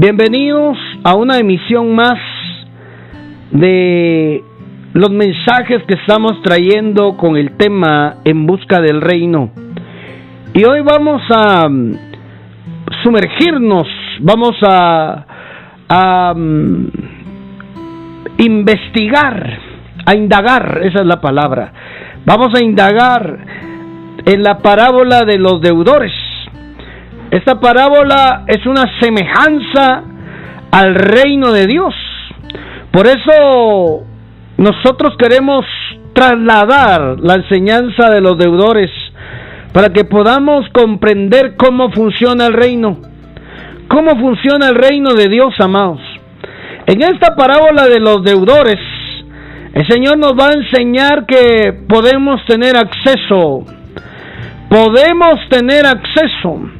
Bienvenidos 0.00 0.78
a 1.02 1.16
una 1.16 1.38
emisión 1.38 1.92
más 1.96 2.20
de 3.50 4.44
los 4.92 5.10
mensajes 5.10 5.82
que 5.88 5.94
estamos 5.94 6.40
trayendo 6.40 7.16
con 7.16 7.36
el 7.36 7.56
tema 7.56 8.18
En 8.24 8.46
busca 8.46 8.80
del 8.80 9.00
reino. 9.00 9.50
Y 10.54 10.62
hoy 10.62 10.82
vamos 10.82 11.20
a 11.30 11.68
mm, 11.68 11.98
sumergirnos, 13.02 13.88
vamos 14.20 14.54
a, 14.62 16.32
mm, 16.32 16.86
investigar, 18.38 19.58
a 20.06 20.14
indagar, 20.14 20.80
esa 20.84 21.00
es 21.00 21.06
la 21.06 21.20
palabra. 21.20 21.72
Vamos 22.24 22.54
a 22.54 22.62
indagar 22.62 23.36
en 24.24 24.42
la 24.44 24.58
parábola 24.58 25.24
de 25.24 25.38
los 25.38 25.60
deudores. 25.60 26.12
Esta 27.30 27.60
parábola 27.60 28.44
es 28.46 28.64
una 28.64 28.84
semejanza 29.00 30.02
al 30.70 30.94
reino 30.94 31.52
de 31.52 31.66
Dios. 31.66 31.94
Por 32.90 33.06
eso 33.06 34.04
nosotros 34.56 35.14
queremos 35.18 35.66
trasladar 36.14 37.20
la 37.20 37.34
enseñanza 37.34 38.10
de 38.10 38.22
los 38.22 38.38
deudores 38.38 38.90
para 39.72 39.92
que 39.92 40.04
podamos 40.04 40.66
comprender 40.70 41.56
cómo 41.56 41.92
funciona 41.92 42.46
el 42.46 42.54
reino. 42.54 42.98
¿Cómo 43.88 44.18
funciona 44.18 44.68
el 44.68 44.74
reino 44.74 45.14
de 45.14 45.28
Dios, 45.28 45.54
amados? 45.60 46.00
En 46.86 47.02
esta 47.02 47.36
parábola 47.36 47.86
de 47.88 48.00
los 48.00 48.24
deudores, 48.24 48.78
el 49.74 49.86
Señor 49.86 50.18
nos 50.18 50.32
va 50.32 50.48
a 50.48 50.52
enseñar 50.54 51.26
que 51.26 51.74
podemos 51.86 52.44
tener 52.46 52.76
acceso, 52.76 53.64
podemos 54.70 55.38
tener 55.50 55.86
acceso, 55.86 56.77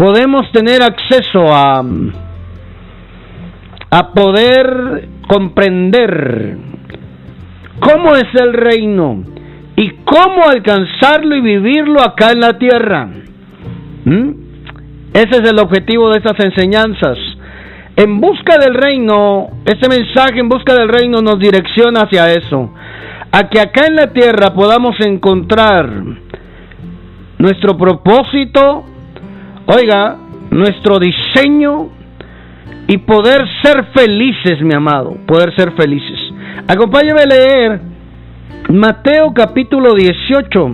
podemos 0.00 0.50
tener 0.50 0.82
acceso 0.82 1.54
a, 1.54 1.84
a 3.90 4.12
poder 4.14 5.08
comprender 5.28 6.56
cómo 7.80 8.16
es 8.16 8.34
el 8.34 8.54
reino 8.54 9.22
y 9.76 9.90
cómo 10.06 10.48
alcanzarlo 10.48 11.36
y 11.36 11.42
vivirlo 11.42 12.00
acá 12.00 12.30
en 12.30 12.40
la 12.40 12.58
tierra. 12.58 13.10
¿Mm? 14.06 14.30
Ese 15.12 15.42
es 15.42 15.50
el 15.50 15.58
objetivo 15.58 16.08
de 16.08 16.20
estas 16.20 16.46
enseñanzas. 16.46 17.18
En 17.94 18.22
busca 18.22 18.56
del 18.56 18.72
reino, 18.72 19.48
este 19.66 19.86
mensaje 19.86 20.40
en 20.40 20.48
busca 20.48 20.72
del 20.72 20.88
reino 20.88 21.20
nos 21.20 21.38
direcciona 21.38 22.04
hacia 22.04 22.32
eso, 22.32 22.72
a 23.32 23.50
que 23.50 23.60
acá 23.60 23.86
en 23.86 23.96
la 23.96 24.14
tierra 24.14 24.54
podamos 24.54 24.96
encontrar 25.00 25.90
nuestro 27.36 27.76
propósito, 27.76 28.86
oiga, 29.72 30.16
nuestro 30.50 30.98
diseño 30.98 31.88
y 32.88 32.98
poder 32.98 33.46
ser 33.62 33.84
felices, 33.94 34.60
mi 34.62 34.74
amado, 34.74 35.16
poder 35.26 35.54
ser 35.54 35.72
felices. 35.72 36.18
Acompáñame 36.66 37.20
a 37.20 37.26
leer 37.26 37.80
Mateo 38.68 39.32
capítulo 39.32 39.94
18, 39.94 40.70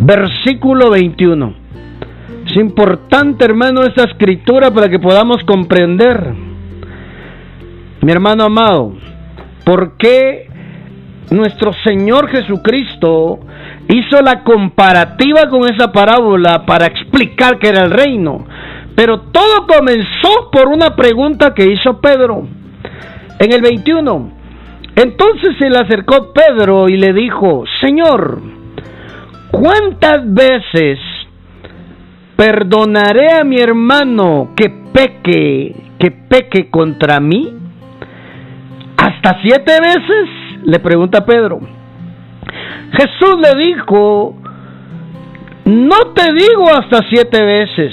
versículo 0.00 0.90
21. 0.90 1.54
Es 2.46 2.56
importante, 2.56 3.44
hermano, 3.44 3.82
esta 3.82 4.04
escritura 4.04 4.72
para 4.72 4.88
que 4.88 4.98
podamos 4.98 5.44
comprender, 5.44 6.32
mi 8.00 8.10
hermano 8.10 8.44
amado, 8.44 8.94
por 9.64 9.96
qué 9.96 10.48
nuestro 11.30 11.72
Señor 11.84 12.28
Jesucristo 12.28 13.45
hizo 13.88 14.20
la 14.22 14.42
comparativa 14.42 15.48
con 15.48 15.62
esa 15.64 15.92
parábola 15.92 16.64
para 16.66 16.86
explicar 16.86 17.58
que 17.58 17.68
era 17.68 17.84
el 17.84 17.90
reino. 17.90 18.46
Pero 18.94 19.20
todo 19.32 19.66
comenzó 19.66 20.50
por 20.50 20.68
una 20.68 20.96
pregunta 20.96 21.54
que 21.54 21.66
hizo 21.66 22.00
Pedro. 22.00 22.46
En 23.38 23.52
el 23.52 23.60
21, 23.60 24.32
entonces 24.96 25.56
se 25.58 25.68
le 25.68 25.78
acercó 25.78 26.32
Pedro 26.32 26.88
y 26.88 26.96
le 26.96 27.12
dijo, 27.12 27.64
Señor, 27.82 28.40
¿cuántas 29.50 30.32
veces 30.32 30.98
¿Perdonaré 32.36 33.32
a 33.32 33.44
mi 33.44 33.56
hermano 33.56 34.50
que 34.54 34.68
peque, 34.68 35.74
que 35.98 36.10
peque 36.10 36.68
contra 36.68 37.18
mí? 37.18 37.50
¿Hasta 38.98 39.40
siete 39.40 39.72
veces? 39.80 40.28
Le 40.64 40.78
pregunta 40.78 41.24
Pedro. 41.24 41.60
Jesús 42.92 43.36
le 43.40 43.64
dijo, 43.64 44.36
no 45.64 45.96
te 46.14 46.32
digo 46.32 46.68
hasta 46.70 47.02
siete 47.08 47.42
veces, 47.42 47.92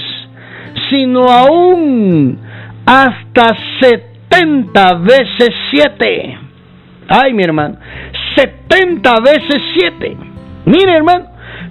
sino 0.90 1.24
aún 1.24 2.38
hasta 2.86 3.56
setenta 3.80 4.94
veces 4.94 5.50
siete. 5.70 6.38
Ay, 7.08 7.32
mi 7.32 7.42
hermano, 7.42 7.76
setenta 8.36 9.20
veces 9.20 9.60
siete. 9.74 10.16
Mire, 10.66 10.96
hermano, 10.96 11.26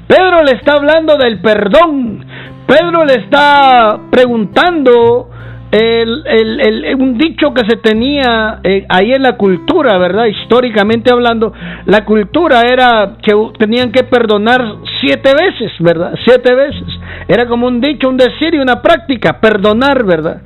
Pedro 0.07 0.43
le 0.43 0.51
está 0.51 0.73
hablando 0.73 1.17
del 1.17 1.39
perdón, 1.39 2.25
Pedro 2.67 3.05
le 3.05 3.15
está 3.15 3.99
preguntando 4.11 5.29
un 5.75 7.17
dicho 7.17 7.53
que 7.53 7.67
se 7.67 7.77
tenía 7.77 8.59
eh, 8.63 8.85
ahí 8.89 9.11
en 9.11 9.23
la 9.23 9.37
cultura, 9.37 9.97
¿verdad? 9.97 10.25
Históricamente 10.25 11.11
hablando, 11.11 11.51
la 11.85 12.05
cultura 12.05 12.61
era 12.61 13.13
que 13.21 13.33
tenían 13.57 13.91
que 13.91 14.03
perdonar 14.03 14.61
siete 15.01 15.33
veces, 15.33 15.71
¿verdad? 15.79 16.13
Siete 16.23 16.53
veces. 16.53 16.83
Era 17.27 17.47
como 17.47 17.67
un 17.67 17.81
dicho, 17.81 18.07
un 18.07 18.17
decir 18.17 18.53
y 18.53 18.59
una 18.59 18.81
práctica, 18.81 19.39
perdonar, 19.39 20.03
¿verdad? 20.03 20.41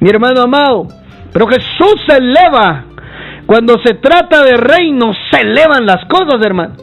Mi 0.00 0.10
hermano 0.10 0.42
amado, 0.42 0.88
pero 1.32 1.46
Jesús 1.46 1.94
se 2.06 2.16
eleva. 2.16 2.84
Cuando 3.46 3.78
se 3.84 3.94
trata 3.94 4.42
de 4.42 4.56
reino, 4.56 5.12
se 5.30 5.40
elevan 5.42 5.86
las 5.86 6.04
cosas, 6.06 6.44
hermano. 6.44 6.74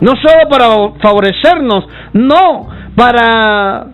No 0.00 0.12
solo 0.16 0.48
para 0.50 0.66
favorecernos, 1.00 1.84
no, 2.12 2.68
para 2.94 3.86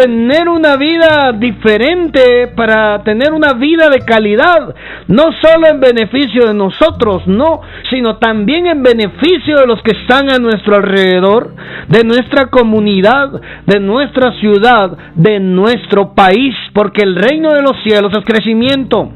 tener 0.00 0.48
una 0.48 0.76
vida 0.76 1.32
diferente, 1.32 2.48
para 2.56 3.02
tener 3.02 3.34
una 3.34 3.52
vida 3.52 3.90
de 3.90 4.00
calidad, 4.00 4.74
no 5.08 5.24
solo 5.42 5.66
en 5.68 5.78
beneficio 5.78 6.46
de 6.46 6.54
nosotros, 6.54 7.26
no, 7.26 7.60
sino 7.90 8.16
también 8.16 8.66
en 8.66 8.82
beneficio 8.82 9.58
de 9.58 9.66
los 9.66 9.82
que 9.82 9.90
están 9.90 10.30
a 10.30 10.38
nuestro 10.38 10.76
alrededor, 10.76 11.54
de 11.88 12.02
nuestra 12.04 12.46
comunidad, 12.46 13.42
de 13.66 13.78
nuestra 13.78 14.32
ciudad, 14.40 14.96
de 15.16 15.38
nuestro 15.38 16.14
país, 16.14 16.54
porque 16.72 17.02
el 17.02 17.16
reino 17.16 17.52
de 17.52 17.60
los 17.60 17.76
cielos 17.82 18.10
es 18.16 18.24
crecimiento. 18.24 19.10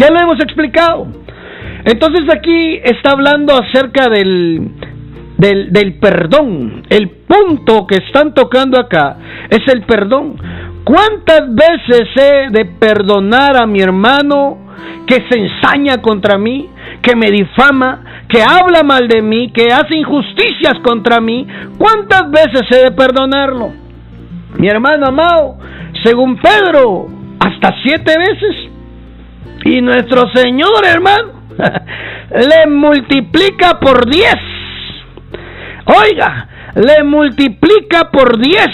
Ya 0.00 0.10
lo 0.10 0.20
hemos 0.20 0.40
explicado. 0.40 1.06
Entonces 1.84 2.22
aquí 2.34 2.80
está 2.82 3.10
hablando 3.10 3.54
acerca 3.54 4.08
del, 4.08 4.70
del, 5.38 5.72
del 5.72 5.94
perdón. 5.94 6.82
El 6.90 7.10
punto 7.10 7.86
que 7.86 7.96
están 7.96 8.34
tocando 8.34 8.78
acá 8.78 9.16
es 9.48 9.66
el 9.72 9.82
perdón. 9.82 10.36
¿Cuántas 10.84 11.54
veces 11.54 12.08
he 12.16 12.50
de 12.50 12.64
perdonar 12.64 13.56
a 13.56 13.66
mi 13.66 13.80
hermano 13.80 14.58
que 15.06 15.24
se 15.30 15.38
ensaña 15.38 16.02
contra 16.02 16.38
mí, 16.38 16.68
que 17.02 17.14
me 17.16 17.30
difama, 17.30 18.24
que 18.28 18.42
habla 18.42 18.82
mal 18.82 19.08
de 19.08 19.22
mí, 19.22 19.50
que 19.52 19.68
hace 19.72 19.94
injusticias 19.94 20.74
contra 20.82 21.20
mí? 21.20 21.46
¿Cuántas 21.78 22.30
veces 22.30 22.62
he 22.70 22.84
de 22.84 22.92
perdonarlo? 22.92 23.72
Mi 24.58 24.68
hermano 24.68 25.06
amado, 25.06 25.58
según 26.02 26.36
Pedro, 26.38 27.06
hasta 27.38 27.74
siete 27.82 28.14
veces. 28.18 28.56
Y 29.66 29.80
nuestro 29.82 30.30
Señor, 30.34 30.86
hermano, 30.86 31.32
le 32.30 32.70
multiplica 32.70 33.78
por 33.78 34.08
diez 34.08 34.57
Oiga, 35.88 36.48
le 36.74 37.02
multiplica 37.02 38.10
por 38.10 38.38
10 38.38 38.68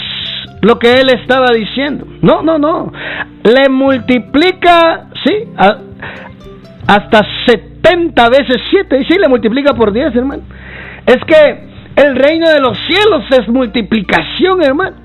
lo 0.61 0.77
que 0.77 0.93
él 0.99 1.09
estaba 1.11 1.51
diciendo. 1.53 2.05
No, 2.21 2.41
no, 2.41 2.57
no. 2.57 2.91
Le 3.43 3.69
multiplica, 3.69 5.05
sí, 5.23 5.47
hasta 6.87 7.25
70 7.45 8.29
veces 8.29 8.57
7. 8.69 8.99
Y 8.99 9.05
sí, 9.05 9.17
le 9.19 9.29
multiplica 9.29 9.73
por 9.73 9.93
10, 9.93 10.15
hermano. 10.15 10.43
Es 11.05 11.23
que 11.25 11.65
el 11.95 12.15
reino 12.15 12.49
de 12.49 12.59
los 12.59 12.77
cielos 12.87 13.23
es 13.29 13.47
multiplicación, 13.47 14.61
hermano. 14.63 14.97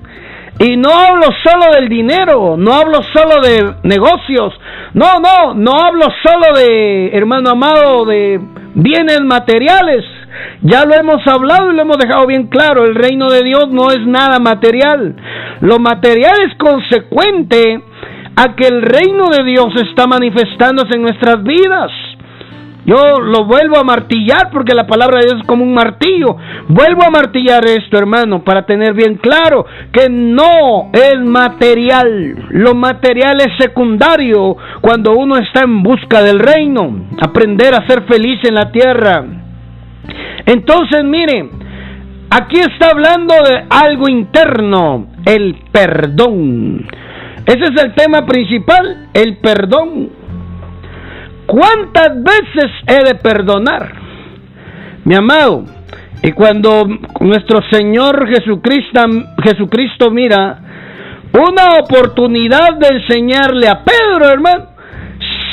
Y 0.59 0.77
no 0.77 0.91
hablo 0.91 1.27
solo 1.43 1.73
del 1.73 1.87
dinero, 1.87 2.55
no 2.57 2.73
hablo 2.73 3.01
solo 3.13 3.41
de 3.41 3.73
negocios, 3.83 4.53
no, 4.93 5.19
no, 5.19 5.55
no 5.55 5.71
hablo 5.71 6.05
solo 6.21 6.55
de, 6.55 7.09
hermano 7.13 7.51
amado, 7.51 8.05
de 8.05 8.39
bienes 8.75 9.21
materiales. 9.21 10.05
Ya 10.61 10.85
lo 10.85 10.93
hemos 10.93 11.25
hablado 11.27 11.71
y 11.71 11.75
lo 11.75 11.81
hemos 11.81 11.97
dejado 11.97 12.27
bien 12.27 12.47
claro, 12.47 12.85
el 12.85 12.95
reino 12.95 13.29
de 13.29 13.43
Dios 13.43 13.69
no 13.71 13.91
es 13.91 14.05
nada 14.05 14.39
material. 14.39 15.15
Lo 15.61 15.79
material 15.79 16.35
es 16.47 16.55
consecuente 16.57 17.81
a 18.35 18.55
que 18.55 18.67
el 18.67 18.81
reino 18.81 19.29
de 19.29 19.43
Dios 19.43 19.73
está 19.87 20.07
manifestándose 20.07 20.95
en 20.95 21.01
nuestras 21.01 21.43
vidas. 21.43 21.91
Yo 22.83 23.19
lo 23.19 23.45
vuelvo 23.45 23.77
a 23.77 23.83
martillar 23.83 24.49
porque 24.51 24.73
la 24.73 24.87
palabra 24.87 25.19
de 25.19 25.27
Dios 25.27 25.41
es 25.41 25.47
como 25.47 25.63
un 25.63 25.73
martillo. 25.73 26.35
Vuelvo 26.67 27.03
a 27.05 27.11
martillar 27.11 27.63
esto, 27.65 27.97
hermano, 27.97 28.43
para 28.43 28.65
tener 28.65 28.93
bien 28.93 29.15
claro 29.15 29.65
que 29.91 30.09
no 30.09 30.89
es 30.91 31.19
material. 31.19 32.47
Lo 32.49 32.73
material 32.73 33.37
es 33.41 33.55
secundario 33.59 34.57
cuando 34.81 35.13
uno 35.13 35.37
está 35.37 35.61
en 35.63 35.83
busca 35.83 36.23
del 36.23 36.39
reino. 36.39 37.05
Aprender 37.21 37.75
a 37.75 37.85
ser 37.85 38.03
feliz 38.05 38.39
en 38.45 38.55
la 38.55 38.71
tierra. 38.71 39.40
Entonces, 40.45 41.03
mire, 41.03 41.49
aquí 42.29 42.59
está 42.59 42.89
hablando 42.91 43.35
de 43.35 43.65
algo 43.69 44.09
interno, 44.09 45.07
el 45.25 45.55
perdón. 45.71 46.87
Ese 47.45 47.73
es 47.73 47.83
el 47.83 47.93
tema 47.93 48.25
principal, 48.25 49.09
el 49.13 49.37
perdón. 49.37 50.09
¿Cuántas 51.45 52.23
veces 52.23 52.71
he 52.87 53.03
de 53.03 53.15
perdonar? 53.15 53.93
Mi 55.03 55.15
amado, 55.15 55.65
y 56.23 56.31
cuando 56.31 56.87
nuestro 57.19 57.61
Señor 57.71 58.27
Jesucristo, 58.27 59.01
Jesucristo 59.43 60.11
mira 60.11 60.59
una 61.33 61.79
oportunidad 61.81 62.77
de 62.77 62.87
enseñarle 62.99 63.67
a 63.67 63.83
Pedro, 63.83 64.29
hermano, 64.29 64.67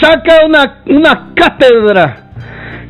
saca 0.00 0.44
una, 0.44 0.82
una 0.86 1.30
cátedra 1.34 2.27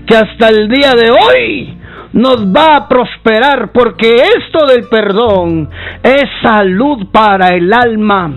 que 0.09 0.17
hasta 0.17 0.49
el 0.49 0.69
día 0.69 0.95
de 0.95 1.11
hoy 1.11 1.79
nos 2.15 2.47
va 2.47 2.77
a 2.77 2.89
prosperar 2.89 3.71
porque 3.73 4.15
esto 4.15 4.67
del 4.67 4.89
perdón 4.89 5.69
es 6.03 6.25
salud 6.43 7.09
para 7.13 7.51
el 7.51 7.73
alma. 7.73 8.33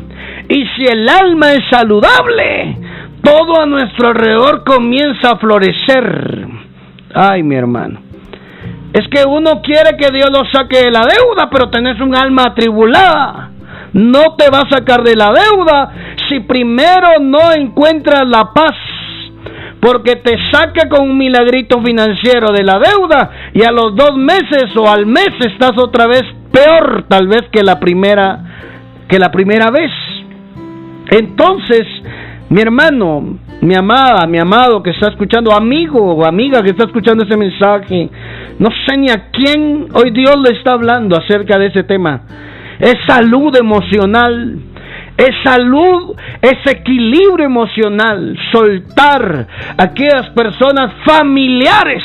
Y 0.50 0.66
si 0.76 0.84
el 0.84 1.08
alma 1.08 1.54
es 1.54 1.62
saludable, 1.70 2.78
todo 3.24 3.62
a 3.62 3.66
nuestro 3.66 4.10
alrededor 4.10 4.64
comienza 4.66 5.32
a 5.32 5.38
florecer. 5.38 6.48
Ay, 7.14 7.44
mi 7.44 7.56
hermano. 7.56 8.02
Es 8.94 9.08
que 9.08 9.24
uno 9.26 9.62
quiere 9.62 9.96
que 9.98 10.12
Dios 10.12 10.30
lo 10.32 10.44
saque 10.52 10.84
de 10.84 10.92
la 10.92 11.02
deuda, 11.02 11.50
pero 11.50 11.70
tenés 11.70 12.00
un 12.02 12.14
alma 12.14 12.48
atribulada. 12.48 13.52
No 13.94 14.36
te 14.38 14.50
va 14.50 14.62
a 14.62 14.70
sacar 14.70 15.04
de 15.04 15.16
la 15.16 15.32
deuda 15.32 15.94
si 16.28 16.42
primero 16.42 17.20
no 17.22 17.54
encuentras 17.54 18.28
la 18.28 18.52
paz. 18.54 18.76
Porque 19.82 20.18
te 20.18 20.38
saca 20.52 20.88
con 20.88 21.10
un 21.10 21.18
milagrito 21.18 21.82
financiero 21.82 22.54
de 22.54 22.64
la 22.64 22.80
deuda 22.80 23.32
y 23.54 23.64
a 23.64 23.72
los 23.72 23.96
dos 23.96 24.16
meses 24.16 24.76
o 24.78 24.88
al 24.88 25.06
mes 25.08 25.30
estás 25.40 25.74
otra 25.78 26.08
vez 26.08 26.24
peor 26.52 27.06
tal 27.08 27.28
vez 27.28 27.44
que 27.52 27.64
la 27.64 27.80
primera 27.80 28.44
que 29.08 29.20
la 29.20 29.32
primera 29.32 29.72
vez. 29.72 29.92
Entonces, 31.10 31.86
mi 32.50 32.62
hermano, 32.62 33.40
mi 33.62 33.76
amada, 33.76 34.26
mi 34.28 34.40
amado 34.40 34.82
que 34.82 34.92
está 34.92 35.10
escuchando, 35.10 35.52
amigo 35.52 36.00
o 36.00 36.26
amiga 36.26 36.64
que 36.64 36.72
está 36.72 36.86
escuchando 36.86 37.24
ese 37.26 37.38
mensaje, 37.38 38.10
no 38.60 38.70
sé 38.86 38.98
ni 38.98 39.10
a 39.10 39.30
quién 39.32 39.88
hoy 39.94 40.12
Dios 40.12 40.36
le 40.38 40.58
está 40.58 40.74
hablando 40.74 41.18
acerca 41.18 41.58
de 41.58 41.68
ese 41.68 41.84
tema. 41.84 42.22
Es 42.80 42.96
salud 43.06 43.56
emocional, 43.56 44.60
es 45.18 45.36
salud, 45.44 46.16
es 46.42 46.58
equilibrio 46.66 47.46
emocional, 47.46 48.38
soltar 48.52 49.48
aquellas 49.78 50.30
personas 50.30 50.94
familiares, 51.06 52.04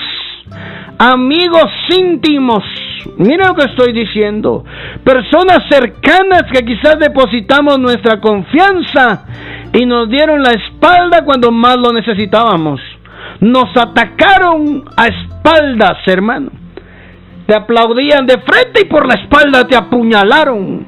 amigos 0.99 1.70
íntimos, 1.97 2.62
mira 3.19 3.49
lo 3.49 3.55
que 3.55 3.64
estoy 3.64 3.93
diciendo, 3.93 4.64
personas 5.05 5.62
cercanas 5.70 6.44
que 6.53 6.64
quizás 6.64 6.99
depositamos 6.99 7.79
nuestra 7.79 8.20
confianza 8.20 9.25
y 9.73 9.87
nos 9.87 10.09
dieron 10.09 10.43
la 10.43 10.50
espalda 10.50 11.25
cuando 11.25 11.50
más 11.50 11.76
lo 11.76 11.93
necesitábamos. 11.93 12.81
Nos 13.41 13.76
atacaron 13.76 14.85
a 14.97 15.06
espaldas, 15.06 15.99
hermano. 16.06 16.50
Te 17.47 17.55
aplaudían 17.55 18.26
de 18.26 18.38
frente 18.38 18.82
y 18.82 18.85
por 18.87 19.06
la 19.06 19.20
espalda 19.20 19.67
te 19.67 19.76
apuñalaron. 19.76 20.87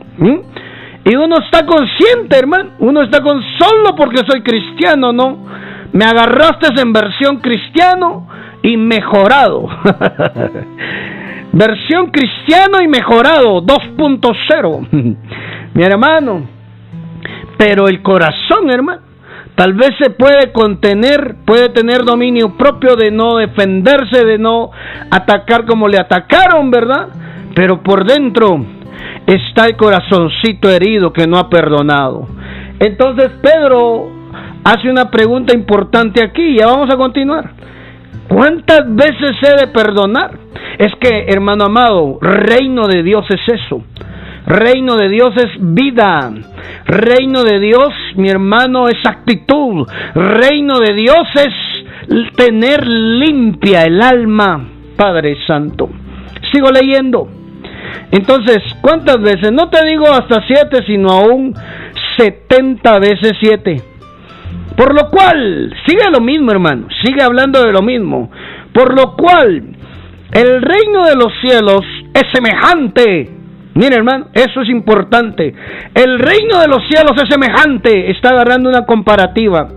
Y 1.04 1.14
uno 1.16 1.36
está 1.38 1.64
consciente, 1.64 2.38
hermano. 2.38 2.70
Uno 2.80 3.02
está 3.02 3.22
con 3.22 3.42
solo 3.58 3.94
porque 3.96 4.22
soy 4.26 4.42
cristiano, 4.42 5.12
¿no? 5.12 5.46
Me 5.92 6.04
agarraste 6.04 6.68
en 6.80 6.92
versión 6.92 7.38
cristiano 7.38 8.28
y 8.62 8.76
mejorado. 8.76 9.68
versión 11.52 12.10
cristiano 12.10 12.82
y 12.82 12.88
mejorado 12.88 13.62
2.0. 13.62 14.88
Mi 15.74 15.82
hermano, 15.82 16.46
pero 17.56 17.88
el 17.88 18.02
corazón, 18.02 18.70
hermano, 18.70 19.02
tal 19.54 19.74
vez 19.74 19.90
se 20.00 20.10
puede 20.10 20.52
contener, 20.52 21.36
puede 21.46 21.70
tener 21.70 22.04
dominio 22.04 22.56
propio 22.56 22.96
de 22.96 23.10
no 23.10 23.36
defenderse, 23.36 24.24
de 24.24 24.38
no 24.38 24.70
atacar 25.10 25.64
como 25.64 25.88
le 25.88 25.98
atacaron, 25.98 26.70
¿verdad? 26.70 27.08
Pero 27.54 27.82
por 27.82 28.04
dentro 28.04 28.77
está 29.28 29.66
el 29.66 29.76
corazoncito 29.76 30.70
herido 30.70 31.12
que 31.12 31.26
no 31.26 31.38
ha 31.38 31.50
perdonado. 31.50 32.26
Entonces 32.80 33.30
Pedro 33.42 34.10
hace 34.64 34.90
una 34.90 35.10
pregunta 35.10 35.54
importante 35.54 36.22
aquí, 36.22 36.56
ya 36.58 36.66
vamos 36.66 36.88
a 36.92 36.96
continuar. 36.96 37.50
¿Cuántas 38.28 38.94
veces 38.94 39.32
he 39.42 39.66
de 39.66 39.72
perdonar? 39.72 40.38
Es 40.78 40.92
que, 41.00 41.26
hermano 41.28 41.64
amado, 41.64 42.18
reino 42.20 42.86
de 42.86 43.02
Dios 43.02 43.24
es 43.30 43.40
eso. 43.48 43.82
Reino 44.46 44.96
de 44.96 45.08
Dios 45.08 45.34
es 45.36 45.50
vida. 45.58 46.32
Reino 46.86 47.42
de 47.42 47.58
Dios, 47.58 47.92
mi 48.16 48.28
hermano, 48.28 48.88
es 48.88 48.98
actitud. 49.04 49.86
Reino 50.14 50.78
de 50.78 50.94
Dios 50.94 51.26
es 51.34 52.34
tener 52.36 52.86
limpia 52.86 53.82
el 53.82 54.00
alma, 54.00 54.68
Padre 54.96 55.36
Santo. 55.46 55.88
Sigo 56.52 56.70
leyendo. 56.70 57.37
Entonces, 58.10 58.58
¿cuántas 58.80 59.20
veces? 59.20 59.52
No 59.52 59.68
te 59.68 59.84
digo 59.86 60.06
hasta 60.06 60.42
siete, 60.46 60.84
sino 60.86 61.10
aún 61.10 61.54
setenta 62.16 62.98
veces 62.98 63.32
siete. 63.40 63.82
Por 64.76 64.94
lo 64.94 65.10
cual, 65.10 65.74
sigue 65.86 66.10
lo 66.12 66.20
mismo, 66.20 66.52
hermano, 66.52 66.86
sigue 67.04 67.22
hablando 67.22 67.62
de 67.62 67.72
lo 67.72 67.82
mismo. 67.82 68.30
Por 68.72 68.94
lo 68.94 69.16
cual, 69.16 69.62
el 70.32 70.62
reino 70.62 71.04
de 71.06 71.16
los 71.16 71.32
cielos 71.40 71.82
es 72.14 72.22
semejante 72.32 73.38
Mire, 73.78 73.94
hermano, 73.94 74.26
eso 74.34 74.62
es 74.62 74.68
importante. 74.70 75.54
El 75.94 76.18
reino 76.18 76.58
de 76.58 76.66
los 76.66 76.82
cielos 76.90 77.12
es 77.22 77.28
semejante. 77.30 78.10
Está 78.10 78.30
agarrando 78.30 78.68
una 78.68 78.84
comparativa. 78.84 79.68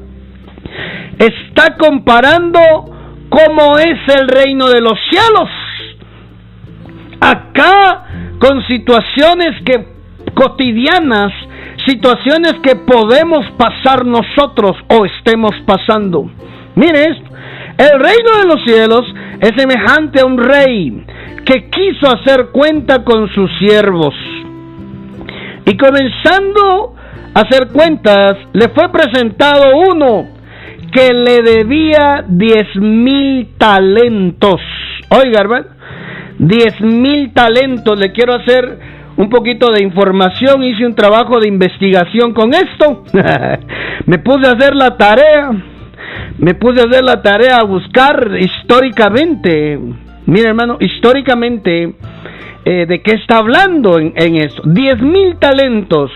Está 1.19 1.77
comparando 1.77 2.59
cómo 3.29 3.77
es 3.77 3.99
el 4.19 4.27
reino 4.27 4.69
de 4.69 4.81
los 4.81 4.97
cielos. 5.07 5.49
Acá 7.21 8.05
con 8.39 8.65
situaciones 8.65 9.61
que 9.63 9.85
cotidianas, 10.33 11.31
situaciones 11.85 12.55
que 12.63 12.75
podemos 12.75 13.45
pasar 13.57 14.05
nosotros 14.05 14.75
o 14.89 15.05
estemos 15.05 15.51
pasando. 15.65 16.29
Mire 16.75 17.09
esto. 17.09 17.31
El 17.77 17.99
reino 17.99 18.37
de 18.39 18.45
los 18.47 18.63
cielos 18.65 19.01
es 19.39 19.51
semejante 19.55 20.21
a 20.21 20.25
un 20.25 20.37
rey 20.37 21.05
que 21.45 21.69
quiso 21.69 22.07
hacer 22.11 22.49
cuenta 22.51 23.03
con 23.03 23.29
sus 23.33 23.49
siervos. 23.59 24.13
Y 25.65 25.77
comenzando 25.77 26.95
a 27.33 27.39
hacer 27.41 27.69
cuentas, 27.71 28.37
le 28.53 28.69
fue 28.69 28.91
presentado 28.91 29.77
uno 29.89 30.27
que 30.91 31.13
le 31.13 31.41
debía 31.41 32.25
diez 32.27 32.75
mil 32.75 33.49
talentos. 33.57 34.59
Oiga, 35.09 35.41
hermano, 35.41 35.67
diez 36.41 36.79
mil 36.81 37.31
talentos. 37.33 37.97
Le 37.97 38.11
quiero 38.11 38.33
hacer 38.33 38.77
un 39.15 39.29
poquito 39.29 39.71
de 39.71 39.83
información. 39.83 40.63
Hice 40.63 40.85
un 40.85 40.95
trabajo 40.95 41.39
de 41.39 41.47
investigación 41.47 42.33
con 42.33 42.53
esto. 42.53 43.03
Me 44.05 44.19
puse 44.19 44.47
a 44.47 44.51
hacer 44.51 44.75
la 44.75 44.97
tarea. 44.97 45.51
Me 46.37 46.55
puse 46.55 46.81
a 46.81 46.85
hacer 46.85 47.03
la 47.03 47.21
tarea 47.21 47.57
a 47.57 47.63
buscar 47.63 48.31
históricamente 48.39 49.79
Mira, 50.25 50.49
hermano, 50.49 50.77
históricamente, 50.79 51.93
eh, 52.63 52.85
¿de 52.87 53.01
qué 53.01 53.15
está 53.15 53.39
hablando 53.39 53.97
en, 53.97 54.13
en 54.15 54.35
esto? 54.37 54.61
Diez 54.65 55.01
mil 55.01 55.37
talentos. 55.39 56.11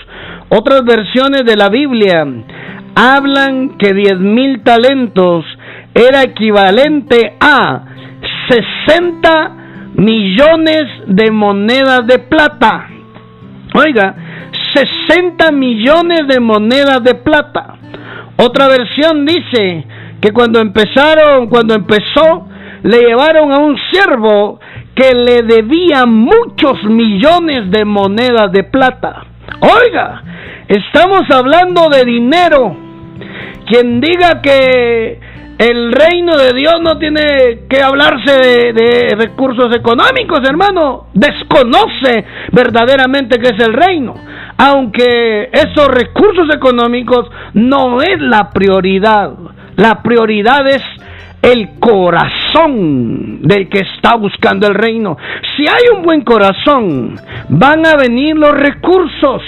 Otras 0.49 0.85
versiones 0.85 1.43
de 1.43 1.55
la 1.55 1.69
Biblia 1.69 2.25
hablan 2.95 3.77
que 3.77 3.93
diez 3.93 4.19
mil 4.19 4.61
talentos 4.63 5.43
era 5.93 6.23
equivalente 6.23 7.33
a 7.39 7.83
60 8.87 9.64
millones 9.97 10.83
de 11.07 11.31
monedas 11.31 12.05
de 12.07 12.19
plata. 12.19 12.87
Oiga, 13.73 14.15
60 15.07 15.51
millones 15.51 16.27
de 16.27 16.39
monedas 16.39 17.03
de 17.03 17.15
plata. 17.15 17.75
Otra 18.37 18.67
versión 18.67 19.25
dice 19.25 19.85
que 20.21 20.31
cuando 20.31 20.59
empezaron, 20.59 21.47
cuando 21.47 21.73
empezó 21.73 22.47
le 22.83 22.99
llevaron 22.99 23.51
a 23.51 23.57
un 23.57 23.77
siervo 23.91 24.59
que 24.93 25.11
le 25.13 25.41
debía 25.41 26.05
muchos 26.05 26.83
millones 26.83 27.71
de 27.71 27.83
monedas 27.83 28.51
de 28.51 28.63
plata. 28.63 29.25
Oiga, 29.59 30.23
estamos 30.67 31.23
hablando 31.31 31.89
de 31.89 32.05
dinero. 32.05 32.77
Quien 33.65 33.99
diga 33.99 34.41
que 34.41 35.19
El 35.57 35.93
reino 35.93 36.35
de 36.35 36.51
Dios 36.53 36.75
no 36.81 36.97
tiene 36.97 37.61
que 37.69 37.81
hablarse 37.81 38.73
de, 38.73 39.15
recursos 39.15 39.73
económicos, 39.73 40.41
hermano. 40.43 41.07
Desconoce 41.13 42.25
verdaderamente 42.51 43.39
qué 43.39 43.55
es 43.55 43.59
el 43.65 43.73
reino. 43.73 44.15
Aunque 44.57 45.49
esos 45.53 45.87
recursos 45.87 46.53
económicos 46.53 47.29
no 47.53 48.01
es 48.01 48.19
la 48.19 48.49
prioridad. 48.49 49.31
La 49.77 50.03
prioridad 50.03 50.67
es 50.67 50.83
el 51.41 51.79
corazón 51.79 53.43
del 53.43 53.69
que 53.69 53.79
está 53.79 54.15
buscando 54.15 54.67
el 54.67 54.73
reino. 54.73 55.15
Si 55.55 55.63
hay 55.63 55.95
un 55.95 56.03
buen 56.03 56.21
corazón, 56.21 57.15
van 57.47 57.85
a 57.85 57.95
venir 57.95 58.35
los 58.35 58.51
recursos. 58.51 59.41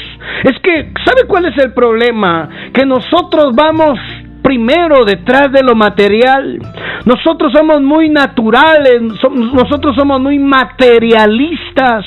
Es 0.43 0.57
que, 0.61 0.93
¿sabe 1.03 1.27
cuál 1.27 1.45
es 1.45 1.57
el 1.57 1.73
problema? 1.73 2.47
Que 2.73 2.85
nosotros 2.85 3.53
vamos 3.53 3.99
primero 4.47 5.03
detrás 5.03 5.51
de 5.51 5.61
lo 5.61 5.75
material. 5.75 6.57
Nosotros 7.03 7.51
somos 7.51 7.81
muy 7.81 8.07
naturales, 8.07 9.01
nosotros 9.01 9.93
somos 9.93 10.21
muy 10.21 10.39
materialistas. 10.39 12.05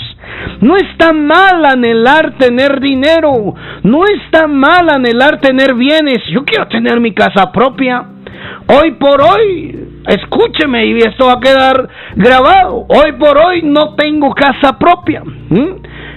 No 0.63 0.77
está 0.77 1.13
mal 1.13 1.67
anhelar 1.67 2.39
tener 2.39 2.81
dinero, 2.81 3.55
no 3.83 4.05
está 4.07 4.47
mal 4.47 4.89
anhelar 4.89 5.39
tener 5.39 5.75
bienes. 5.75 6.23
Yo 6.33 6.43
quiero 6.47 6.67
tener 6.69 6.99
mi 6.99 7.13
casa 7.13 7.53
propia. 7.53 8.07
Hoy 8.69 8.93
por 8.93 9.21
hoy, 9.21 10.01
escúcheme 10.07 10.87
y 10.87 10.97
esto 10.97 11.27
va 11.27 11.35
a 11.35 11.41
quedar 11.41 11.89
grabado. 12.17 12.87
Hoy 12.89 13.13
por 13.19 13.37
hoy 13.37 13.61
no 13.65 13.95
tengo 13.97 14.33
casa 14.33 14.79
propia. 14.79 15.23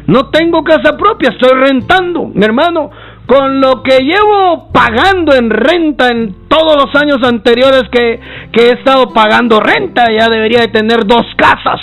No 0.07 0.29
tengo 0.29 0.63
casa 0.63 0.95
propia, 0.97 1.29
estoy 1.29 1.57
rentando, 1.59 2.31
mi 2.33 2.45
hermano 2.45 2.91
con 3.25 3.61
lo 3.61 3.81
que 3.83 3.99
llevo 3.99 4.69
pagando 4.71 5.33
en 5.33 5.49
renta 5.49 6.09
en 6.09 6.35
todos 6.47 6.75
los 6.75 6.95
años 7.01 7.17
anteriores 7.23 7.83
que, 7.91 8.19
he 8.53 8.69
estado 8.71 9.13
pagando 9.13 9.59
renta, 9.59 10.11
ya 10.11 10.29
debería 10.29 10.61
de 10.61 10.67
tener 10.67 11.05
dos 11.05 11.25
casas. 11.35 11.79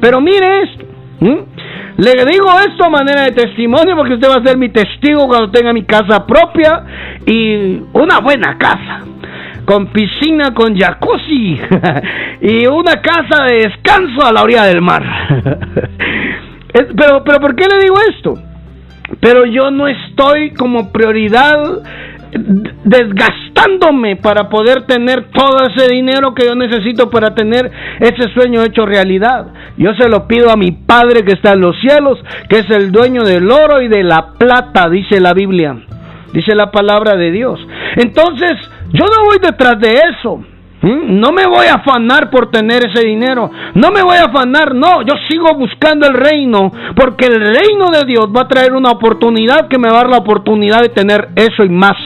Pero 0.00 0.20
mire 0.20 0.62
esto, 0.62 0.84
le 1.96 2.24
digo 2.24 2.48
esto 2.66 2.84
a 2.84 2.88
manera 2.88 3.22
de 3.22 3.32
testimonio 3.32 3.94
porque 3.96 4.14
usted 4.14 4.28
va 4.28 4.40
a 4.40 4.44
ser 4.44 4.56
mi 4.56 4.70
testigo 4.70 5.28
cuando 5.28 5.50
tenga 5.50 5.72
mi 5.72 5.84
casa 5.84 6.26
propia 6.26 6.84
y 7.26 7.82
una 7.92 8.20
buena 8.20 8.56
casa. 8.58 9.04
Con 9.64 9.86
piscina, 9.88 10.52
con 10.52 10.76
jacuzzi 10.76 11.60
y 12.40 12.66
una 12.66 13.00
casa 13.00 13.44
de 13.44 13.68
descanso 13.68 14.26
a 14.26 14.32
la 14.32 14.42
orilla 14.42 14.64
del 14.64 14.80
mar. 14.80 15.04
pero, 16.72 17.22
pero, 17.22 17.40
¿por 17.40 17.54
qué 17.54 17.66
le 17.68 17.78
digo 17.82 17.94
esto? 18.08 18.49
Pero 19.18 19.44
yo 19.46 19.70
no 19.70 19.88
estoy 19.88 20.52
como 20.52 20.92
prioridad 20.92 21.82
desgastándome 22.84 24.16
para 24.16 24.48
poder 24.48 24.82
tener 24.82 25.30
todo 25.32 25.66
ese 25.68 25.92
dinero 25.92 26.34
que 26.34 26.46
yo 26.46 26.54
necesito 26.54 27.10
para 27.10 27.34
tener 27.34 27.70
ese 27.98 28.32
sueño 28.32 28.62
hecho 28.62 28.86
realidad. 28.86 29.48
Yo 29.76 29.94
se 29.94 30.08
lo 30.08 30.28
pido 30.28 30.50
a 30.50 30.56
mi 30.56 30.70
Padre 30.70 31.24
que 31.24 31.32
está 31.32 31.52
en 31.52 31.60
los 31.60 31.76
cielos, 31.80 32.18
que 32.48 32.60
es 32.60 32.70
el 32.70 32.92
dueño 32.92 33.24
del 33.24 33.50
oro 33.50 33.82
y 33.82 33.88
de 33.88 34.04
la 34.04 34.34
plata, 34.38 34.88
dice 34.88 35.20
la 35.20 35.34
Biblia, 35.34 35.76
dice 36.32 36.54
la 36.54 36.70
palabra 36.70 37.16
de 37.16 37.32
Dios. 37.32 37.58
Entonces, 37.96 38.52
yo 38.92 39.04
no 39.06 39.24
voy 39.24 39.38
detrás 39.42 39.80
de 39.80 39.90
eso. 39.90 40.44
¿Mm? 40.82 41.20
No 41.20 41.32
me 41.32 41.46
voy 41.46 41.66
a 41.66 41.74
afanar 41.74 42.30
por 42.30 42.50
tener 42.50 42.84
ese 42.86 43.06
dinero. 43.06 43.50
No 43.74 43.90
me 43.90 44.02
voy 44.02 44.16
a 44.16 44.24
afanar, 44.24 44.74
no. 44.74 45.02
Yo 45.02 45.14
sigo 45.28 45.54
buscando 45.54 46.06
el 46.06 46.14
reino. 46.14 46.72
Porque 46.96 47.26
el 47.26 47.40
reino 47.40 47.90
de 47.90 48.04
Dios 48.06 48.28
va 48.34 48.42
a 48.42 48.48
traer 48.48 48.72
una 48.72 48.90
oportunidad 48.90 49.68
que 49.68 49.78
me 49.78 49.88
va 49.88 50.00
a 50.00 50.02
dar 50.02 50.10
la 50.10 50.18
oportunidad 50.18 50.80
de 50.80 50.88
tener 50.88 51.28
eso 51.36 51.64
y 51.64 51.68
más. 51.68 51.96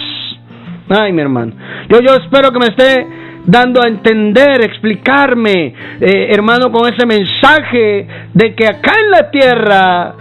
Ay, 0.89 1.13
mi 1.13 1.23
hermano. 1.23 1.53
Yo, 1.89 2.01
yo 2.01 2.15
espero 2.15 2.51
que 2.51 2.59
me 2.59 2.67
esté 2.67 3.07
dando 3.47 3.83
a 3.83 3.89
entender, 3.89 4.63
explicarme, 4.63 5.75
eh, 6.01 6.29
hermano, 6.31 6.73
con 6.73 6.93
ese 6.93 7.07
mensaje 7.07 8.09
de 8.33 8.55
que 8.55 8.67
acá 8.67 8.93
en 9.03 9.11
la 9.11 9.31
tierra 9.31 10.15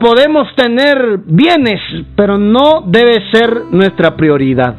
podemos 0.00 0.54
tener 0.54 1.18
bienes, 1.26 1.80
pero 2.14 2.38
no 2.38 2.84
debe 2.86 3.28
ser 3.32 3.64
nuestra 3.72 4.16
prioridad. 4.16 4.76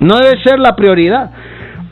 No 0.00 0.16
debe 0.16 0.42
ser 0.42 0.58
la 0.58 0.74
prioridad. 0.74 1.30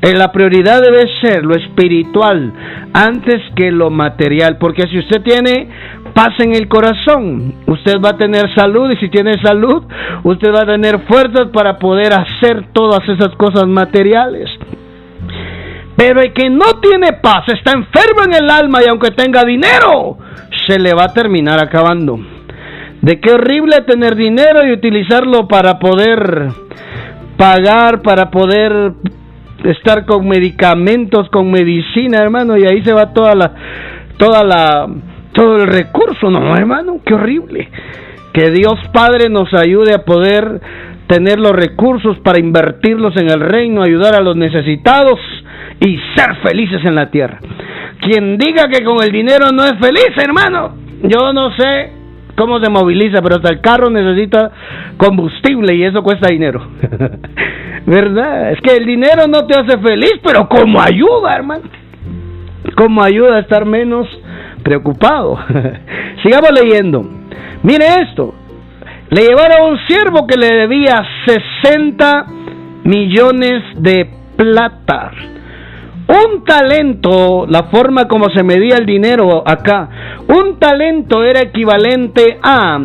Eh, 0.03 0.15
la 0.15 0.31
prioridad 0.31 0.83
debe 0.83 1.09
ser 1.23 1.45
lo 1.45 1.55
espiritual 1.55 2.53
antes 2.93 3.43
que 3.55 3.71
lo 3.71 3.91
material, 3.91 4.59
porque 4.59 4.83
si 4.89 4.99
usted 4.99 5.23
tiene 5.23 5.69
paz 6.15 6.39
en 6.39 6.55
el 6.55 6.69
corazón, 6.69 7.55
usted 7.67 7.95
va 8.05 8.11
a 8.11 8.17
tener 8.17 8.55
salud 8.55 8.91
y 8.91 8.97
si 8.97 9.09
tiene 9.09 9.41
salud, 9.43 9.85
usted 10.23 10.53
va 10.53 10.63
a 10.63 10.67
tener 10.67 11.01
fuerzas 11.01 11.47
para 11.53 11.79
poder 11.79 12.13
hacer 12.13 12.67
todas 12.73 13.09
esas 13.09 13.35
cosas 13.37 13.67
materiales. 13.67 14.51
Pero 15.97 16.21
el 16.21 16.35
que 16.35 16.51
no 16.51 16.79
tiene 16.83 17.15
paz, 17.15 17.49
está 17.49 17.73
enfermo 17.73 18.25
en 18.27 18.35
el 18.35 18.51
alma 18.51 18.81
y 18.85 18.89
aunque 18.89 19.13
tenga 19.13 19.45
dinero, 19.45 20.19
se 20.67 20.79
le 20.79 20.93
va 20.93 21.05
a 21.05 21.15
terminar 21.15 21.59
acabando. 21.59 22.19
De 23.01 23.19
qué 23.19 23.33
horrible 23.33 23.81
tener 23.87 24.15
dinero 24.15 24.67
y 24.67 24.73
utilizarlo 24.73 25.49
para 25.49 25.79
poder 25.79 26.49
pagar, 27.39 28.03
para 28.03 28.31
poder 28.31 28.93
estar 29.71 30.07
con 30.07 30.27
medicamentos, 30.29 31.29
con 31.31 31.51
medicina, 31.51 32.19
hermano, 32.19 32.57
y 32.57 32.65
ahí 32.65 32.83
se 32.83 32.93
va 32.93 33.13
toda 33.13 33.35
la, 33.35 33.53
toda 34.19 34.45
la, 34.45 34.89
todo 35.33 35.57
el 35.57 35.67
recurso, 35.67 36.31
no, 36.31 36.57
hermano, 36.57 37.01
qué 37.05 37.15
horrible. 37.15 37.69
Que 38.33 38.51
Dios 38.51 38.75
Padre 38.93 39.29
nos 39.29 39.53
ayude 39.55 39.95
a 39.95 40.05
poder 40.05 40.61
tener 41.07 41.39
los 41.39 41.53
recursos 41.53 42.19
para 42.19 42.39
invertirlos 42.39 43.17
en 43.17 43.31
el 43.31 43.41
reino, 43.41 43.83
ayudar 43.83 44.15
a 44.15 44.21
los 44.21 44.37
necesitados 44.37 45.19
y 45.81 45.99
ser 46.17 46.37
felices 46.43 46.81
en 46.85 46.95
la 46.95 47.11
tierra. 47.11 47.39
Quien 48.01 48.37
diga 48.37 48.69
que 48.69 48.85
con 48.85 49.03
el 49.03 49.11
dinero 49.11 49.51
no 49.53 49.65
es 49.65 49.75
feliz, 49.81 50.11
hermano, 50.17 50.77
yo 51.03 51.33
no 51.33 51.55
sé 51.57 51.91
cómo 52.37 52.61
se 52.61 52.71
moviliza, 52.71 53.23
pero 53.23 53.37
hasta 53.37 53.51
el 53.51 53.61
carro 53.61 53.91
necesita 53.91 54.51
combustible 54.97 55.75
y 55.75 55.85
eso 55.85 56.03
cuesta 56.03 56.29
dinero. 56.29 56.67
¿Verdad? 57.87 58.53
Es 58.53 58.61
que 58.61 58.77
el 58.77 58.87
dinero 58.87 59.27
no 59.29 59.47
te 59.47 59.59
hace 59.59 59.79
feliz, 59.79 60.15
pero 60.25 60.49
como 60.49 60.81
ayuda, 60.81 61.37
hermano. 61.37 61.65
Como 62.77 63.03
ayuda 63.03 63.37
a 63.37 63.41
estar 63.41 63.65
menos 63.65 64.07
preocupado. 64.63 65.39
Sigamos 66.23 66.51
leyendo. 66.53 67.09
Mire 67.63 67.85
esto. 68.03 68.35
Le 69.11 69.23
llevaron 69.23 69.61
a 69.61 69.65
un 69.67 69.79
siervo 69.87 70.27
que 70.27 70.37
le 70.37 70.49
debía 70.49 71.05
60 71.63 72.27
millones 72.85 73.63
de 73.77 74.11
plata. 74.37 75.13
Un 76.09 76.45
talento, 76.45 77.47
la 77.49 77.65
forma 77.65 78.07
como 78.07 78.31
se 78.31 78.43
medía 78.43 78.77
el 78.77 78.87
dinero 78.87 79.43
acá, 79.47 79.89
un 80.29 80.59
talento 80.59 81.25
era 81.25 81.41
equivalente 81.41 82.39
a 82.43 82.79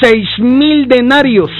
seis 0.00 0.28
mil 0.38 0.86
denarios. 0.86 1.50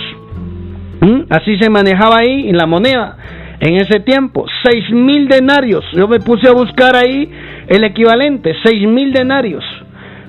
¿Mm? 1.01 1.23
Así 1.31 1.59
se 1.59 1.69
manejaba 1.69 2.19
ahí 2.19 2.49
en 2.49 2.57
la 2.57 2.67
moneda 2.67 3.17
en 3.61 3.77
ese 3.77 4.01
tiempo. 4.01 4.47
Seis 4.63 4.89
mil 4.91 5.27
denarios. 5.27 5.85
Yo 5.93 6.07
me 6.07 6.21
puse 6.21 6.49
a 6.49 6.53
buscar 6.53 6.95
ahí 6.95 7.29
el 7.67 7.83
equivalente. 7.85 8.55
Seis 8.63 8.87
mil 8.87 9.13
denarios. 9.13 9.65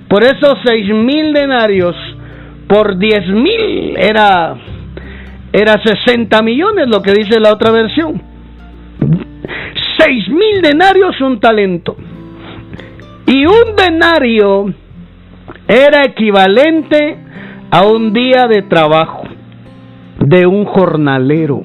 Por 0.07 0.23
eso 0.23 0.55
seis 0.63 0.87
mil 0.87 1.33
denarios 1.33 1.95
por 2.67 2.97
diez 2.97 3.27
mil 3.27 3.95
era, 3.97 4.55
era 5.53 5.81
60 5.83 6.41
millones, 6.41 6.87
lo 6.87 7.01
que 7.01 7.13
dice 7.13 7.39
la 7.39 7.53
otra 7.53 7.71
versión. 7.71 8.21
Seis 9.97 10.27
mil 10.29 10.61
denarios 10.61 11.19
un 11.21 11.39
talento. 11.39 11.95
Y 13.27 13.45
un 13.45 13.75
denario 13.75 14.73
era 15.67 16.05
equivalente 16.05 17.17
a 17.71 17.85
un 17.85 18.13
día 18.13 18.47
de 18.47 18.63
trabajo 18.63 19.23
de 20.19 20.45
un 20.45 20.65
jornalero. 20.65 21.63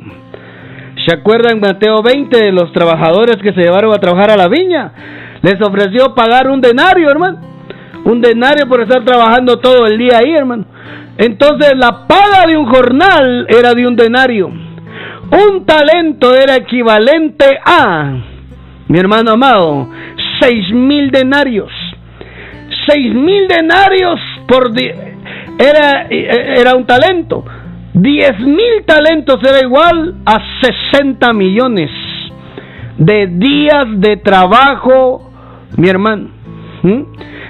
¿Se 1.07 1.15
acuerdan 1.15 1.61
Mateo 1.61 2.03
20 2.03 2.37
de 2.37 2.53
los 2.53 2.73
trabajadores 2.73 3.37
que 3.43 3.53
se 3.53 3.61
llevaron 3.61 3.93
a 3.93 3.99
trabajar 3.99 4.31
a 4.31 4.37
la 4.37 4.49
viña? 4.49 4.93
Les 5.43 5.61
ofreció 5.63 6.15
pagar 6.15 6.49
un 6.49 6.61
denario, 6.61 7.11
hermano. 7.11 7.41
Un 8.05 8.21
denario 8.21 8.67
por 8.69 8.81
estar 8.81 9.05
trabajando 9.05 9.59
todo 9.59 9.87
el 9.87 9.99
día 9.99 10.19
ahí, 10.19 10.33
hermano. 10.33 10.65
Entonces 11.19 11.73
la 11.77 12.07
paga 12.07 12.47
de 12.49 12.57
un 12.57 12.67
jornal 12.67 13.47
era 13.49 13.75
de 13.75 13.87
un 13.87 13.97
denario. 13.97 14.51
Un 15.31 15.65
talento 15.65 16.35
era 16.35 16.57
equivalente 16.57 17.47
a, 17.65 18.17
mi 18.89 18.99
hermano 18.99 19.33
amado, 19.33 19.89
seis 20.41 20.69
mil 20.73 21.11
denarios. 21.11 21.71
Seis 22.89 23.15
mil 23.15 23.47
denarios 23.47 24.19
por 24.49 24.73
era, 25.59 26.07
era 26.11 26.75
un 26.75 26.85
talento. 26.85 27.45
Diez 27.93 28.39
mil 28.41 28.85
talentos 28.87 29.41
era 29.43 29.61
igual 29.61 30.17
a 30.25 30.41
60 30.93 31.33
millones 31.33 31.91
de 32.99 33.27
días 33.29 33.85
de 34.01 34.17
trabajo, 34.17 35.31
mi 35.77 35.89
hermano. 35.89 36.29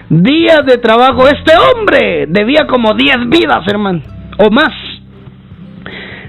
Días 0.08 0.66
de 0.66 0.78
trabajo. 0.78 1.28
Este 1.28 1.52
hombre 1.56 2.26
debía 2.28 2.66
como 2.66 2.94
10 2.94 3.28
vidas, 3.28 3.66
hermano, 3.68 4.00
o 4.38 4.50
más. 4.50 4.72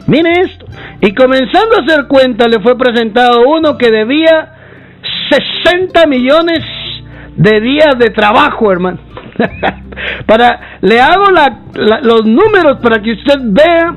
Mire 0.08 0.32
esto. 0.42 0.61
Y 1.02 1.14
comenzando 1.14 1.78
a 1.78 1.84
hacer 1.84 2.08
cuenta, 2.08 2.48
le 2.48 2.60
fue 2.60 2.78
presentado 2.78 3.42
uno 3.48 3.78
que 3.78 3.90
debía 3.90 4.54
60 5.64 6.06
millones 6.08 6.64
de 7.36 7.60
días 7.60 7.98
de 7.98 8.10
trabajo, 8.12 8.72
hermano. 8.72 9.00
para 10.28 10.78
le 10.82 11.00
hago 11.00 11.26
los 12.04 12.26
números 12.26 12.78
para 12.82 13.02
que 13.02 13.14
usted 13.14 13.40
vea 13.44 13.96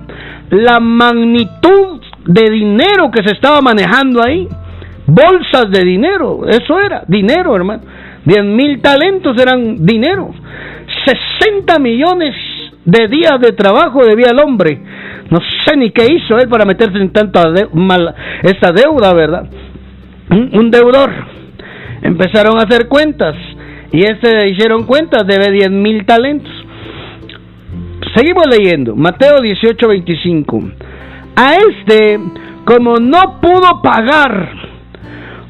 la 0.51 0.81
magnitud 0.81 2.01
de 2.27 2.51
dinero 2.51 3.11
que 3.11 3.23
se 3.23 3.35
estaba 3.35 3.61
manejando 3.61 4.23
ahí. 4.23 4.49
Bolsas 5.07 5.71
de 5.71 5.85
dinero, 5.85 6.49
eso 6.49 6.81
era, 6.81 7.05
dinero, 7.07 7.55
hermano. 7.55 7.83
10 8.25 8.45
mil 8.45 8.81
talentos 8.81 9.37
eran 9.39 9.85
dinero. 9.85 10.33
60 11.05 11.79
millones 11.79 12.35
de 12.85 13.09
días 13.09 13.41
de 13.41 13.53
trabajo 13.53 14.05
debía 14.05 14.29
el 14.31 14.39
hombre. 14.39 14.79
No 15.31 15.39
sé 15.65 15.77
ni 15.77 15.91
qué 15.91 16.07
hizo 16.13 16.37
él 16.39 16.49
para 16.49 16.65
meterse 16.65 16.99
en 16.99 17.13
tanta 17.13 17.43
mal, 17.73 18.15
esa 18.43 18.73
deuda, 18.73 19.15
¿verdad? 19.15 19.49
Un, 20.31 20.71
deudor. 20.71 21.11
Empezaron 22.03 22.59
a 22.59 22.65
hacer 22.65 22.89
cuentas 22.89 23.35
y 23.93 24.03
ese 24.03 24.49
hicieron 24.49 24.85
cuentas, 24.85 25.27
debe 25.27 25.51
10 25.51 25.71
mil 25.71 26.05
talentos. 26.05 26.53
Seguimos 28.15 28.45
leyendo, 28.47 28.95
Mateo 28.95 29.41
18, 29.41 29.89
25. 29.89 30.63
A 31.37 31.55
este, 31.55 32.21
como 32.65 32.97
no 32.97 33.41
pudo 33.41 33.81
pagar, 33.83 34.51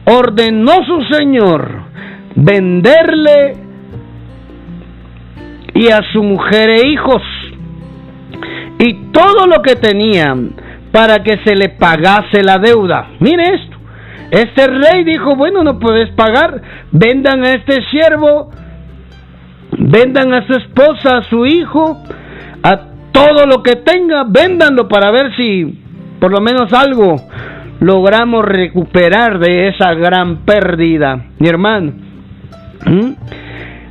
ordenó 0.05 0.85
su 0.85 1.03
señor 1.15 1.83
venderle 2.37 3.64
y 5.75 5.89
a 5.89 6.01
su 6.13 6.23
mujer 6.23 6.71
e 6.71 6.89
hijos 6.89 7.23
y 8.79 9.11
todo 9.13 9.47
lo 9.47 9.63
que 9.63 9.77
tenían 9.77 10.53
para 10.93 11.23
que 11.23 11.39
se 11.45 11.57
le 11.57 11.71
pagase 11.71 12.43
la 12.43 12.59
deuda. 12.59 13.09
Mire 13.21 13.55
esto. 13.55 13.77
Este 14.31 14.67
rey 14.67 15.05
dijo, 15.05 15.37
bueno, 15.37 15.63
no 15.63 15.79
puedes 15.79 16.11
pagar, 16.11 16.61
vendan 16.91 17.45
a 17.45 17.53
este 17.53 17.83
siervo, 17.91 18.51
vendan 19.79 20.33
a 20.33 20.47
su 20.47 20.55
esposa, 20.55 21.19
a 21.19 21.23
su 21.25 21.47
hijo, 21.47 22.03
a 22.63 22.81
todo 23.13 23.47
lo 23.47 23.63
que 23.63 23.77
tenga, 23.77 24.25
véndanlo 24.25 24.89
para 24.89 25.11
ver 25.11 25.37
si 25.37 25.81
por 26.19 26.33
lo 26.33 26.41
menos 26.41 26.73
algo 26.73 27.17
logramos 27.81 28.45
recuperar 28.45 29.39
de 29.39 29.69
esa 29.69 29.95
gran 29.95 30.39
pérdida, 30.39 31.27
mi 31.39 31.49
hermano. 31.49 31.93
¿Mm? 32.87 33.13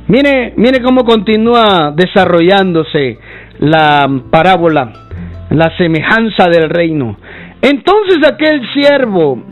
Mire, 0.06 0.52
mire 0.56 0.82
cómo 0.82 1.04
continúa 1.04 1.92
desarrollándose 1.96 3.18
la 3.60 4.08
parábola, 4.30 4.92
la 5.50 5.76
semejanza 5.76 6.48
del 6.48 6.68
reino. 6.68 7.16
Entonces 7.62 8.18
aquel 8.28 8.60
siervo 8.74 9.42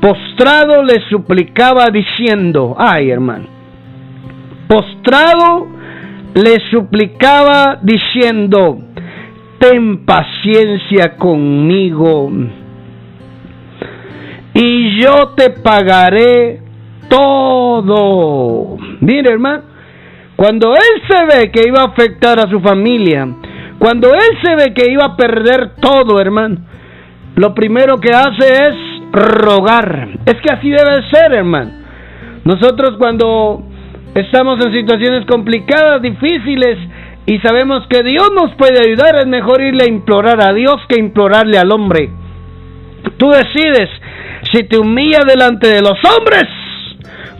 postrado 0.00 0.82
le 0.82 1.00
suplicaba 1.08 1.86
diciendo, 1.90 2.76
ay 2.78 3.10
hermano, 3.10 3.46
postrado 4.68 5.66
le 6.34 6.60
suplicaba 6.70 7.78
diciendo, 7.80 8.78
ten 9.58 10.04
paciencia 10.04 11.16
conmigo 11.16 12.30
y 14.52 15.00
yo 15.00 15.28
te 15.36 15.50
pagaré 15.50 16.60
todo. 17.08 18.76
Mire 19.00 19.30
hermano, 19.30 19.75
cuando 20.36 20.74
él 20.74 21.02
se 21.08 21.24
ve 21.24 21.50
que 21.50 21.66
iba 21.66 21.80
a 21.80 21.86
afectar 21.86 22.38
a 22.38 22.48
su 22.48 22.60
familia, 22.60 23.26
cuando 23.78 24.12
él 24.12 24.38
se 24.42 24.54
ve 24.54 24.74
que 24.74 24.90
iba 24.90 25.04
a 25.04 25.16
perder 25.16 25.76
todo, 25.80 26.20
hermano, 26.20 26.58
lo 27.36 27.54
primero 27.54 27.98
que 27.98 28.10
hace 28.10 28.68
es 28.68 28.74
rogar. 29.12 30.08
Es 30.26 30.34
que 30.34 30.52
así 30.52 30.68
debe 30.68 31.08
ser, 31.10 31.32
hermano. 31.32 31.72
Nosotros 32.44 32.96
cuando 32.98 33.62
estamos 34.14 34.64
en 34.64 34.72
situaciones 34.72 35.26
complicadas, 35.26 36.02
difíciles, 36.02 36.78
y 37.26 37.38
sabemos 37.38 37.86
que 37.88 38.02
Dios 38.02 38.30
nos 38.34 38.54
puede 38.54 38.78
ayudar, 38.78 39.16
es 39.16 39.26
mejor 39.26 39.60
irle 39.60 39.84
a 39.84 39.88
implorar 39.88 40.40
a 40.40 40.52
Dios 40.52 40.76
que 40.88 41.00
implorarle 41.00 41.58
al 41.58 41.72
hombre. 41.72 42.10
Tú 43.16 43.30
decides 43.30 43.90
si 44.52 44.64
te 44.64 44.78
humillas 44.78 45.24
delante 45.26 45.68
de 45.68 45.80
los 45.80 45.98
hombres 46.04 46.44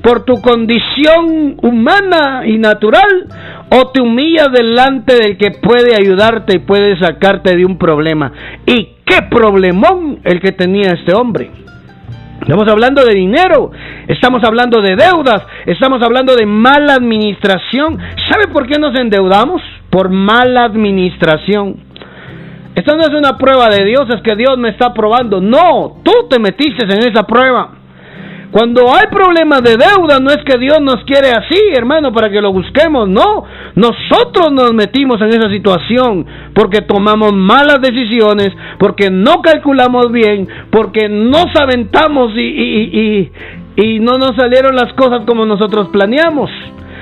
por 0.07 0.25
tu 0.25 0.41
condición 0.41 1.57
humana 1.63 2.47
y 2.47 2.59
natural 2.59 3.27
o 3.73 3.89
te 3.91 4.01
humillas 4.01 4.53
delante 4.53 5.17
del 5.17 5.37
que 5.37 5.51
puede 5.51 5.97
ayudarte 5.97 6.59
y 6.59 6.61
puede 6.61 6.97
sacarte 6.97 7.57
de 7.57 7.67
un 7.67 7.77
problema. 7.77 8.31
¿Y 8.67 8.91
qué 9.05 9.23
problemón 9.29 10.21
el 10.23 10.41
que 10.41 10.53
tenía 10.53 10.93
este 10.93 11.13
hombre? 11.13 11.51
Estamos 12.41 12.69
hablando 12.69 13.05
de 13.05 13.15
dinero, 13.15 13.73
estamos 14.07 14.45
hablando 14.45 14.81
de 14.81 14.95
deudas, 14.95 15.43
estamos 15.67 16.01
hablando 16.01 16.37
de 16.37 16.47
mala 16.47 16.95
administración. 16.95 17.99
¿Sabe 18.31 18.47
por 18.53 18.69
qué 18.69 18.79
nos 18.79 18.97
endeudamos? 18.97 19.61
Por 19.91 20.09
mala 20.09 20.67
administración. 20.67 21.79
Esto 22.77 22.95
no 22.95 23.03
es 23.03 23.11
una 23.11 23.37
prueba 23.37 23.71
de 23.71 23.85
Dios, 23.85 24.07
es 24.15 24.23
que 24.23 24.37
Dios 24.37 24.57
me 24.57 24.69
está 24.69 24.95
probando. 24.95 25.41
No, 25.41 25.97
tú 26.05 26.13
te 26.31 26.39
metiste 26.39 26.85
en 26.85 27.11
esa 27.11 27.25
prueba. 27.25 27.76
Cuando 28.51 28.93
hay 28.93 29.07
problemas 29.11 29.63
de 29.63 29.77
deuda, 29.77 30.19
no 30.21 30.31
es 30.31 30.39
que 30.45 30.59
Dios 30.59 30.81
nos 30.81 31.05
quiere 31.05 31.31
así, 31.31 31.59
hermano, 31.75 32.13
para 32.13 32.31
que 32.31 32.41
lo 32.41 32.53
busquemos, 32.53 33.09
no. 33.09 33.45
Nosotros 33.75 34.53
nos 34.53 34.73
metimos 34.73 35.21
en 35.21 35.29
esa 35.29 35.51
situación 35.51 36.27
porque 36.55 36.83
tomamos 36.83 37.33
malas 37.33 37.81
decisiones, 37.81 38.53
porque 38.79 39.11
no 39.11 39.43
calculamos 39.43 40.11
bien, 40.13 40.49
porque 40.71 41.09
nos 41.09 41.55
aventamos 41.57 42.33
y, 42.37 42.41
y, 42.41 43.31
y, 43.77 43.85
y 43.85 44.01
no 44.01 44.13
nos 44.15 44.37
salieron 44.37 44.75
las 44.75 44.93
cosas 44.95 45.25
como 45.27 45.45
nosotros 45.45 45.89
planeamos. 45.89 46.51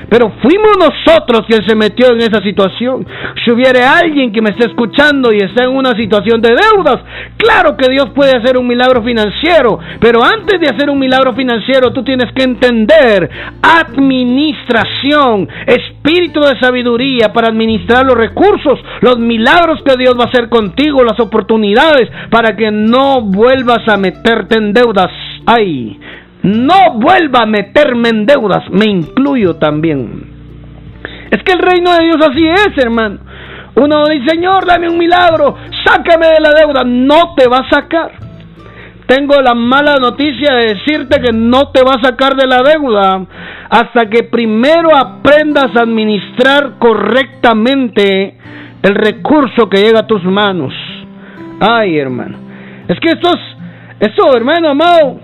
Pero 0.08 0.32
fuimos 0.42 0.72
nosotros 0.78 1.46
quien 1.46 1.66
se 1.66 1.74
metió 1.74 2.12
en 2.12 2.20
esa 2.20 2.42
situación. 2.42 3.06
Si 3.44 3.50
hubiera 3.50 3.98
alguien 3.98 4.32
que 4.32 4.42
me 4.42 4.50
esté 4.50 4.66
escuchando 4.66 5.32
y 5.32 5.38
está 5.38 5.64
en 5.64 5.70
una 5.70 5.92
situación 5.92 6.40
de 6.40 6.50
deudas, 6.50 7.00
claro 7.36 7.76
que 7.76 7.88
Dios 7.88 8.10
puede 8.14 8.36
hacer 8.36 8.56
un 8.58 8.66
milagro 8.66 9.02
financiero. 9.02 9.78
Pero 10.00 10.22
antes 10.22 10.60
de 10.60 10.68
hacer 10.68 10.90
un 10.90 10.98
milagro 10.98 11.32
financiero, 11.32 11.92
tú 11.92 12.02
tienes 12.04 12.32
que 12.32 12.44
entender 12.44 13.30
administración, 13.62 15.48
espíritu 15.66 16.40
de 16.40 16.58
sabiduría 16.60 17.32
para 17.32 17.48
administrar 17.48 18.04
los 18.04 18.16
recursos, 18.16 18.78
los 19.00 19.18
milagros 19.18 19.82
que 19.84 19.96
Dios 19.96 20.14
va 20.18 20.24
a 20.24 20.28
hacer 20.28 20.48
contigo, 20.48 21.02
las 21.02 21.18
oportunidades 21.20 22.08
para 22.30 22.56
que 22.56 22.70
no 22.70 23.22
vuelvas 23.22 23.88
a 23.88 23.96
meterte 23.96 24.58
en 24.58 24.72
deudas. 24.72 25.10
Ay, 25.46 25.98
no 26.44 26.98
vuelva 27.00 27.40
a 27.40 27.46
meterme 27.46 28.10
en 28.10 28.26
deudas, 28.26 28.68
me 28.70 28.84
incluyo 28.84 29.56
también. 29.56 30.32
Es 31.30 31.42
que 31.42 31.52
el 31.52 31.58
reino 31.58 31.90
de 31.94 32.04
Dios 32.04 32.18
así 32.20 32.46
es, 32.46 32.78
hermano. 32.78 33.18
Uno 33.76 34.04
dice, 34.08 34.30
Señor, 34.30 34.66
dame 34.66 34.88
un 34.88 34.98
milagro, 34.98 35.56
sácame 35.84 36.26
de 36.28 36.40
la 36.40 36.52
deuda. 36.52 36.84
No 36.84 37.34
te 37.34 37.48
va 37.48 37.58
a 37.58 37.70
sacar. 37.70 38.12
Tengo 39.06 39.40
la 39.40 39.54
mala 39.54 39.96
noticia 39.96 40.54
de 40.54 40.74
decirte 40.74 41.20
que 41.20 41.32
no 41.32 41.70
te 41.70 41.82
va 41.82 41.94
a 41.94 42.02
sacar 42.02 42.36
de 42.36 42.46
la 42.46 42.62
deuda 42.62 43.26
hasta 43.68 44.08
que 44.08 44.24
primero 44.24 44.96
aprendas 44.96 45.74
a 45.76 45.80
administrar 45.80 46.74
correctamente 46.78 48.36
el 48.82 48.94
recurso 48.94 49.68
que 49.68 49.78
llega 49.78 50.00
a 50.00 50.06
tus 50.06 50.22
manos. 50.24 50.72
Ay, 51.60 51.98
hermano. 51.98 52.36
Es 52.86 53.00
que 53.00 53.08
esto 53.08 53.30
es, 53.30 54.08
esto, 54.08 54.36
hermano 54.36 54.68
amado, 54.68 55.18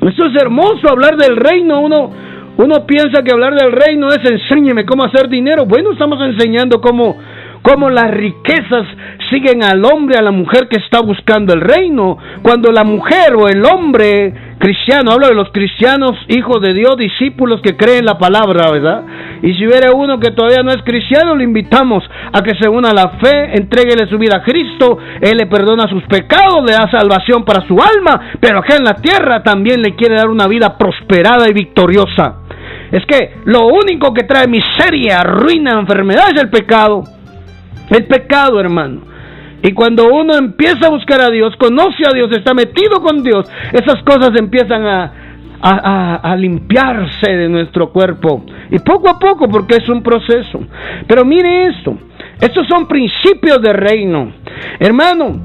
esto 0.00 0.26
es 0.26 0.42
hermoso 0.42 0.88
hablar 0.88 1.16
del 1.16 1.36
reino. 1.36 1.80
Uno, 1.80 2.10
uno 2.56 2.86
piensa 2.86 3.22
que 3.22 3.32
hablar 3.32 3.54
del 3.54 3.72
reino 3.72 4.08
es 4.08 4.18
enséñeme 4.24 4.84
cómo 4.84 5.04
hacer 5.04 5.28
dinero. 5.28 5.64
Bueno, 5.66 5.92
estamos 5.92 6.20
enseñando 6.20 6.80
cómo, 6.80 7.18
cómo 7.62 7.88
las 7.88 8.10
riquezas 8.10 8.86
siguen 9.30 9.62
al 9.62 9.84
hombre, 9.84 10.16
a 10.18 10.22
la 10.22 10.30
mujer 10.30 10.68
que 10.68 10.80
está 10.80 11.00
buscando 11.00 11.52
el 11.52 11.60
reino. 11.60 12.18
Cuando 12.42 12.70
la 12.72 12.84
mujer 12.84 13.34
o 13.36 13.48
el 13.48 13.64
hombre 13.64 14.32
cristiano, 14.58 15.12
hablo 15.12 15.28
de 15.28 15.34
los 15.34 15.50
cristianos, 15.52 16.12
hijos 16.28 16.60
de 16.60 16.74
Dios, 16.74 16.96
discípulos 16.96 17.60
que 17.62 17.76
creen 17.76 18.04
la 18.04 18.18
palabra, 18.18 18.70
¿verdad? 18.70 19.04
Y 19.42 19.54
si 19.54 19.66
hubiera 19.66 19.92
uno 19.92 20.18
que 20.18 20.32
todavía 20.32 20.62
no 20.62 20.70
es 20.70 20.82
cristiano, 20.82 21.36
le 21.36 21.44
invitamos 21.44 22.02
a 22.32 22.42
que 22.42 22.54
se 22.60 22.68
una 22.68 22.90
a 22.90 22.94
la 22.94 23.10
fe, 23.22 23.56
entréguele 23.56 24.08
su 24.08 24.18
vida 24.18 24.38
a 24.38 24.42
Cristo, 24.42 24.98
Él 25.20 25.36
le 25.36 25.46
perdona 25.46 25.88
sus 25.88 26.02
pecados, 26.04 26.64
le 26.66 26.72
da 26.72 26.90
salvación 26.90 27.44
para 27.44 27.66
su 27.66 27.74
alma, 27.74 28.32
pero 28.40 28.58
acá 28.58 28.76
en 28.76 28.84
la 28.84 28.94
tierra 28.94 29.42
también 29.42 29.80
le 29.80 29.94
quiere 29.94 30.16
dar 30.16 30.28
una 30.28 30.48
vida 30.48 30.76
prosperada 30.76 31.48
y 31.48 31.52
victoriosa. 31.52 32.40
Es 32.90 33.04
que 33.06 33.34
lo 33.44 33.66
único 33.66 34.14
que 34.14 34.24
trae 34.24 34.46
miseria, 34.48 35.22
ruina, 35.22 35.78
enfermedad 35.78 36.30
es 36.34 36.42
el 36.42 36.50
pecado. 36.50 37.02
El 37.90 38.06
pecado, 38.06 38.60
hermano. 38.60 39.00
Y 39.62 39.72
cuando 39.72 40.12
uno 40.12 40.36
empieza 40.36 40.86
a 40.86 40.90
buscar 40.90 41.20
a 41.20 41.30
Dios, 41.30 41.56
conoce 41.56 42.04
a 42.06 42.14
Dios, 42.14 42.30
está 42.32 42.54
metido 42.54 43.00
con 43.02 43.22
Dios, 43.22 43.50
esas 43.72 44.02
cosas 44.04 44.30
empiezan 44.36 44.86
a, 44.86 45.12
a, 45.60 46.36
limpiarse 46.36 47.28
de 47.28 47.48
nuestro 47.48 47.90
cuerpo. 47.90 48.44
Y 48.70 48.78
poco 48.78 49.08
a 49.08 49.18
poco, 49.18 49.48
porque 49.48 49.76
es 49.76 49.88
un 49.88 50.02
proceso. 50.02 50.60
Pero 51.08 51.24
mire 51.24 51.66
esto, 51.66 51.98
estos 52.40 52.68
son 52.68 52.86
principios 52.86 53.60
de 53.60 53.72
reino. 53.72 54.32
Hermano, 54.78 55.40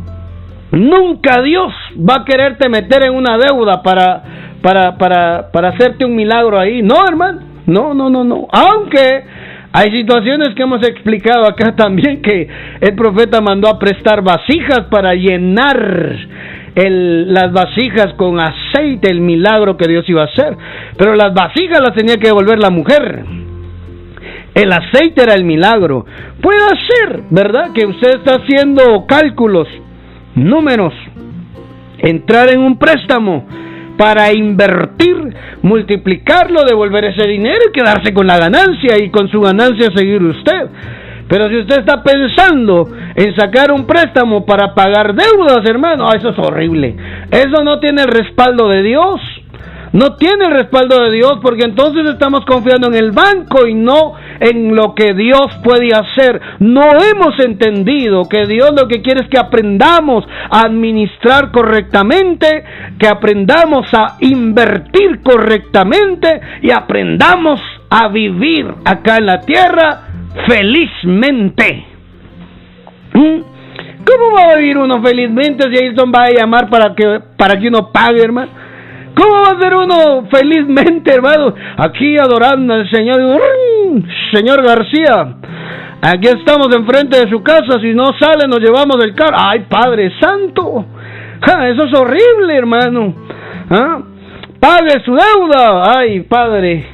Nunca 0.73 1.39
Dios 1.43 1.71
va 1.97 2.21
a 2.21 2.25
quererte 2.25 2.67
meter 2.67 3.03
en 3.03 3.13
una 3.13 3.37
deuda 3.37 3.83
para, 3.83 4.23
para, 4.59 4.97
para, 4.97 5.51
para 5.51 5.69
hacerte 5.69 6.03
un 6.03 6.15
milagro 6.15 6.59
ahí. 6.59 6.81
No, 6.81 7.07
hermano. 7.07 7.41
No, 7.67 7.93
no, 7.93 8.09
no, 8.09 8.23
no. 8.23 8.47
Aunque 8.51 9.23
hay 9.75 9.89
situaciones 9.89 10.53
que 10.55 10.61
hemos 10.61 10.87
explicado 10.87 11.47
acá 11.47 11.75
también 11.75 12.21
que 12.21 12.47
el 12.79 12.95
profeta 12.95 13.41
mandó 13.41 13.67
a 13.67 13.79
prestar 13.79 14.21
vasijas 14.21 14.85
para 14.91 15.15
llenar 15.15 16.15
el, 16.75 17.33
las 17.33 17.51
vasijas 17.51 18.13
con 18.15 18.39
aceite, 18.39 19.09
el 19.09 19.19
milagro 19.19 19.75
que 19.75 19.87
Dios 19.87 20.07
iba 20.07 20.21
a 20.21 20.25
hacer. 20.25 20.55
Pero 20.95 21.15
las 21.15 21.33
vasijas 21.33 21.81
las 21.81 21.95
tenía 21.95 22.17
que 22.17 22.27
devolver 22.27 22.59
la 22.59 22.69
mujer. 22.69 23.25
El 24.53 24.71
aceite 24.71 25.23
era 25.23 25.33
el 25.33 25.43
milagro. 25.43 26.05
Puede 26.39 26.59
ser, 26.87 27.23
¿verdad? 27.31 27.71
Que 27.73 27.87
usted 27.87 28.17
está 28.19 28.35
haciendo 28.35 29.05
cálculos 29.07 29.67
números, 30.35 30.93
entrar 31.97 32.49
en 32.51 32.59
un 32.59 32.77
préstamo 32.77 33.47
para 33.97 34.31
invertir, 34.33 35.15
multiplicarlo, 35.61 36.63
devolver 36.63 37.05
ese 37.05 37.27
dinero 37.27 37.59
y 37.69 37.71
quedarse 37.71 38.13
con 38.13 38.27
la 38.27 38.37
ganancia 38.37 38.97
y 38.97 39.09
con 39.09 39.29
su 39.29 39.41
ganancia 39.41 39.89
seguir 39.95 40.21
usted. 40.23 40.67
Pero 41.27 41.49
si 41.49 41.57
usted 41.57 41.79
está 41.79 42.03
pensando 42.03 42.89
en 43.15 43.35
sacar 43.35 43.71
un 43.71 43.85
préstamo 43.85 44.45
para 44.45 44.73
pagar 44.73 45.15
deudas, 45.15 45.67
hermano, 45.67 46.11
eso 46.13 46.29
es 46.29 46.37
horrible. 46.37 46.95
Eso 47.31 47.63
no 47.63 47.79
tiene 47.79 48.03
el 48.03 48.09
respaldo 48.09 48.67
de 48.69 48.83
Dios 48.83 49.19
no 49.93 50.15
tiene 50.15 50.45
el 50.45 50.51
respaldo 50.51 51.03
de 51.03 51.11
Dios 51.11 51.37
porque 51.41 51.65
entonces 51.65 52.05
estamos 52.07 52.43
confiando 52.45 52.87
en 52.87 52.95
el 52.95 53.11
banco 53.11 53.67
y 53.67 53.75
no 53.75 54.15
en 54.39 54.75
lo 54.75 54.95
que 54.95 55.13
Dios 55.13 55.53
puede 55.63 55.89
hacer. 55.93 56.41
No 56.59 56.81
hemos 56.99 57.39
entendido 57.39 58.23
que 58.27 58.47
Dios 58.47 58.71
lo 58.75 58.87
que 58.87 59.03
quiere 59.03 59.21
es 59.21 59.29
que 59.29 59.37
aprendamos 59.37 60.25
a 60.49 60.61
administrar 60.61 61.51
correctamente, 61.51 62.63
que 62.97 63.07
aprendamos 63.07 63.85
a 63.93 64.17
invertir 64.19 65.21
correctamente 65.21 66.41
y 66.63 66.71
aprendamos 66.71 67.61
a 67.91 68.07
vivir 68.07 68.73
acá 68.85 69.17
en 69.17 69.27
la 69.27 69.41
tierra 69.41 70.07
felizmente. 70.47 71.85
¿Mm? 73.13 73.41
¿Cómo 74.03 74.35
va 74.35 74.53
a 74.53 74.57
vivir 74.57 74.79
uno 74.79 75.03
felizmente 75.03 75.69
si 75.69 75.83
Ayrton 75.83 76.11
va 76.11 76.23
a 76.23 76.31
llamar 76.31 76.67
para 76.67 76.95
que, 76.95 77.19
para 77.37 77.59
que 77.59 77.67
uno 77.67 77.91
pague, 77.91 78.23
hermano? 78.23 78.62
¿Cómo 79.15 79.41
va 79.41 79.57
a 79.57 79.61
ser 79.61 79.75
uno 79.75 80.27
felizmente, 80.31 81.13
hermano? 81.13 81.53
Aquí 81.77 82.17
adorando 82.17 82.73
al 82.73 82.89
Señor. 82.89 83.39
Señor 84.33 84.63
García, 84.63 85.35
aquí 86.01 86.27
estamos 86.27 86.75
enfrente 86.75 87.19
de 87.19 87.29
su 87.29 87.43
casa. 87.43 87.79
Si 87.79 87.93
no 87.93 88.07
sale, 88.19 88.47
nos 88.47 88.59
llevamos 88.59 88.97
del 88.99 89.13
carro. 89.13 89.37
¡Ay, 89.37 89.65
Padre 89.69 90.11
Santo! 90.19 90.85
Eso 91.41 91.83
es 91.83 91.99
horrible, 91.99 92.55
hermano. 92.55 93.13
¿Ah? 93.69 93.99
Pague 94.59 95.03
su 95.03 95.11
deuda. 95.13 95.97
¡Ay, 95.97 96.21
Padre! 96.21 96.85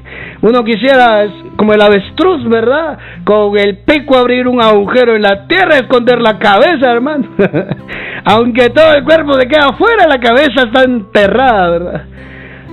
Uno 0.42 0.64
quisiera, 0.64 1.28
como 1.58 1.74
el 1.74 1.82
avestruz, 1.82 2.48
¿verdad? 2.48 2.98
Con 3.26 3.58
el 3.58 3.80
pico 3.80 4.18
abrir 4.18 4.48
un 4.48 4.62
agujero 4.62 5.16
en 5.16 5.22
la 5.22 5.48
tierra, 5.48 5.78
esconder 5.78 6.22
la 6.22 6.40
cabeza, 6.40 6.92
hermano. 6.92 7.28
Aunque 8.26 8.70
todo 8.70 8.94
el 8.94 9.04
cuerpo 9.04 9.34
se 9.34 9.48
queda 9.48 9.68
afuera, 9.72 10.08
la 10.08 10.20
cabeza 10.20 10.64
está 10.68 10.84
enterrada, 10.84 11.70
¿verdad? 11.70 12.04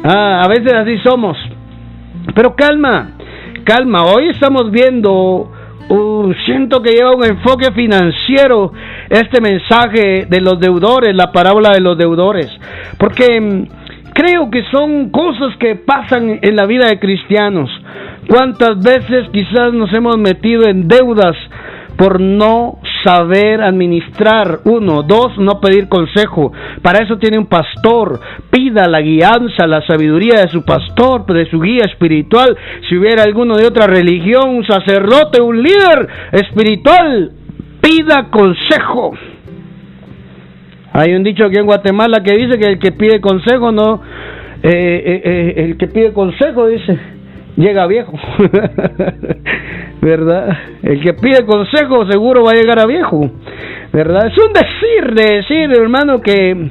Ah, 0.05 0.43
a 0.45 0.49
veces 0.49 0.73
así 0.73 0.99
somos. 0.99 1.37
Pero 2.35 2.55
calma, 2.55 3.13
calma. 3.65 4.05
Hoy 4.05 4.29
estamos 4.29 4.71
viendo, 4.71 5.51
uh, 5.89 6.33
siento 6.45 6.81
que 6.83 6.93
lleva 6.93 7.17
un 7.17 7.25
enfoque 7.25 7.73
financiero 7.73 8.73
este 9.09 9.41
mensaje 9.41 10.27
de 10.29 10.41
los 10.41 10.61
deudores, 10.61 11.15
la 11.17 11.33
parábola 11.33 11.71
de 11.71 11.81
los 11.81 11.99
deudores. 11.99 12.49
Porque 12.99 13.41
mm, 13.41 13.65
creo 14.17 14.51
que 14.51 14.65
son 14.71 15.11
cosas 15.11 15.55
que 15.59 15.77
pasan 15.77 16.39
en 16.41 16.57
la 16.57 16.65
vida 16.65 16.87
de 16.89 16.99
cristianos. 16.99 17.71
¿Cuántas 18.29 18.81
veces 18.83 19.29
quizás 19.31 19.75
nos 19.75 19.93
hemos 19.93 20.17
metido 20.17 20.67
en 20.67 20.89
deudas 20.89 21.37
por 21.99 22.19
no 22.19 22.79
saber 23.05 23.61
administrar? 23.61 24.61
Uno, 24.65 25.03
dos, 25.03 25.37
no 25.37 25.61
pedir 25.61 25.89
consejo. 25.89 26.51
Para 26.83 27.05
eso 27.05 27.19
tiene 27.19 27.39
un 27.39 27.47
pastor. 27.47 28.19
Pida 28.51 28.89
la 28.89 29.03
guianza, 29.03 29.67
la 29.67 29.87
sabiduría 29.87 30.41
de 30.41 30.49
su 30.49 30.65
pastor, 30.65 31.27
de 31.27 31.51
su 31.51 31.61
guía 31.61 31.85
espiritual. 31.85 32.57
Si 32.89 32.97
hubiera 32.97 33.23
alguno 33.23 33.55
de 33.55 33.67
otra 33.67 33.87
religión, 33.87 34.49
un 34.49 34.67
sacerdote, 34.67 35.43
un 35.43 35.63
líder 35.63 36.09
espiritual, 36.33 37.33
pida 37.83 38.31
consejo. 38.31 39.13
Hay 40.99 41.15
un 41.15 41.23
dicho 41.23 41.45
aquí 41.45 41.59
en 41.59 41.67
Guatemala 41.67 42.23
que 42.23 42.33
dice 42.33 42.59
que 42.59 42.65
el 42.65 42.79
que 42.79 42.91
pide 42.91 43.21
consejo 43.21 43.71
no, 43.71 44.01
eh, 44.63 44.71
eh, 44.73 45.23
eh, 45.25 45.55
el 45.57 45.77
que 45.77 45.89
pide 45.89 46.15
consejo 46.15 46.69
dice, 46.69 46.99
llega 47.55 47.87
viejo, 47.87 48.19
¿verdad? 50.01 50.57
El 50.83 51.03
que 51.03 51.13
pide 51.13 51.45
consejo 51.45 52.11
seguro 52.11 52.45
va 52.45 52.53
a 52.53 52.55
llegar 52.55 52.79
a 52.79 52.87
viejo, 52.87 53.31
¿verdad? 53.93 54.29
Es 54.29 54.39
un 54.39 54.55
decir, 54.55 55.15
de 55.15 55.37
decir, 55.37 55.71
hermano, 55.79 56.23
que 56.23 56.71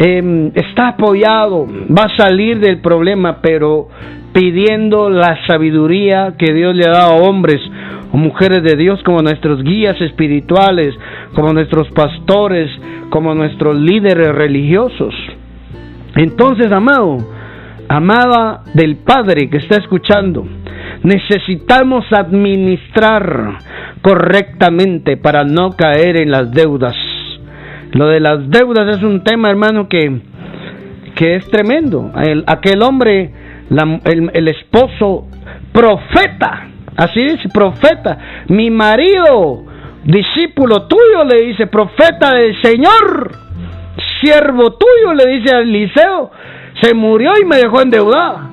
em, 0.00 0.52
está 0.54 0.88
apoyado, 0.88 1.66
va 1.66 2.12
a 2.12 2.14
salir 2.14 2.60
del 2.60 2.82
problema, 2.82 3.38
pero 3.40 3.88
pidiendo 4.36 5.08
la 5.08 5.46
sabiduría 5.46 6.34
que 6.38 6.52
Dios 6.52 6.74
le 6.74 6.84
ha 6.84 6.92
dado 6.92 7.12
a 7.12 7.22
hombres 7.26 7.58
o 8.12 8.18
mujeres 8.18 8.62
de 8.62 8.76
Dios 8.76 9.02
como 9.02 9.22
nuestros 9.22 9.62
guías 9.62 9.98
espirituales, 9.98 10.94
como 11.34 11.54
nuestros 11.54 11.88
pastores, 11.92 12.70
como 13.08 13.34
nuestros 13.34 13.80
líderes 13.80 14.34
religiosos. 14.34 15.14
Entonces, 16.16 16.70
amado, 16.70 17.16
amada 17.88 18.60
del 18.74 18.96
Padre 18.96 19.48
que 19.48 19.56
está 19.56 19.76
escuchando, 19.78 20.46
necesitamos 21.02 22.04
administrar 22.10 23.56
correctamente 24.02 25.16
para 25.16 25.44
no 25.44 25.70
caer 25.70 26.20
en 26.20 26.30
las 26.30 26.52
deudas. 26.52 26.94
Lo 27.92 28.08
de 28.08 28.20
las 28.20 28.50
deudas 28.50 28.98
es 28.98 29.02
un 29.02 29.24
tema, 29.24 29.48
hermano, 29.48 29.88
que, 29.88 30.20
que 31.14 31.36
es 31.36 31.48
tremendo. 31.48 32.12
aquel 32.46 32.82
hombre, 32.82 33.45
el, 33.70 34.48
esposo, 34.48 35.26
profeta, 35.72 36.68
así 36.96 37.22
dice, 37.22 37.48
profeta, 37.48 38.18
mi 38.48 38.70
marido 38.70 39.64
discípulo 40.04 40.82
tuyo, 40.82 41.24
le 41.24 41.46
dice, 41.46 41.66
profeta 41.66 42.34
del 42.34 42.60
Señor, 42.62 43.32
siervo 44.20 44.72
tuyo, 44.72 45.14
le 45.14 45.26
dice 45.36 45.54
a 45.54 45.60
Eliseo, 45.60 46.30
se 46.80 46.94
murió 46.94 47.32
y 47.40 47.44
me 47.44 47.56
dejó 47.56 47.82
endeudada. 47.82 48.50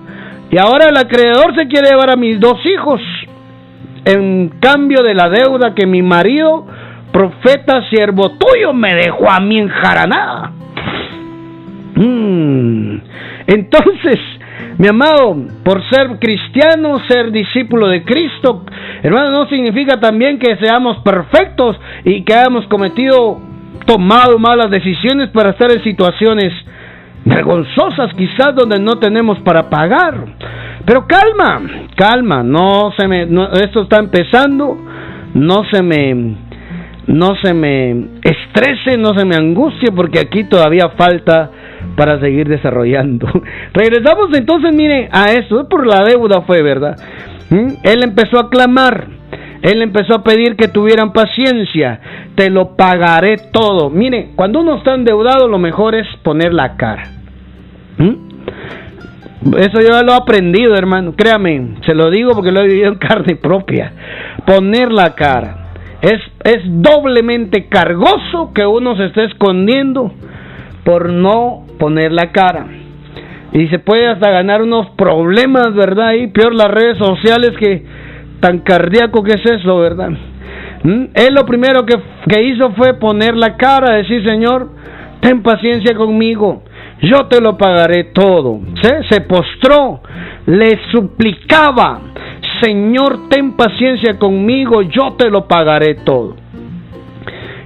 Y 0.49 0.58
ahora 0.58 0.88
el 0.89 0.97
acreedor 0.97 1.56
se 1.58 1.67
quiere 1.67 1.89
llevar 1.89 2.12
a 2.12 2.15
mis 2.15 2.39
dos 2.39 2.58
hijos 2.65 3.02
en 4.06 4.49
cambio 4.60 5.02
de 5.04 5.13
la 5.13 5.30
deuda 5.30 5.73
que 5.73 5.86
mi 5.86 6.02
marido, 6.02 6.65
profeta, 7.12 7.88
siervo 7.89 8.32
tuyo, 8.32 8.73
me 8.73 8.93
dejó 8.95 9.30
a 9.30 9.39
mí 9.39 9.60
enjaranada. 9.60 10.52
Mm. 11.95 12.97
Entonces, 13.47 14.19
mi 14.78 14.88
amado, 14.88 15.36
por 15.64 15.84
ser 15.90 16.20
cristiano, 16.20 17.00
ser 17.08 17.32
discípulo 17.32 17.88
de 17.88 18.04
Cristo, 18.04 18.64
hermano, 19.04 19.32
no 19.32 19.48
significa 19.48 20.00
también 20.00 20.40
que 20.40 20.56
seamos 20.58 20.98
perfectos 21.00 21.80
y 22.04 22.24
que 22.24 22.34
hayamos 22.34 22.66
cometido, 22.68 23.40
tomado 23.86 24.40
malas 24.40 24.72
decisiones 24.72 25.30
para 25.30 25.52
estar 25.52 25.72
en 25.72 25.84
situaciones 25.84 26.54
vergonzosas, 27.26 28.14
quizás 28.18 28.56
donde 28.56 28.80
no 28.80 28.98
tenemos 29.00 29.40
para 29.40 29.70
pagar. 29.70 30.16
Pero 30.86 31.08
calma, 31.08 31.62
calma, 31.96 32.44
no 32.44 32.92
se 32.98 33.08
me, 33.08 33.24
esto 33.62 33.84
está 33.84 34.00
empezando, 34.00 34.78
no 35.34 35.64
se 35.72 35.82
me, 35.82 36.36
no 37.08 37.36
se 37.42 37.54
me 37.54 37.92
estrese, 38.22 38.98
no 38.98 39.14
se 39.14 39.24
me 39.24 39.36
angustie, 39.36 39.92
porque 39.92 40.20
aquí 40.20 40.44
todavía 40.46 40.90
falta 40.98 41.52
para 41.96 42.19
seguir 42.19 42.48
desarrollando. 42.48 43.28
Regresamos 43.74 44.30
entonces, 44.34 44.76
mire, 44.76 45.10
a 45.12 45.32
esto, 45.34 45.67
por 45.69 45.86
la 45.86 46.04
deuda 46.04 46.41
fue, 46.41 46.62
¿verdad? 46.62 46.98
¿Mm? 47.50 47.67
Él 47.84 48.04
empezó 48.04 48.39
a 48.39 48.50
clamar, 48.50 49.08
él 49.62 49.82
empezó 49.82 50.15
a 50.15 50.24
pedir 50.24 50.56
que 50.56 50.67
tuvieran 50.67 51.13
paciencia, 51.13 52.00
te 52.36 52.50
lo 52.50 52.76
pagaré 52.76 53.38
todo. 53.52 53.89
Mire, 53.89 54.30
cuando 54.36 54.62
uno 54.62 54.78
está 54.78 54.96
endeudado, 54.96 55.48
lo 55.48 55.60
mejor 55.60 55.96
es 55.96 56.08
poner 56.24 56.54
la 56.54 56.76
cara. 56.76 57.04
¿Mm? 57.98 58.34
Eso 59.58 59.82
yo 59.82 60.02
lo 60.04 60.13
he 60.13 60.15
aprendido, 60.15 60.76
hermano. 60.76 61.13
Créame, 61.15 61.76
se 61.86 61.93
lo 61.93 62.10
digo 62.10 62.34
porque 62.34 62.52
lo 62.52 62.62
he 62.62 62.67
vivido 62.67 62.88
en 62.88 62.98
carne 62.98 63.36
propia. 63.36 63.91
Poner 64.46 64.91
la 64.91 65.15
cara. 65.15 65.58
Es, 66.02 66.19
es 66.43 66.62
doblemente 66.65 67.67
cargoso 67.67 68.52
que 68.54 68.65
uno 68.65 68.96
se 68.96 69.06
esté 69.06 69.26
escondiendo 69.26 70.12
por 70.84 71.10
no 71.10 71.65
poner 71.80 72.12
la 72.12 72.32
cara. 72.32 72.65
Y 73.54 73.67
se 73.67 73.80
puede 73.80 74.08
hasta 74.08 74.32
ganar 74.32 74.62
unos 74.62 74.89
problemas, 74.91 75.74
¿verdad? 75.76 76.13
Y 76.13 76.28
peor 76.28 76.56
las 76.56 76.72
redes 76.72 76.98
sociales 76.98 77.52
que 77.60 77.86
tan 78.39 78.60
cardíaco 78.60 79.24
que 79.24 79.34
es 79.34 79.46
eso, 79.46 79.78
¿verdad? 79.78 80.10
¿Mm? 80.84 81.06
Él 81.13 81.34
lo 81.34 81.46
primero 81.46 81.86
que, 81.86 81.96
que 82.28 82.43
hizo 82.43 82.72
fue 82.72 82.96
poner 82.96 83.36
la 83.36 83.56
cara, 83.56 83.96
decir, 83.96 84.28
Señor, 84.28 84.69
ten 85.22 85.41
paciencia 85.41 85.96
conmigo, 85.96 86.63
yo 87.02 87.28
te 87.28 87.39
lo 87.39 87.58
pagaré 87.58 88.06
todo. 88.06 88.60
Se 89.10 89.22
postró, 89.22 90.02
le 90.48 90.80
suplicaba, 90.91 92.00
Señor, 92.62 93.30
ten 93.30 93.56
paciencia 93.56 94.17
conmigo, 94.17 94.82
yo 94.82 95.13
te 95.17 95.30
lo 95.30 95.48
pagaré 95.48 95.96
todo. 96.04 96.36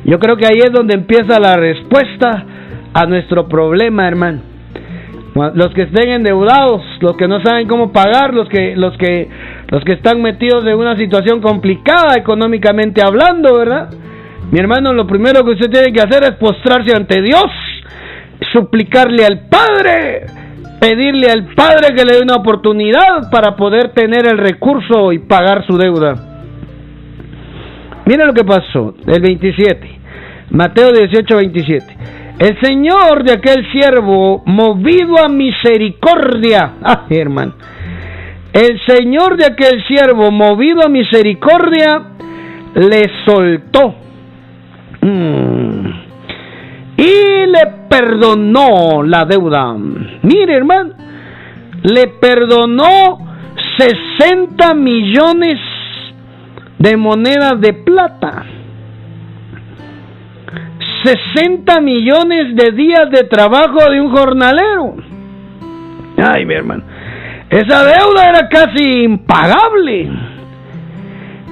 Yo 0.06 0.20
creo 0.20 0.38
que 0.38 0.46
ahí 0.46 0.60
es 0.60 0.72
donde 0.72 0.96
empieza 0.96 1.40
la 1.40 1.56
respuesta 1.56 2.46
a 2.94 3.06
nuestro 3.06 3.48
problema, 3.48 4.08
hermano. 4.08 4.42
Los 5.54 5.72
que 5.74 5.84
estén 5.84 6.10
endeudados, 6.10 6.82
los 7.00 7.16
que 7.16 7.28
no 7.28 7.40
saben 7.42 7.68
cómo 7.68 7.92
pagar, 7.92 8.34
los 8.34 8.50
que, 8.50 8.76
los 8.76 8.98
que, 8.98 9.30
los 9.68 9.84
que 9.84 9.94
están 9.94 10.20
metidos 10.20 10.66
en 10.66 10.76
una 10.76 10.98
situación 10.98 11.42
complicada 11.42 12.16
económicamente 12.18 13.04
hablando, 13.04 13.56
¿verdad? 13.56 13.90
Mi 14.52 14.60
hermano, 14.60 14.94
lo 14.94 15.06
primero 15.06 15.44
que 15.44 15.52
usted 15.52 15.70
tiene 15.70 15.94
que 15.94 16.02
hacer 16.02 16.24
es 16.24 16.32
postrarse 16.38 16.96
ante 16.96 17.22
Dios, 17.22 17.46
suplicarle 18.52 19.26
al 19.26 19.42
Padre, 19.48 20.26
pedirle 20.80 21.30
al 21.30 21.54
Padre 21.54 21.94
que 21.96 22.04
le 22.04 22.16
dé 22.16 22.22
una 22.24 22.36
oportunidad 22.36 23.30
para 23.30 23.56
poder 23.56 23.90
tener 23.90 24.26
el 24.26 24.40
recurso 24.40 25.12
y 25.12 25.20
pagar 25.20 25.68
su 25.68 25.78
deuda. 25.78 26.16
Mira 28.06 28.26
lo 28.26 28.34
que 28.34 28.46
pasó, 28.46 28.96
el 29.06 29.22
27, 29.22 30.00
Mateo 30.50 30.94
18, 30.94 31.36
27. 31.36 31.86
El 32.40 32.60
Señor 32.62 33.24
de 33.24 33.34
aquel 33.34 33.72
siervo, 33.72 34.44
movido 34.46 35.18
a 35.18 35.28
misericordia, 35.28 36.74
ah, 36.84 37.06
hermano, 37.10 37.54
el 38.54 38.80
Señor 38.86 39.38
de 39.38 39.46
aquel 39.46 39.84
siervo, 39.88 40.32
movido 40.32 40.84
a 40.86 40.90
misericordia, 40.90 42.04
le 42.76 43.10
soltó 43.26 43.96
mm, 45.02 45.88
y 46.98 47.46
le 47.48 47.66
perdonó 47.90 49.02
la 49.04 49.26
deuda. 49.26 49.74
Mire, 50.22 50.56
hermano, 50.56 50.94
le 51.84 52.08
perdonó 52.20 53.18
60 53.78 54.74
millones 54.76 55.60
de 56.78 56.98
monedas 56.98 57.60
de 57.62 57.74
plata. 57.74 58.46
60 61.08 61.80
millones 61.80 62.56
de 62.56 62.72
días 62.72 63.10
de 63.12 63.24
trabajo 63.24 63.90
de 63.90 64.02
un 64.02 64.12
jornalero. 64.12 64.96
Ay, 66.18 66.46
mi 66.46 66.54
hermano. 66.54 66.84
Esa 67.50 67.86
deuda 67.86 68.30
era 68.30 68.50
casi 68.50 69.04
impagable. 69.04 70.10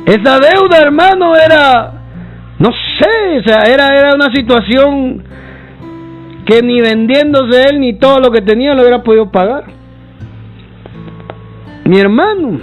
Esa 0.05 0.39
deuda, 0.39 0.81
hermano, 0.81 1.35
era, 1.35 1.93
no 2.59 2.71
sé, 2.71 3.39
o 3.39 3.43
sea, 3.43 3.61
era, 3.63 3.87
era 3.87 4.13
una 4.13 4.31
situación 4.33 5.23
que 6.45 6.61
ni 6.61 6.81
vendiéndose 6.81 7.63
él 7.69 7.79
ni 7.79 7.97
todo 7.97 8.19
lo 8.19 8.31
que 8.31 8.41
tenía 8.41 8.73
lo 8.73 8.81
hubiera 8.81 9.03
podido 9.03 9.31
pagar. 9.31 9.63
Mi 11.85 11.99
hermano, 11.99 12.59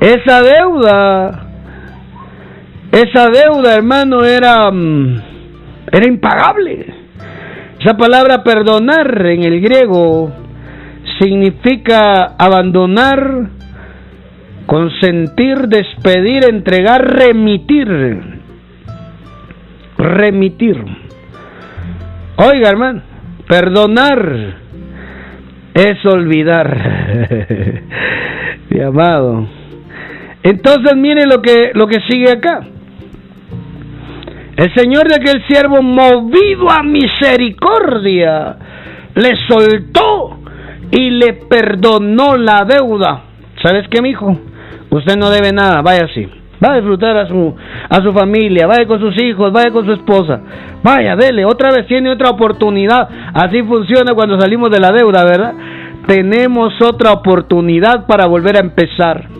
esa 0.00 0.42
deuda 0.42 1.49
esa 2.92 3.30
deuda, 3.30 3.74
hermano, 3.74 4.24
era, 4.24 4.70
mm, 4.70 5.22
era 5.92 6.06
impagable. 6.08 6.86
Esa 7.78 7.96
palabra 7.96 8.42
perdonar 8.42 9.26
en 9.26 9.44
el 9.44 9.60
griego 9.60 10.32
significa 11.20 12.34
abandonar, 12.36 13.48
consentir, 14.66 15.68
despedir, 15.68 16.44
entregar, 16.44 17.02
remitir. 17.02 18.40
Remitir. 19.96 20.84
Oiga, 22.36 22.70
hermano, 22.70 23.02
perdonar 23.46 24.56
es 25.74 26.04
olvidar. 26.06 26.76
Mi 28.70 28.80
amado. 28.80 29.48
Entonces 30.42 30.96
mire 30.96 31.26
lo 31.26 31.40
que, 31.40 31.70
lo 31.74 31.86
que 31.86 31.98
sigue 32.08 32.32
acá. 32.32 32.60
El 34.60 34.74
Señor 34.74 35.08
de 35.08 35.14
aquel 35.14 35.42
siervo, 35.48 35.80
movido 35.80 36.70
a 36.70 36.82
misericordia, 36.82 38.56
le 39.14 39.30
soltó 39.48 40.36
y 40.90 41.08
le 41.08 41.32
perdonó 41.48 42.36
la 42.36 42.66
deuda. 42.68 43.22
¿Sabes 43.62 43.88
qué, 43.88 44.02
mi 44.02 44.10
hijo? 44.10 44.38
Usted 44.90 45.16
no 45.16 45.30
debe 45.30 45.50
nada, 45.50 45.80
vaya 45.80 46.04
así. 46.04 46.28
Va 46.62 46.74
a 46.74 46.76
disfrutar 46.76 47.16
a 47.16 47.26
su, 47.26 47.56
a 47.88 48.02
su 48.02 48.12
familia, 48.12 48.66
vaya 48.66 48.86
con 48.86 49.00
sus 49.00 49.16
hijos, 49.22 49.50
vaya 49.50 49.70
con 49.70 49.86
su 49.86 49.92
esposa. 49.92 50.42
Vaya, 50.82 51.16
dele, 51.16 51.46
otra 51.46 51.70
vez 51.70 51.86
tiene 51.86 52.10
otra 52.10 52.28
oportunidad. 52.28 53.08
Así 53.32 53.62
funciona 53.62 54.12
cuando 54.12 54.38
salimos 54.38 54.68
de 54.68 54.78
la 54.78 54.92
deuda, 54.92 55.24
¿verdad? 55.24 55.54
Tenemos 56.06 56.74
otra 56.82 57.12
oportunidad 57.12 58.04
para 58.06 58.26
volver 58.26 58.58
a 58.58 58.60
empezar. 58.60 59.39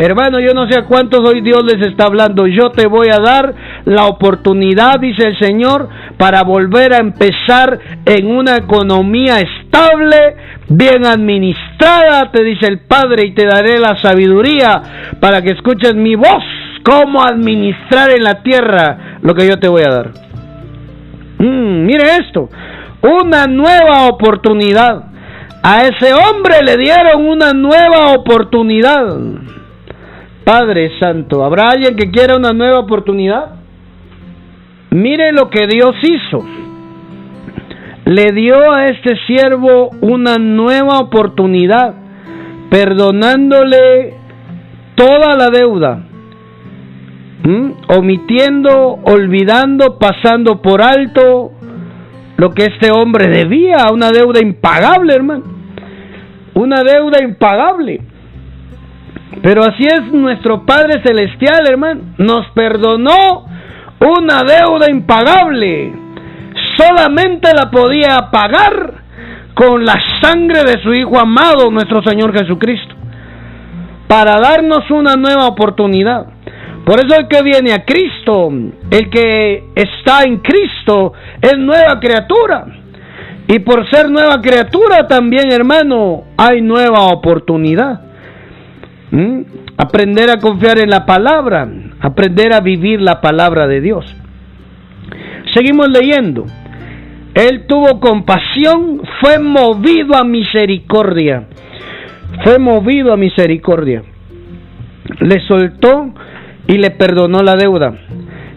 Hermano, 0.00 0.38
yo 0.38 0.54
no 0.54 0.68
sé 0.68 0.78
a 0.78 0.84
cuántos 0.84 1.28
hoy 1.28 1.40
Dios 1.40 1.64
les 1.64 1.84
está 1.84 2.04
hablando. 2.04 2.46
Yo 2.46 2.70
te 2.70 2.86
voy 2.86 3.08
a 3.08 3.18
dar 3.18 3.52
la 3.84 4.06
oportunidad, 4.06 5.00
dice 5.00 5.26
el 5.26 5.36
Señor, 5.40 5.88
para 6.16 6.44
volver 6.44 6.92
a 6.92 6.98
empezar 6.98 7.80
en 8.06 8.28
una 8.28 8.58
economía 8.58 9.40
estable, 9.40 10.36
bien 10.68 11.04
administrada, 11.04 12.30
te 12.30 12.44
dice 12.44 12.68
el 12.68 12.78
Padre, 12.86 13.26
y 13.26 13.34
te 13.34 13.44
daré 13.44 13.80
la 13.80 13.96
sabiduría 13.96 15.16
para 15.18 15.42
que 15.42 15.50
escuches 15.50 15.96
mi 15.96 16.14
voz, 16.14 16.44
cómo 16.84 17.20
administrar 17.20 18.10
en 18.10 18.22
la 18.22 18.40
tierra 18.44 19.18
lo 19.22 19.34
que 19.34 19.48
yo 19.48 19.58
te 19.58 19.66
voy 19.66 19.82
a 19.82 19.90
dar. 19.90 20.10
Mm, 21.38 21.86
mire 21.86 22.04
esto, 22.20 22.48
una 23.02 23.48
nueva 23.48 24.06
oportunidad. 24.06 25.06
A 25.60 25.82
ese 25.82 26.14
hombre 26.14 26.62
le 26.64 26.76
dieron 26.76 27.26
una 27.26 27.52
nueva 27.52 28.12
oportunidad. 28.12 29.57
Padre 30.48 30.92
Santo, 30.98 31.44
¿habrá 31.44 31.72
alguien 31.72 31.94
que 31.94 32.10
quiera 32.10 32.34
una 32.34 32.54
nueva 32.54 32.78
oportunidad? 32.78 33.56
Mire 34.92 35.30
lo 35.30 35.50
que 35.50 35.66
Dios 35.66 35.94
hizo. 36.00 36.42
Le 38.06 38.32
dio 38.32 38.72
a 38.72 38.86
este 38.86 39.14
siervo 39.26 39.90
una 40.00 40.36
nueva 40.38 41.00
oportunidad, 41.00 41.96
perdonándole 42.70 44.14
toda 44.94 45.36
la 45.36 45.50
deuda, 45.50 46.04
omitiendo, 47.88 49.00
olvidando, 49.04 49.98
pasando 49.98 50.62
por 50.62 50.80
alto 50.80 51.52
lo 52.38 52.54
que 52.54 52.62
este 52.64 52.90
hombre 52.90 53.28
debía, 53.28 53.84
una 53.92 54.08
deuda 54.08 54.40
impagable, 54.40 55.12
hermano. 55.12 55.44
Una 56.54 56.82
deuda 56.82 57.22
impagable. 57.22 58.00
Pero 59.42 59.62
así 59.62 59.84
es 59.84 60.12
nuestro 60.12 60.64
Padre 60.64 61.02
Celestial, 61.04 61.64
hermano. 61.68 62.00
Nos 62.18 62.46
perdonó 62.54 63.46
una 64.00 64.42
deuda 64.42 64.90
impagable. 64.90 65.92
Solamente 66.76 67.52
la 67.54 67.70
podía 67.70 68.30
pagar 68.30 68.94
con 69.54 69.84
la 69.84 69.96
sangre 70.20 70.62
de 70.64 70.82
su 70.82 70.94
Hijo 70.94 71.18
amado, 71.18 71.70
nuestro 71.70 72.02
Señor 72.02 72.32
Jesucristo. 72.36 72.94
Para 74.06 74.40
darnos 74.40 74.90
una 74.90 75.16
nueva 75.16 75.46
oportunidad. 75.46 76.26
Por 76.84 77.00
eso 77.00 77.18
el 77.18 77.28
que 77.28 77.42
viene 77.42 77.72
a 77.72 77.84
Cristo, 77.84 78.50
el 78.90 79.10
que 79.10 79.64
está 79.74 80.22
en 80.22 80.38
Cristo, 80.38 81.12
es 81.42 81.58
nueva 81.58 82.00
criatura. 82.00 82.64
Y 83.46 83.58
por 83.60 83.88
ser 83.90 84.10
nueva 84.10 84.40
criatura 84.40 85.06
también, 85.06 85.52
hermano, 85.52 86.24
hay 86.36 86.62
nueva 86.62 87.06
oportunidad. 87.06 88.07
¿Mm? 89.10 89.40
Aprender 89.76 90.30
a 90.30 90.38
confiar 90.38 90.78
en 90.78 90.90
la 90.90 91.06
palabra, 91.06 91.68
aprender 92.00 92.52
a 92.52 92.60
vivir 92.60 93.00
la 93.00 93.20
palabra 93.20 93.66
de 93.66 93.80
Dios. 93.80 94.04
Seguimos 95.54 95.88
leyendo. 95.88 96.44
Él 97.34 97.66
tuvo 97.66 98.00
compasión, 98.00 99.00
fue 99.20 99.38
movido 99.38 100.16
a 100.16 100.24
misericordia. 100.24 101.44
Fue 102.42 102.58
movido 102.58 103.12
a 103.12 103.16
misericordia. 103.16 104.02
Le 105.20 105.40
soltó 105.46 106.12
y 106.66 106.76
le 106.76 106.90
perdonó 106.90 107.42
la 107.42 107.54
deuda. 107.54 107.94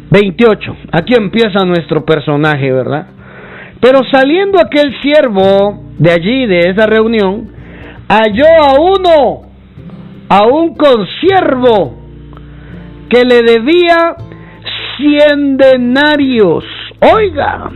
28. 0.09 0.75
Aquí 0.91 1.13
empieza 1.15 1.63
nuestro 1.65 2.03
personaje, 2.05 2.71
¿verdad? 2.71 3.07
Pero 3.79 4.01
saliendo 4.11 4.59
aquel 4.59 4.93
siervo 5.01 5.83
de 5.97 6.11
allí, 6.11 6.45
de 6.45 6.69
esa 6.69 6.85
reunión, 6.85 7.49
halló 8.09 8.45
a 8.61 8.79
uno 8.79 9.50
a 10.33 10.43
un 10.43 10.75
consiervo 10.75 11.93
que 13.09 13.25
le 13.25 13.41
debía 13.41 14.15
cien 14.95 15.57
denarios. 15.57 16.63
Oiga, 17.01 17.69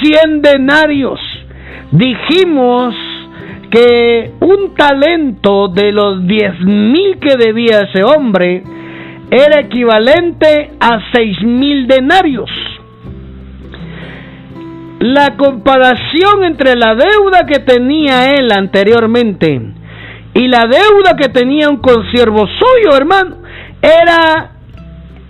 cien 0.00 0.42
denarios. 0.42 1.20
Dijimos 1.92 2.96
que 3.70 4.32
un 4.40 4.74
talento 4.74 5.68
de 5.68 5.92
los 5.92 6.26
diez 6.26 6.58
mil 6.62 7.20
que 7.20 7.36
debía 7.36 7.82
ese 7.82 8.02
hombre 8.02 8.64
era 9.30 9.60
equivalente 9.60 10.72
a 10.80 10.98
seis 11.12 11.40
mil 11.42 11.86
denarios. 11.86 12.50
la 14.98 15.36
comparación 15.36 16.44
entre 16.44 16.76
la 16.76 16.94
deuda 16.94 17.44
que 17.44 17.58
tenía 17.58 18.34
él 18.36 18.52
anteriormente 18.52 19.60
y 20.34 20.48
la 20.48 20.66
deuda 20.66 21.14
que 21.16 21.28
tenía 21.28 21.68
un 21.68 21.78
consiervo 21.78 22.46
suyo, 22.46 22.96
hermano, 22.96 23.36
era 23.82 24.52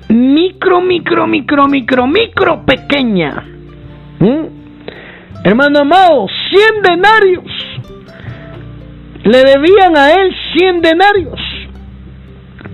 micro, 0.09 0.81
micro, 0.81 1.27
micro, 1.27 1.67
micro, 1.67 2.07
micro 2.07 2.65
pequeña. 2.65 3.45
¿Mm? 4.21 5.43
Hermano 5.45 5.81
amado, 5.81 6.27
100 6.51 6.83
denarios. 6.83 7.45
Le 9.25 9.39
debían 9.39 9.97
a 9.97 10.13
él 10.13 10.35
100 10.57 10.83
denarios. 10.83 11.41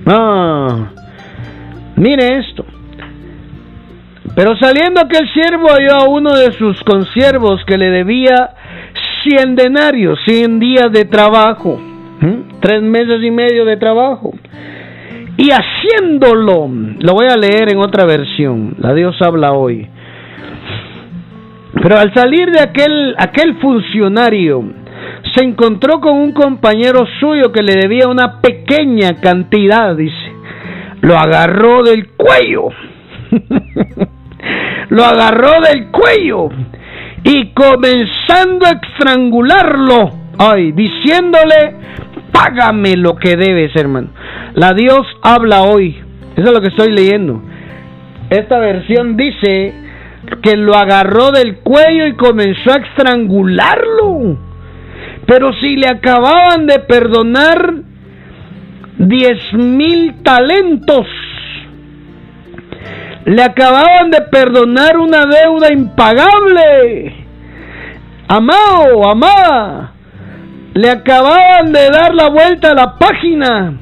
Ah, 0.06 0.90
mire 1.96 2.38
esto. 2.38 2.64
Pero 4.34 4.56
saliendo 4.56 5.00
aquel 5.00 5.28
siervo 5.32 5.68
halló 5.68 5.94
a 5.94 6.08
uno 6.08 6.36
de 6.36 6.52
sus 6.52 6.82
consiervos 6.84 7.64
que 7.66 7.78
le 7.78 7.90
debía 7.90 8.50
100 9.24 9.56
denarios, 9.56 10.18
100 10.26 10.60
días 10.60 10.92
de 10.92 11.06
trabajo, 11.06 11.80
tres 12.60 12.82
meses 12.82 13.22
y 13.22 13.30
medio 13.30 13.64
de 13.64 13.76
trabajo. 13.76 14.32
Y 15.36 15.50
haciéndolo, 15.50 16.68
lo 16.98 17.12
voy 17.14 17.26
a 17.26 17.36
leer 17.36 17.70
en 17.70 17.78
otra 17.78 18.04
versión, 18.04 18.74
la 18.78 18.92
Dios 18.94 19.16
habla 19.22 19.52
hoy. 19.52 19.86
Pero 21.80 21.98
al 21.98 22.12
salir 22.12 22.50
de 22.50 22.60
aquel, 22.60 23.14
aquel 23.18 23.54
funcionario, 23.56 24.64
se 25.34 25.44
encontró 25.44 26.00
con 26.00 26.16
un 26.16 26.32
compañero 26.32 27.06
suyo 27.20 27.52
que 27.52 27.62
le 27.62 27.74
debía 27.74 28.08
una 28.08 28.40
pequeña 28.40 29.20
cantidad, 29.20 29.94
dice. 29.94 30.32
Lo 31.02 31.16
agarró 31.16 31.84
del 31.84 32.08
cuello. 32.10 32.70
lo 34.88 35.04
agarró 35.04 35.60
del 35.60 35.88
cuello 35.90 36.48
y 37.24 37.48
comenzando 37.48 38.66
a 38.66 38.80
estrangularlo, 38.82 40.10
ay, 40.38 40.72
diciéndole, 40.72 41.74
págame 42.38 42.96
lo 42.96 43.16
que 43.16 43.36
debes, 43.36 43.74
hermano. 43.74 44.08
La 44.54 44.72
Dios 44.72 45.06
habla 45.22 45.62
hoy. 45.62 45.96
Eso 46.36 46.46
es 46.46 46.52
lo 46.52 46.60
que 46.60 46.68
estoy 46.68 46.92
leyendo. 46.92 47.42
Esta 48.30 48.58
versión 48.58 49.16
dice 49.16 49.74
que 50.42 50.56
lo 50.56 50.76
agarró 50.76 51.32
del 51.32 51.58
cuello 51.60 52.06
y 52.06 52.14
comenzó 52.14 52.72
a 52.72 52.76
estrangularlo. 52.76 54.38
Pero 55.26 55.52
si 55.54 55.76
le 55.76 55.88
acababan 55.88 56.66
de 56.66 56.78
perdonar 56.80 57.74
diez 58.98 59.52
mil 59.54 60.22
talentos, 60.22 61.06
le 63.24 63.42
acababan 63.42 64.10
de 64.10 64.22
perdonar 64.30 64.96
una 64.96 65.24
deuda 65.26 65.72
impagable. 65.72 67.14
Amado, 68.28 69.10
amada, 69.10 69.92
le 70.78 70.90
acababan 70.90 71.72
de 71.72 71.90
dar 71.90 72.14
la 72.14 72.28
vuelta 72.28 72.70
a 72.70 72.74
la 72.74 72.96
página 72.98 73.72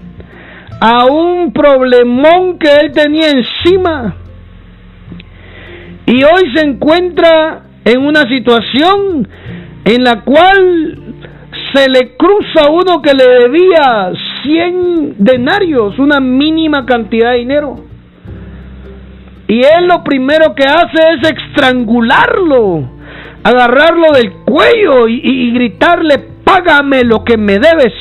a 0.80 1.04
un 1.04 1.52
problemón 1.52 2.58
que 2.58 2.74
él 2.74 2.90
tenía 2.92 3.28
encima. 3.28 4.14
Y 6.06 6.24
hoy 6.24 6.54
se 6.54 6.64
encuentra 6.64 7.64
en 7.84 8.00
una 8.00 8.22
situación 8.22 9.28
en 9.84 10.04
la 10.04 10.22
cual 10.22 10.98
se 11.74 11.86
le 11.90 12.16
cruza 12.16 12.70
uno 12.70 13.02
que 13.02 13.12
le 13.12 13.28
debía 13.42 14.12
100 14.44 15.16
denarios, 15.18 15.98
una 15.98 16.18
mínima 16.18 16.86
cantidad 16.86 17.32
de 17.32 17.38
dinero. 17.40 17.76
Y 19.48 19.60
él 19.60 19.86
lo 19.86 20.02
primero 20.02 20.54
que 20.54 20.64
hace 20.64 21.02
es 21.20 21.30
estrangularlo, 21.30 22.88
agarrarlo 23.44 24.12
del 24.14 24.32
cuello 24.46 25.08
y, 25.08 25.52
gritarle, 25.52 26.35
págame 26.46 27.02
lo 27.02 27.24
que 27.24 27.36
me 27.36 27.58
debes. 27.58 27.92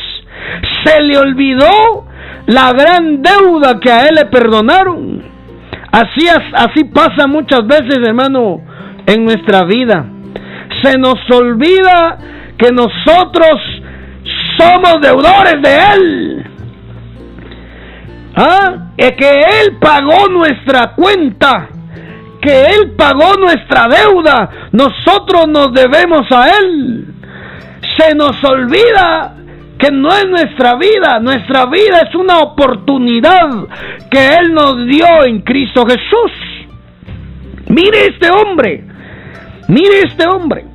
Se 0.84 1.02
le 1.02 1.18
olvidó 1.18 2.06
la 2.46 2.72
gran 2.74 3.24
deuda 3.24 3.80
que 3.80 3.92
a 3.92 4.04
él 4.04 4.16
le 4.16 4.26
perdonaron. 4.26 5.24
Así, 5.92 6.28
así 6.54 6.84
pasa 6.86 7.26
muchas 7.26 7.66
veces, 7.66 8.00
hermano, 8.06 8.62
en 9.08 9.26
nuestra 9.26 9.64
vida. 9.64 10.06
Se 10.84 10.98
nos 10.98 11.16
olvida 11.32 12.18
que 12.58 12.72
nosotros 12.72 13.62
somos 14.58 15.02
deudores 15.02 15.62
de 15.62 15.76
Él. 15.94 16.46
¿Ah? 18.36 18.92
Que 18.98 19.30
Él 19.30 19.78
pagó 19.80 20.28
nuestra 20.30 20.94
cuenta, 20.96 21.70
que 22.42 22.66
Él 22.66 22.92
pagó 22.98 23.36
nuestra 23.40 23.88
deuda, 23.88 24.50
nosotros 24.72 25.48
nos 25.48 25.74
debemos 25.74 26.30
a 26.32 26.50
Él. 26.50 27.15
Se 27.98 28.16
nos 28.16 28.44
olvida 28.44 29.36
que 29.78 29.92
no 29.92 30.10
es 30.10 30.28
nuestra 30.30 30.76
vida, 30.76 31.20
nuestra 31.20 31.66
vida 31.66 32.02
es 32.08 32.16
una 32.16 32.40
oportunidad 32.40 33.50
que 34.10 34.36
Él 34.36 34.54
nos 34.54 34.86
dio 34.88 35.26
en 35.26 35.42
Cristo 35.42 35.86
Jesús. 35.86 36.32
Mire 37.68 38.08
este 38.08 38.30
hombre, 38.30 38.84
mire 39.68 40.02
este 40.06 40.28
hombre. 40.28 40.66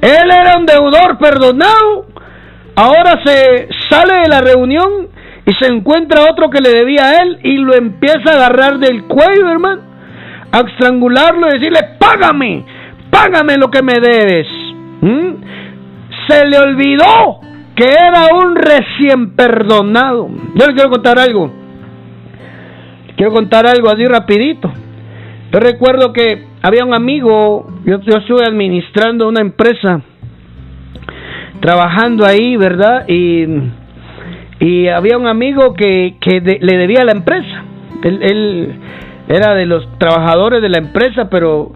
Él 0.00 0.30
era 0.30 0.58
un 0.58 0.66
deudor 0.66 1.18
perdonado, 1.18 2.06
ahora 2.76 3.20
se 3.24 3.68
sale 3.88 4.20
de 4.20 4.28
la 4.28 4.40
reunión 4.42 5.08
y 5.46 5.54
se 5.54 5.66
encuentra 5.66 6.30
otro 6.30 6.50
que 6.50 6.60
le 6.60 6.70
debía 6.70 7.06
a 7.06 7.22
él 7.22 7.38
y 7.42 7.56
lo 7.56 7.74
empieza 7.74 8.30
a 8.30 8.34
agarrar 8.34 8.78
del 8.78 9.04
cuello, 9.04 9.48
hermano, 9.48 9.82
a 10.52 10.60
estrangularlo 10.60 11.48
y 11.48 11.52
decirle, 11.52 11.80
págame, 11.98 12.64
págame 13.10 13.56
lo 13.56 13.70
que 13.70 13.82
me 13.82 13.94
debes. 13.94 14.46
Se 16.28 16.46
le 16.46 16.58
olvidó 16.58 17.40
que 17.74 17.84
era 17.84 18.28
un 18.34 18.54
recién 18.54 19.34
perdonado. 19.34 20.28
Yo 20.54 20.66
le 20.66 20.74
quiero 20.74 20.90
contar 20.90 21.18
algo. 21.18 21.52
Quiero 23.16 23.32
contar 23.32 23.66
algo 23.66 23.90
así 23.90 24.04
rapidito. 24.06 24.72
Yo 25.52 25.60
recuerdo 25.60 26.12
que 26.12 26.46
había 26.62 26.84
un 26.84 26.94
amigo, 26.94 27.66
yo, 27.84 28.00
yo 28.00 28.18
estuve 28.18 28.44
administrando 28.46 29.28
una 29.28 29.40
empresa, 29.40 30.00
trabajando 31.60 32.26
ahí, 32.26 32.56
¿verdad? 32.56 33.08
Y 33.08 33.46
y 34.60 34.88
había 34.88 35.18
un 35.18 35.26
amigo 35.26 35.74
que, 35.74 36.16
que 36.20 36.40
le 36.40 36.76
debía 36.78 37.02
a 37.02 37.04
la 37.04 37.12
empresa. 37.12 37.64
Él, 38.02 38.74
era 39.28 39.54
de 39.54 39.66
los 39.66 39.86
trabajadores 39.98 40.60
de 40.60 40.68
la 40.68 40.78
empresa, 40.78 41.28
pero 41.30 41.72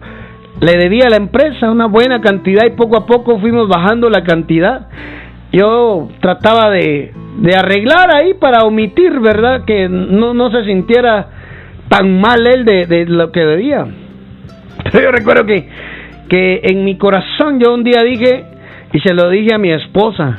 le 0.61 0.77
debía 0.77 1.05
a 1.05 1.09
la 1.09 1.15
empresa 1.15 1.71
una 1.71 1.85
buena 1.85 2.21
cantidad 2.21 2.65
y 2.65 2.71
poco 2.71 2.97
a 2.97 3.05
poco 3.05 3.39
fuimos 3.39 3.67
bajando 3.67 4.09
la 4.09 4.23
cantidad. 4.23 4.87
Yo 5.51 6.09
trataba 6.21 6.69
de, 6.69 7.13
de 7.37 7.55
arreglar 7.55 8.13
ahí 8.13 8.33
para 8.33 8.65
omitir, 8.65 9.19
¿verdad? 9.19 9.63
Que 9.65 9.87
no, 9.89 10.33
no 10.33 10.51
se 10.51 10.65
sintiera 10.65 11.27
tan 11.87 12.19
mal 12.19 12.45
él 12.45 12.65
de, 12.65 12.85
de 12.85 13.05
lo 13.05 13.31
que 13.31 13.39
debía. 13.39 13.87
Pero 14.91 15.05
yo 15.05 15.11
recuerdo 15.11 15.45
que, 15.45 15.67
que 16.27 16.61
en 16.63 16.83
mi 16.83 16.97
corazón 16.97 17.59
yo 17.59 17.73
un 17.73 17.83
día 17.83 18.03
dije, 18.03 18.45
y 18.93 18.99
se 18.99 19.13
lo 19.13 19.29
dije 19.29 19.55
a 19.55 19.57
mi 19.57 19.71
esposa, 19.71 20.37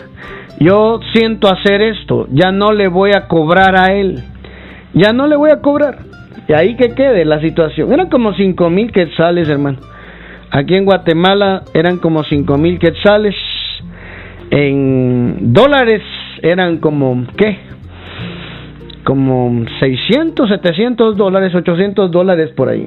yo 0.59 1.00
siento 1.12 1.48
hacer 1.48 1.80
esto, 1.80 2.26
ya 2.30 2.52
no 2.52 2.72
le 2.72 2.88
voy 2.88 3.12
a 3.12 3.26
cobrar 3.26 3.76
a 3.76 3.94
él, 3.94 4.22
ya 4.92 5.12
no 5.12 5.26
le 5.26 5.37
voy 5.37 5.50
a 5.50 5.61
cobrar. 5.61 5.98
Y 6.46 6.52
ahí 6.52 6.76
que 6.76 6.94
quede 6.94 7.24
la 7.24 7.40
situación. 7.40 7.92
Eran 7.92 8.11
como 8.11 8.35
cinco 8.35 8.70
mil 8.70 8.90
quetzales, 8.92 9.48
hermano. 9.48 9.78
Aquí 10.50 10.74
en 10.74 10.84
Guatemala 10.84 11.62
eran 11.74 11.98
como 11.98 12.24
cinco 12.24 12.58
mil 12.58 12.78
quetzales. 12.78 13.36
En 14.50 15.52
dólares 15.52 16.02
eran 16.42 16.78
como, 16.78 17.24
¿qué? 17.36 17.58
Como 19.04 19.64
600, 19.78 20.48
700 20.48 21.16
dólares, 21.16 21.54
800 21.54 22.10
dólares 22.10 22.50
por 22.56 22.68
ahí. 22.68 22.86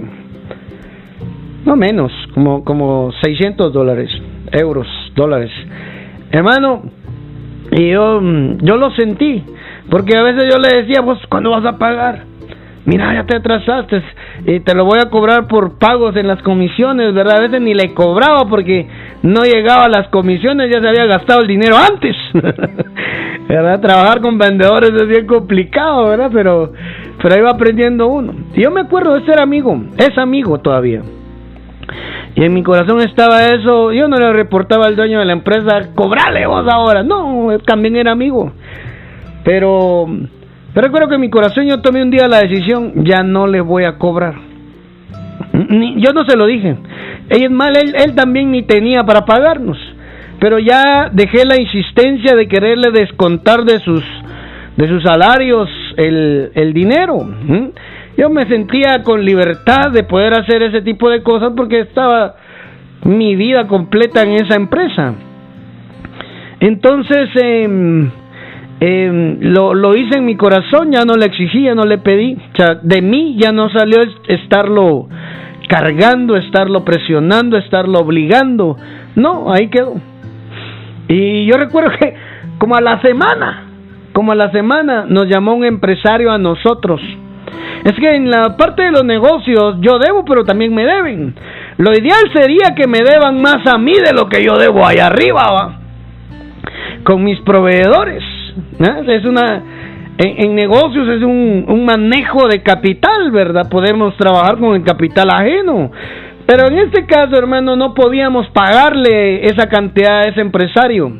No 1.65 1.77
menos, 1.77 2.11
como, 2.33 2.65
como 2.65 3.11
600 3.23 3.71
dólares, 3.71 4.11
euros, 4.51 4.87
dólares. 5.15 5.51
Hermano, 6.31 6.83
y 7.71 7.91
yo, 7.91 8.21
yo 8.61 8.75
lo 8.75 8.91
sentí, 8.91 9.43
porque 9.89 10.17
a 10.17 10.23
veces 10.23 10.51
yo 10.51 10.59
le 10.59 10.81
decía, 10.81 11.01
vos, 11.01 11.19
¿cuándo 11.29 11.51
vas 11.51 11.65
a 11.65 11.77
pagar? 11.77 12.32
Mira, 12.85 13.13
ya 13.13 13.23
te 13.25 13.37
atrasaste 13.37 14.03
y 14.45 14.59
te 14.59 14.75
lo 14.75 14.83
voy 14.83 14.99
a 14.99 15.09
cobrar 15.09 15.47
por 15.47 15.77
pagos 15.77 16.15
en 16.17 16.27
las 16.27 16.41
comisiones, 16.41 17.13
¿verdad? 17.13 17.37
A 17.37 17.41
veces 17.41 17.61
ni 17.61 17.73
le 17.73 17.93
cobraba 17.93 18.49
porque 18.49 18.87
no 19.21 19.43
llegaba 19.43 19.85
a 19.85 19.89
las 19.89 20.09
comisiones, 20.09 20.69
ya 20.69 20.81
se 20.81 20.89
había 20.89 21.05
gastado 21.05 21.41
el 21.41 21.47
dinero 21.47 21.77
antes. 21.77 22.15
¿Verdad? 23.47 23.79
Trabajar 23.79 24.19
con 24.19 24.37
vendedores 24.37 24.91
es 25.01 25.07
bien 25.07 25.25
complicado, 25.27 26.09
¿verdad? 26.09 26.29
Pero, 26.33 26.73
pero 27.21 27.35
ahí 27.35 27.41
va 27.41 27.51
aprendiendo 27.51 28.07
uno. 28.07 28.33
Y 28.53 28.63
yo 28.63 28.71
me 28.71 28.81
acuerdo 28.81 29.13
de 29.13 29.25
ser 29.25 29.39
amigo, 29.39 29.81
es 29.97 30.17
amigo 30.17 30.59
todavía. 30.59 31.01
Y 32.35 32.43
en 32.43 32.53
mi 32.53 32.63
corazón 32.63 32.99
estaba 33.01 33.49
eso. 33.49 33.91
Yo 33.91 34.07
no 34.07 34.17
le 34.17 34.33
reportaba 34.33 34.87
al 34.87 34.95
dueño 34.95 35.19
de 35.19 35.25
la 35.25 35.33
empresa, 35.33 35.93
cobrale 35.93 36.45
vos 36.47 36.65
ahora. 36.67 37.03
No, 37.03 37.49
también 37.65 37.95
era 37.95 38.11
amigo. 38.11 38.51
Pero, 39.43 40.07
pero 40.73 40.87
recuerdo 40.87 41.07
que 41.07 41.15
en 41.15 41.21
mi 41.21 41.29
corazón 41.29 41.67
yo 41.67 41.81
tomé 41.81 42.01
un 42.01 42.09
día 42.09 42.27
la 42.27 42.39
decisión, 42.39 43.05
ya 43.05 43.21
no 43.21 43.45
le 43.47 43.61
voy 43.61 43.83
a 43.83 43.97
cobrar. 43.97 44.33
yo 45.97 46.13
no 46.13 46.25
se 46.25 46.35
lo 46.35 46.47
dije, 46.47 46.75
Él, 47.29 47.51
mal, 47.51 47.77
él, 47.77 48.15
también 48.15 48.51
ni 48.51 48.63
tenía 48.63 49.03
para 49.03 49.25
pagarnos. 49.25 49.77
Pero 50.39 50.59
ya 50.59 51.09
dejé 51.11 51.45
la 51.45 51.61
insistencia 51.61 52.35
de 52.35 52.47
quererle 52.47 52.91
descontar 52.91 53.63
de 53.63 53.79
sus, 53.79 54.03
de 54.75 54.87
sus 54.87 55.03
salarios 55.03 55.69
el, 55.95 56.51
el 56.55 56.73
dinero. 56.73 57.23
Yo 58.17 58.29
me 58.29 58.45
sentía 58.47 59.03
con 59.03 59.23
libertad 59.23 59.91
de 59.91 60.03
poder 60.03 60.33
hacer 60.33 60.63
ese 60.63 60.81
tipo 60.81 61.09
de 61.09 61.21
cosas 61.23 61.53
porque 61.55 61.81
estaba 61.81 62.35
mi 63.05 63.35
vida 63.35 63.67
completa 63.67 64.23
en 64.23 64.33
esa 64.33 64.55
empresa. 64.55 65.13
Entonces, 66.59 67.29
eh, 67.41 68.09
lo, 69.39 69.73
lo, 69.73 69.95
hice 69.95 70.17
en 70.17 70.25
mi 70.25 70.35
corazón, 70.35 70.91
ya 70.91 71.05
no 71.05 71.13
le 71.15 71.25
exigía, 71.25 71.75
no 71.75 71.83
le 71.83 71.99
pedí. 71.99 72.37
O 72.53 72.55
sea, 72.55 72.75
de 72.81 73.01
mí 73.01 73.37
ya 73.39 73.51
no 73.51 73.69
salió 73.69 73.99
estarlo 74.27 75.07
cargando, 75.67 76.35
estarlo 76.35 76.83
presionando, 76.83 77.57
estarlo 77.57 77.99
obligando. 77.99 78.77
No, 79.15 79.51
ahí 79.53 79.69
quedó. 79.69 79.95
Y 81.07 81.45
yo 81.45 81.57
recuerdo 81.57 81.91
que 81.99 82.13
como 82.57 82.75
a 82.75 82.81
la 82.81 83.01
semana, 83.01 83.65
como 84.13 84.31
a 84.31 84.35
la 84.35 84.51
semana 84.51 85.05
nos 85.07 85.27
llamó 85.27 85.53
un 85.53 85.65
empresario 85.65 86.31
a 86.31 86.37
nosotros. 86.37 87.01
Es 87.83 87.93
que 87.93 88.15
en 88.15 88.29
la 88.29 88.55
parte 88.55 88.83
de 88.83 88.91
los 88.91 89.03
negocios 89.03 89.75
yo 89.81 89.97
debo, 89.99 90.23
pero 90.25 90.45
también 90.45 90.73
me 90.73 90.85
deben. 90.85 91.35
Lo 91.77 91.91
ideal 91.91 92.31
sería 92.33 92.73
que 92.75 92.87
me 92.87 92.99
deban 92.99 93.41
más 93.41 93.65
a 93.67 93.77
mí 93.77 93.93
de 93.93 94.13
lo 94.13 94.29
que 94.29 94.43
yo 94.43 94.57
debo 94.57 94.85
allá 94.85 95.07
arriba, 95.07 95.79
con 97.03 97.23
mis 97.23 97.39
proveedores. 97.41 98.23
Es 99.07 99.25
una 99.25 99.63
en, 100.17 100.55
negocios 100.55 101.07
es 101.07 101.23
un, 101.23 101.65
un, 101.67 101.85
manejo 101.85 102.47
de 102.47 102.61
capital, 102.61 103.31
¿verdad? 103.31 103.69
Podemos 103.69 104.15
trabajar 104.17 104.57
con 104.57 104.75
el 104.75 104.83
capital 104.83 105.29
ajeno. 105.31 105.91
Pero 106.45 106.67
en 106.67 106.79
este 106.79 107.05
caso, 107.05 107.35
hermano, 107.37 107.75
no 107.75 107.93
podíamos 107.93 108.47
pagarle 108.49 109.45
esa 109.45 109.67
cantidad 109.67 110.19
a 110.19 110.27
ese 110.27 110.41
empresario. 110.41 111.11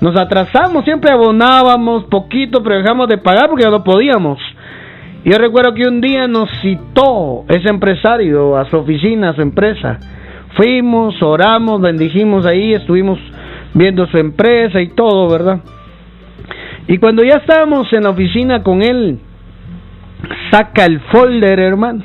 Nos 0.00 0.18
atrasamos, 0.18 0.84
siempre 0.84 1.10
abonábamos 1.10 2.04
poquito, 2.04 2.62
pero 2.62 2.76
dejamos 2.76 3.08
de 3.08 3.18
pagar 3.18 3.48
porque 3.48 3.64
no 3.64 3.82
podíamos. 3.82 4.38
Yo 5.24 5.38
recuerdo 5.38 5.72
que 5.74 5.88
un 5.88 6.00
día 6.00 6.28
nos 6.28 6.50
citó 6.60 7.44
ese 7.48 7.68
empresario 7.68 8.56
a 8.56 8.68
su 8.68 8.76
oficina, 8.76 9.30
a 9.30 9.34
su 9.34 9.40
empresa. 9.40 9.98
Fuimos, 10.56 11.22
oramos, 11.22 11.80
bendijimos 11.80 12.44
ahí, 12.44 12.74
estuvimos 12.74 13.18
viendo 13.72 14.06
su 14.06 14.18
empresa 14.18 14.80
y 14.80 14.88
todo, 14.88 15.28
¿verdad? 15.28 15.60
Y 16.88 16.98
cuando 16.98 17.24
ya 17.24 17.36
estábamos 17.36 17.92
en 17.92 18.04
la 18.04 18.10
oficina 18.10 18.62
con 18.62 18.82
él, 18.82 19.18
saca 20.50 20.84
el 20.84 21.00
folder, 21.00 21.58
hermano. 21.58 22.02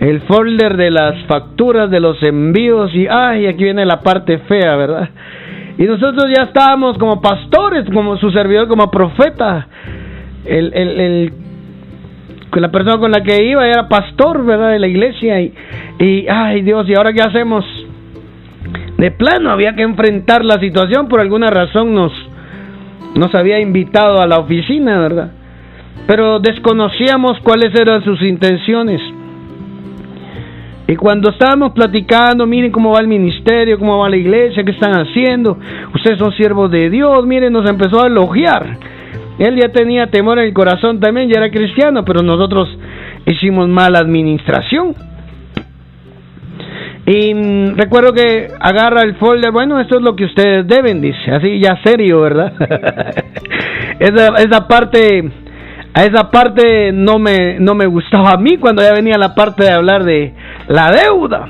El 0.00 0.20
folder 0.22 0.76
de 0.76 0.90
las 0.90 1.24
facturas, 1.24 1.90
de 1.90 1.98
los 1.98 2.22
envíos 2.22 2.94
y, 2.94 3.06
ay, 3.08 3.46
aquí 3.46 3.64
viene 3.64 3.84
la 3.84 4.00
parte 4.00 4.38
fea, 4.38 4.76
¿verdad? 4.76 5.08
Y 5.76 5.84
nosotros 5.84 6.26
ya 6.36 6.44
estábamos 6.44 6.98
como 6.98 7.20
pastores, 7.20 7.84
como 7.92 8.16
su 8.16 8.30
servidor, 8.30 8.68
como 8.68 8.90
profeta. 8.90 9.66
El, 10.44 10.72
el, 10.74 11.00
el, 11.00 11.32
la 12.52 12.70
persona 12.70 12.98
con 12.98 13.10
la 13.10 13.22
que 13.22 13.44
iba 13.44 13.66
era 13.66 13.88
pastor, 13.88 14.44
¿verdad? 14.44 14.70
De 14.70 14.78
la 14.78 14.86
iglesia. 14.86 15.40
Y, 15.40 15.52
y, 15.98 16.26
ay 16.28 16.62
Dios, 16.62 16.88
¿y 16.88 16.94
ahora 16.94 17.12
qué 17.12 17.22
hacemos? 17.22 17.64
De 18.98 19.10
plano 19.12 19.50
había 19.50 19.74
que 19.74 19.82
enfrentar 19.82 20.44
la 20.44 20.58
situación, 20.58 21.08
por 21.08 21.20
alguna 21.20 21.48
razón 21.48 21.94
nos, 21.94 22.12
nos 23.14 23.34
había 23.34 23.58
invitado 23.60 24.20
a 24.20 24.26
la 24.26 24.38
oficina, 24.38 24.98
¿verdad? 24.98 25.32
Pero 26.06 26.38
desconocíamos 26.38 27.38
cuáles 27.40 27.74
eran 27.78 28.02
sus 28.04 28.22
intenciones. 28.22 29.00
Y 30.86 30.96
cuando 30.96 31.30
estábamos 31.30 31.72
platicando, 31.72 32.46
miren 32.46 32.72
cómo 32.72 32.92
va 32.92 33.00
el 33.00 33.08
ministerio, 33.08 33.78
cómo 33.78 33.98
va 33.98 34.08
la 34.08 34.16
iglesia, 34.16 34.64
qué 34.64 34.70
están 34.70 34.92
haciendo, 34.94 35.58
ustedes 35.94 36.18
son 36.18 36.32
siervos 36.32 36.70
de 36.70 36.88
Dios, 36.88 37.26
miren, 37.26 37.52
nos 37.52 37.68
empezó 37.68 38.02
a 38.02 38.06
elogiar. 38.06 38.78
Él 39.38 39.56
ya 39.56 39.68
tenía 39.68 40.06
temor 40.06 40.38
en 40.38 40.46
el 40.46 40.54
corazón 40.54 40.98
también, 40.98 41.28
ya 41.28 41.40
era 41.40 41.50
cristiano, 41.50 42.04
pero 42.04 42.22
nosotros 42.22 42.68
hicimos 43.26 43.68
mala 43.68 43.98
administración. 43.98 44.94
Y 47.08 47.32
mm, 47.32 47.76
recuerdo 47.76 48.12
que 48.12 48.48
agarra 48.60 49.02
el 49.02 49.16
folder, 49.16 49.50
bueno, 49.50 49.80
esto 49.80 49.96
es 49.96 50.02
lo 50.02 50.14
que 50.14 50.26
ustedes 50.26 50.68
deben, 50.68 51.00
dice, 51.00 51.30
así 51.32 51.58
ya 51.58 51.80
serio, 51.82 52.20
¿verdad? 52.20 52.52
esa, 53.98 54.26
esa 54.36 54.68
parte, 54.68 55.30
a 55.94 56.04
esa 56.04 56.30
parte 56.30 56.92
no 56.92 57.18
me, 57.18 57.58
no 57.58 57.74
me 57.74 57.86
gustaba 57.86 58.32
a 58.32 58.36
mí 58.36 58.58
cuando 58.58 58.82
ya 58.82 58.92
venía 58.92 59.16
la 59.16 59.34
parte 59.34 59.64
de 59.64 59.72
hablar 59.72 60.04
de 60.04 60.34
la 60.68 60.92
deuda. 60.92 61.48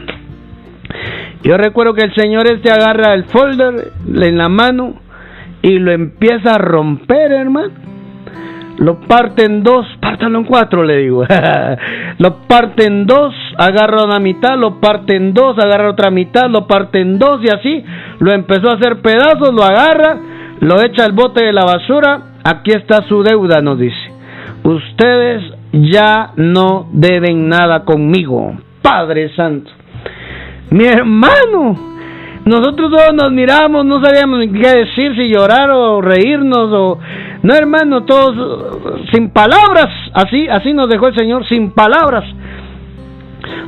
Yo 1.42 1.56
recuerdo 1.56 1.92
que 1.92 2.04
el 2.04 2.14
señor 2.14 2.46
este 2.46 2.70
agarra 2.70 3.14
el 3.14 3.24
folder 3.24 3.92
en 4.06 4.38
la 4.38 4.48
mano 4.48 5.00
y 5.61 5.80
lo 5.80 5.90
empieza 5.90 6.52
a 6.54 6.59
romper, 6.59 7.32
hermano 7.32 7.88
lo 8.79 9.01
parte 9.01 9.45
en 9.45 9.62
dos, 9.62 9.87
pártalo 10.01 10.39
en 10.39 10.45
cuatro, 10.45 10.85
le 10.85 10.99
digo. 10.99 11.24
lo 12.18 12.37
parte 12.47 12.87
en 12.87 13.07
dos, 13.07 13.35
agarra 13.57 14.05
una 14.05 14.20
mitad, 14.20 14.57
lo 14.57 14.81
parte 14.81 15.16
en 15.16 15.35
dos, 15.35 15.59
agarra 15.59 15.91
otra 15.91 16.11
mitad, 16.11 16.49
lo 16.49 16.66
parte 16.66 17.01
en 17.01 17.18
dos 17.18 17.41
y 17.43 17.49
así 17.49 17.85
lo 18.20 18.33
empezó 18.33 18.70
a 18.70 18.74
hacer 18.74 19.01
pedazos, 19.03 19.53
lo 19.53 19.64
agarra, 19.64 20.16
lo 20.61 20.81
echa 20.81 21.05
al 21.05 21.12
bote 21.12 21.45
de 21.45 21.53
la 21.53 21.64
basura. 21.64 22.22
Aquí 22.45 22.70
está 22.70 23.03
su 23.09 23.22
deuda, 23.22 23.61
nos 23.61 23.79
dice. 23.79 24.12
Ustedes 24.62 25.43
ya 25.72 26.31
no 26.37 26.89
deben 26.93 27.49
nada 27.49 27.85
conmigo, 27.85 28.55
Padre 28.81 29.35
Santo. 29.35 29.70
Mi 30.70 30.85
hermano, 30.85 31.97
nosotros 32.49 32.90
todos 32.90 33.14
nos 33.14 33.30
miramos, 33.32 33.84
no 33.84 34.03
sabíamos 34.03 34.38
ni 34.40 34.53
qué 34.53 34.68
decir, 34.68 35.14
si 35.14 35.28
llorar 35.28 35.70
o 35.70 36.01
reírnos 36.01 36.72
o 36.72 36.99
no, 37.42 37.55
hermano, 37.55 38.05
todos 38.05 39.07
sin 39.12 39.30
palabras, 39.30 39.86
así 40.14 40.49
así 40.49 40.72
nos 40.72 40.88
dejó 40.88 41.09
el 41.09 41.16
Señor 41.16 41.46
sin 41.49 41.70
palabras. 41.70 42.24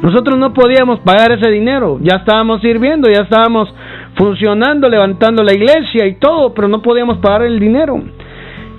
Nosotros 0.03 0.39
no 0.39 0.53
podíamos 0.53 1.01
pagar 1.01 1.33
ese 1.33 1.51
dinero, 1.51 1.99
ya 2.03 2.17
estábamos 2.17 2.61
sirviendo, 2.61 3.09
ya 3.09 3.23
estábamos 3.23 3.73
funcionando, 4.15 4.89
levantando 4.89 5.43
la 5.43 5.53
iglesia 5.53 6.07
y 6.07 6.15
todo, 6.15 6.53
pero 6.55 6.69
no 6.69 6.83
podíamos 6.83 7.19
pagar 7.19 7.43
el 7.43 7.61
dinero. 7.61 8.01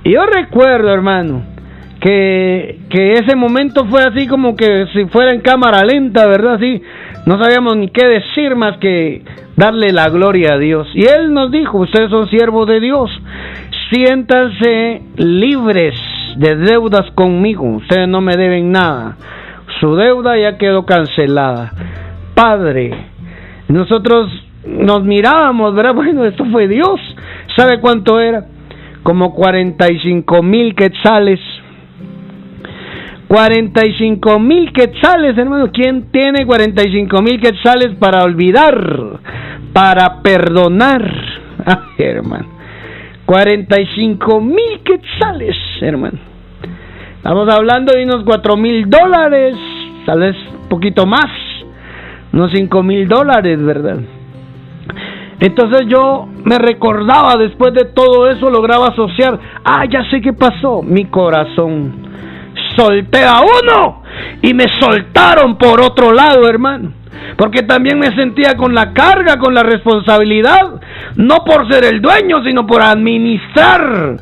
Y 0.04 0.14
yo 0.14 0.26
recuerdo, 0.26 0.91
hermano, 0.91 1.43
que, 2.02 2.80
que 2.89 3.14
ese 3.14 3.36
momento 3.36 3.86
fue 3.86 4.02
así 4.02 4.28
como 4.28 4.56
que 4.56 4.88
si 4.91 5.06
fuera 5.06 5.34
en 5.34 5.41
cámara 5.41 5.86
lenta, 5.86 6.26
¿verdad? 6.26 6.56
Así, 6.56 6.82
no 7.28 7.41
sabíamos 7.41 7.78
ni 7.78 7.89
qué 7.89 8.08
decir 8.08 8.56
más 8.56 8.78
que 8.78 9.22
darle 9.56 9.93
la 9.93 10.10
gloria 10.10 10.56
a 10.56 10.58
Dios. 10.58 10.88
Y 10.95 11.04
Él 11.04 11.32
nos 11.32 11.52
dijo, 11.52 11.78
ustedes 11.78 12.10
son 12.10 12.28
siervos 12.28 12.68
de 12.68 12.80
Dios, 12.80 13.12
siéntanse 13.91 15.04
libres 15.18 15.93
de 16.38 16.56
deudas 16.56 17.12
conmigo, 17.12 17.66
ustedes 17.76 18.08
no 18.08 18.20
me 18.20 18.36
deben 18.36 18.72
nada, 18.72 19.18
su 19.80 19.95
deuda 19.95 20.38
ya 20.39 20.58
quedó 20.58 20.88
cancelada. 20.88 21.72
Padre, 22.34 22.95
nosotros 23.68 24.32
nos 24.66 25.04
mirábamos, 25.04 25.76
¿verdad? 25.76 25.93
Bueno, 25.95 26.26
esto 26.26 26.45
fue 26.45 26.68
Dios, 26.68 26.99
¿sabe 27.56 27.80
cuánto 27.80 28.20
era? 28.20 28.45
Como 29.04 29.36
45 29.36 30.41
mil 30.41 30.74
quetzales 30.74 31.39
45 33.32 34.40
mil 34.40 34.74
quetzales, 34.74 35.38
hermano. 35.38 35.72
¿Quién 35.72 36.12
tiene 36.12 36.46
45 36.46 37.22
mil 37.22 37.40
quetzales 37.40 37.96
para 37.98 38.26
olvidar? 38.26 39.22
Para 39.72 40.22
perdonar. 40.22 41.02
Ay, 41.66 41.78
hermano. 42.00 42.46
45 43.26 44.42
mil 44.42 44.82
quetzales, 44.84 45.56
hermano. 45.80 46.20
Estamos 47.16 47.48
hablando 47.48 47.94
de 47.94 48.04
unos 48.04 48.26
4 48.26 48.58
mil 48.58 48.90
dólares, 48.90 49.56
tal 50.06 50.20
vez 50.20 50.36
un 50.64 50.68
poquito 50.68 51.06
más, 51.06 51.30
unos 52.34 52.52
5 52.52 52.84
mil 52.84 53.08
dólares, 53.08 53.64
¿verdad? 53.64 54.00
Entonces 55.40 55.88
yo 55.88 56.28
me 56.44 56.60
recordaba 56.60 57.38
después 57.38 57.74
de 57.76 57.86
todo 57.86 58.30
eso, 58.30 58.50
lograba 58.50 58.88
asociar, 58.88 59.40
ah, 59.64 59.86
ya 59.86 60.04
sé 60.10 60.20
qué 60.20 60.34
pasó, 60.34 60.82
mi 60.82 61.06
corazón 61.06 62.12
solté 62.76 63.24
a 63.24 63.42
uno 63.42 64.04
y 64.42 64.54
me 64.54 64.66
soltaron 64.80 65.58
por 65.58 65.82
otro 65.82 66.14
lado, 66.14 66.48
hermano. 66.48 66.94
Porque 67.38 67.64
también 67.64 68.00
me 68.00 68.14
sentía 68.16 68.56
con 68.56 68.74
la 68.74 68.94
carga, 68.94 69.38
con 69.38 69.54
la 69.54 69.64
responsabilidad, 69.64 70.82
no 71.16 71.44
por 71.46 71.72
ser 71.72 71.86
el 71.86 72.02
dueño, 72.02 72.44
sino 72.44 72.66
por 72.66 72.82
administrar 72.82 74.18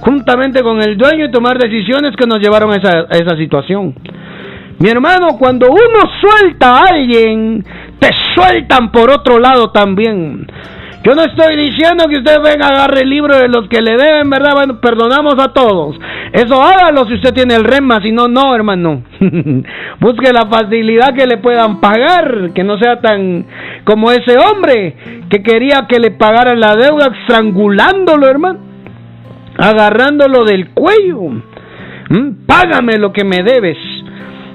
juntamente 0.00 0.62
con 0.62 0.80
el 0.80 0.96
dueño 0.96 1.26
y 1.26 1.30
tomar 1.30 1.58
decisiones 1.58 2.14
que 2.16 2.26
nos 2.26 2.38
llevaron 2.38 2.70
a 2.72 2.76
esa, 2.76 3.06
a 3.10 3.16
esa 3.16 3.36
situación. 3.36 3.94
Mi 4.78 4.88
hermano, 4.88 5.36
cuando 5.38 5.66
uno 5.68 6.10
suelta 6.20 6.70
a 6.70 6.84
alguien, 6.92 7.64
te 7.98 8.10
sueltan 8.34 8.92
por 8.92 9.10
otro 9.10 9.38
lado 9.38 9.70
también. 9.70 10.46
Yo 11.08 11.14
no 11.14 11.22
estoy 11.22 11.56
diciendo 11.56 12.04
que 12.06 12.18
usted 12.18 12.36
venga 12.42 12.66
a 12.66 12.68
agarre 12.68 13.00
el 13.00 13.08
libro 13.08 13.34
de 13.34 13.48
los 13.48 13.66
que 13.70 13.80
le 13.80 13.92
deben, 13.92 14.28
¿verdad? 14.28 14.52
Bueno, 14.54 14.78
perdonamos 14.78 15.36
a 15.38 15.54
todos. 15.54 15.98
Eso 16.34 16.62
hágalo 16.62 17.06
si 17.06 17.14
usted 17.14 17.32
tiene 17.32 17.54
el 17.54 17.64
rema, 17.64 17.98
si 18.02 18.12
no, 18.12 18.28
no, 18.28 18.54
hermano. 18.54 19.04
Busque 20.00 20.30
la 20.34 20.44
facilidad 20.50 21.14
que 21.14 21.26
le 21.26 21.38
puedan 21.38 21.80
pagar, 21.80 22.50
que 22.52 22.62
no 22.62 22.76
sea 22.76 23.00
tan 23.00 23.46
como 23.84 24.12
ese 24.12 24.36
hombre 24.36 24.96
que 25.30 25.42
quería 25.42 25.86
que 25.88 25.98
le 25.98 26.10
pagaran 26.10 26.60
la 26.60 26.76
deuda 26.76 27.10
estrangulándolo, 27.22 28.28
hermano. 28.28 28.58
Agarrándolo 29.56 30.44
del 30.44 30.72
cuello. 30.72 31.22
¿Mm? 32.10 32.44
Págame 32.46 32.98
lo 32.98 33.14
que 33.14 33.24
me 33.24 33.42
debes. 33.42 33.78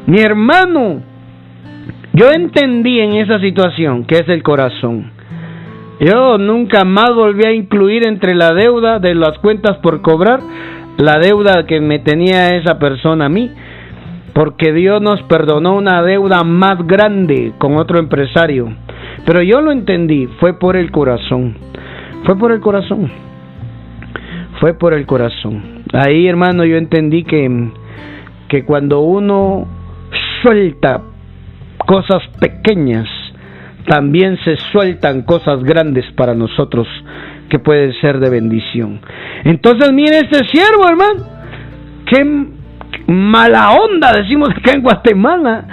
Mi 0.05 0.19
hermano, 0.19 1.01
yo 2.13 2.29
entendí 2.29 2.99
en 2.99 3.15
esa 3.15 3.39
situación 3.39 4.05
que 4.05 4.17
es 4.17 4.29
el 4.29 4.43
corazón. 4.43 5.22
Yo 6.03 6.37
nunca 6.37 6.83
más 6.83 7.15
volví 7.15 7.45
a 7.45 7.53
incluir 7.53 8.05
entre 8.05 8.35
la 8.35 8.53
deuda 8.53 8.99
de 8.99 9.15
las 9.15 9.37
cuentas 9.39 9.77
por 9.77 10.01
cobrar 10.01 10.41
la 10.97 11.17
deuda 11.17 11.65
que 11.65 11.79
me 11.79 11.99
tenía 11.99 12.49
esa 12.49 12.77
persona 12.77 13.25
a 13.25 13.29
mí, 13.29 13.49
porque 14.33 14.73
Dios 14.73 15.01
nos 15.01 15.21
perdonó 15.23 15.75
una 15.77 16.03
deuda 16.03 16.43
más 16.43 16.85
grande 16.85 17.53
con 17.57 17.77
otro 17.77 17.99
empresario. 17.99 18.75
Pero 19.25 19.41
yo 19.43 19.61
lo 19.61 19.71
entendí, 19.71 20.27
fue 20.41 20.59
por 20.59 20.75
el 20.75 20.91
corazón, 20.91 21.55
fue 22.25 22.37
por 22.37 22.51
el 22.51 22.59
corazón, 22.59 23.09
fue 24.59 24.73
por 24.73 24.93
el 24.93 25.05
corazón. 25.05 25.83
Ahí 25.93 26.27
hermano 26.27 26.65
yo 26.65 26.75
entendí 26.75 27.23
que, 27.23 27.69
que 28.49 28.65
cuando 28.65 28.99
uno 28.99 29.67
suelta 30.41 31.01
cosas 31.77 32.23
pequeñas, 32.41 33.07
también 33.87 34.37
se 34.43 34.57
sueltan 34.71 35.23
cosas 35.23 35.63
grandes 35.63 36.05
para 36.13 36.33
nosotros 36.33 36.87
que 37.49 37.59
pueden 37.59 37.93
ser 38.01 38.19
de 38.19 38.29
bendición. 38.29 38.99
Entonces, 39.43 39.91
mire 39.91 40.19
este 40.19 40.45
siervo, 40.47 40.87
hermano, 40.87 41.25
qué 42.05 42.23
mala 43.07 43.71
onda, 43.71 44.13
decimos 44.13 44.49
acá 44.49 44.73
en 44.73 44.81
Guatemala, 44.81 45.65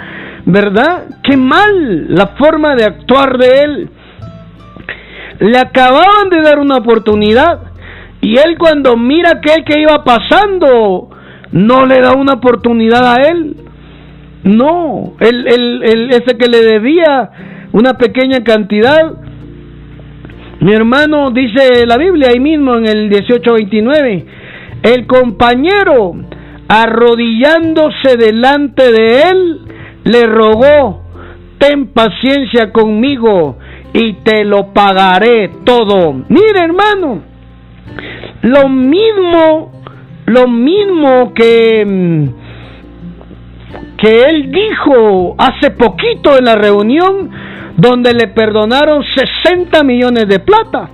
¿verdad? 0.45 1.05
Qué 1.23 1.37
mal 1.37 2.13
la 2.13 2.27
forma 2.37 2.75
de 2.75 2.83
actuar 2.83 3.37
de 3.37 3.61
él. 3.61 3.89
Le 5.39 5.57
acababan 5.57 6.29
de 6.29 6.41
dar 6.41 6.59
una 6.59 6.77
oportunidad 6.77 7.71
y 8.21 8.37
él 8.37 8.57
cuando 8.57 8.95
mira 8.95 9.31
aquel 9.31 9.65
que 9.65 9.79
iba 9.79 10.03
pasando, 10.03 11.09
no 11.51 11.85
le 11.85 11.99
da 11.99 12.13
una 12.13 12.33
oportunidad 12.33 13.13
a 13.13 13.27
él. 13.27 13.55
No, 14.43 15.13
el, 15.19 15.47
el, 15.47 16.09
ese 16.11 16.37
que 16.37 16.47
le 16.47 16.61
debía 16.61 17.31
una 17.73 17.97
pequeña 17.97 18.43
cantidad. 18.43 19.13
Mi 20.59 20.73
hermano 20.73 21.31
dice 21.31 21.85
la 21.85 21.97
Biblia 21.97 22.29
ahí 22.29 22.39
mismo 22.39 22.75
en 22.75 22.87
el 22.87 23.09
18:29, 23.09 24.25
el 24.83 25.07
compañero 25.07 26.13
arrodillándose 26.67 28.15
delante 28.17 28.91
de 28.91 29.21
él 29.23 29.61
le 30.03 30.25
rogó, 30.25 31.03
ten 31.57 31.87
paciencia 31.87 32.71
conmigo 32.71 33.57
y 33.93 34.13
te 34.23 34.45
lo 34.45 34.73
pagaré 34.73 35.49
todo. 35.65 36.13
Mire 36.29 36.59
hermano, 36.63 37.21
lo 38.43 38.69
mismo, 38.69 39.83
lo 40.27 40.47
mismo 40.47 41.33
que 41.33 41.85
mm, 41.85 42.41
que 43.97 44.23
él 44.23 44.51
dijo 44.51 45.35
hace 45.37 45.71
poquito 45.71 46.37
en 46.37 46.45
la 46.45 46.55
reunión 46.55 47.29
donde 47.77 48.13
le 48.13 48.27
perdonaron 48.27 49.03
60 49.43 49.83
millones 49.83 50.27
de 50.27 50.39
plata. 50.39 50.89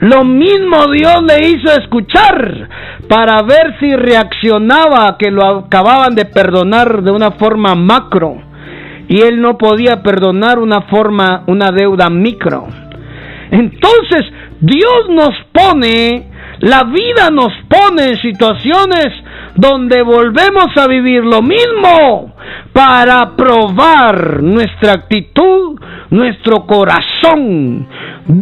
Lo 0.00 0.24
mismo 0.24 0.90
Dios 0.92 1.22
le 1.24 1.48
hizo 1.48 1.70
escuchar 1.72 2.68
para 3.06 3.42
ver 3.42 3.76
si 3.80 3.94
reaccionaba 3.94 5.16
que 5.18 5.30
lo 5.30 5.44
acababan 5.44 6.14
de 6.14 6.24
perdonar 6.24 7.02
de 7.02 7.10
una 7.10 7.32
forma 7.32 7.74
macro 7.74 8.42
y 9.08 9.20
él 9.20 9.42
no 9.42 9.58
podía 9.58 10.02
perdonar 10.02 10.58
una 10.58 10.82
forma 10.82 11.42
una 11.48 11.70
deuda 11.72 12.08
micro. 12.08 12.68
Entonces, 13.50 14.24
Dios 14.60 15.08
nos 15.10 15.34
pone, 15.52 16.30
la 16.60 16.84
vida 16.84 17.28
nos 17.32 17.52
pone 17.68 18.10
en 18.10 18.18
situaciones 18.18 19.08
donde 19.54 20.02
volvemos 20.02 20.76
a 20.76 20.86
vivir 20.86 21.24
lo 21.24 21.42
mismo 21.42 22.34
para 22.72 23.36
probar 23.36 24.42
nuestra 24.42 24.92
actitud, 24.92 25.80
nuestro 26.10 26.66
corazón. 26.66 27.86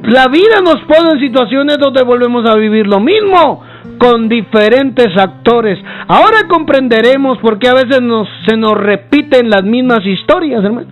La 0.04 0.26
vida 0.28 0.60
nos 0.62 0.80
pone 0.82 1.12
en 1.12 1.20
situaciones 1.20 1.78
donde 1.78 2.02
volvemos 2.02 2.48
a 2.48 2.54
vivir 2.56 2.86
lo 2.86 3.00
mismo 3.00 3.62
con 3.98 4.28
diferentes 4.28 5.08
actores. 5.16 5.78
Ahora 6.06 6.46
comprenderemos 6.48 7.38
por 7.38 7.58
qué 7.58 7.68
a 7.68 7.74
veces 7.74 8.00
se 8.46 8.56
nos 8.56 8.74
repiten 8.74 9.50
las 9.50 9.64
mismas 9.64 10.04
historias, 10.06 10.64
hermano. 10.64 10.88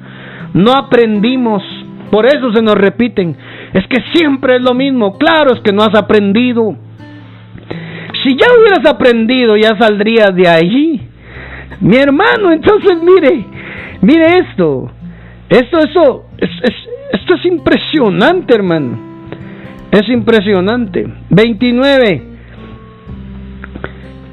No 0.55 0.73
aprendimos, 0.73 1.63
por 2.11 2.27
eso 2.27 2.53
se 2.53 2.63
nos 2.63 2.75
repiten. 2.75 3.37
Es 3.73 3.87
que 3.89 4.03
siempre 4.15 4.57
es 4.57 4.63
lo 4.63 4.75
mismo. 4.75 5.19
Claro, 5.19 5.53
es 5.53 5.61
que 5.61 5.73
no 5.73 5.83
has 5.83 5.95
aprendido. 5.95 6.77
Si 8.23 8.37
ya 8.37 8.47
hubieras 8.59 8.87
aprendido, 8.87 9.57
ya 9.57 9.77
saldrías 9.79 10.35
de 10.35 10.49
allí. 10.49 11.01
Mi 11.81 11.97
hermano, 11.97 12.53
entonces 12.53 12.97
mire, 13.03 13.45
mire 14.01 14.39
esto. 14.39 14.91
Esto, 15.49 15.79
eso, 15.79 16.27
es, 16.39 16.51
esto 17.13 17.35
es 17.35 17.45
impresionante, 17.47 18.55
hermano. 18.55 18.99
Es 19.91 20.09
impresionante. 20.09 21.07
29. 21.31 22.23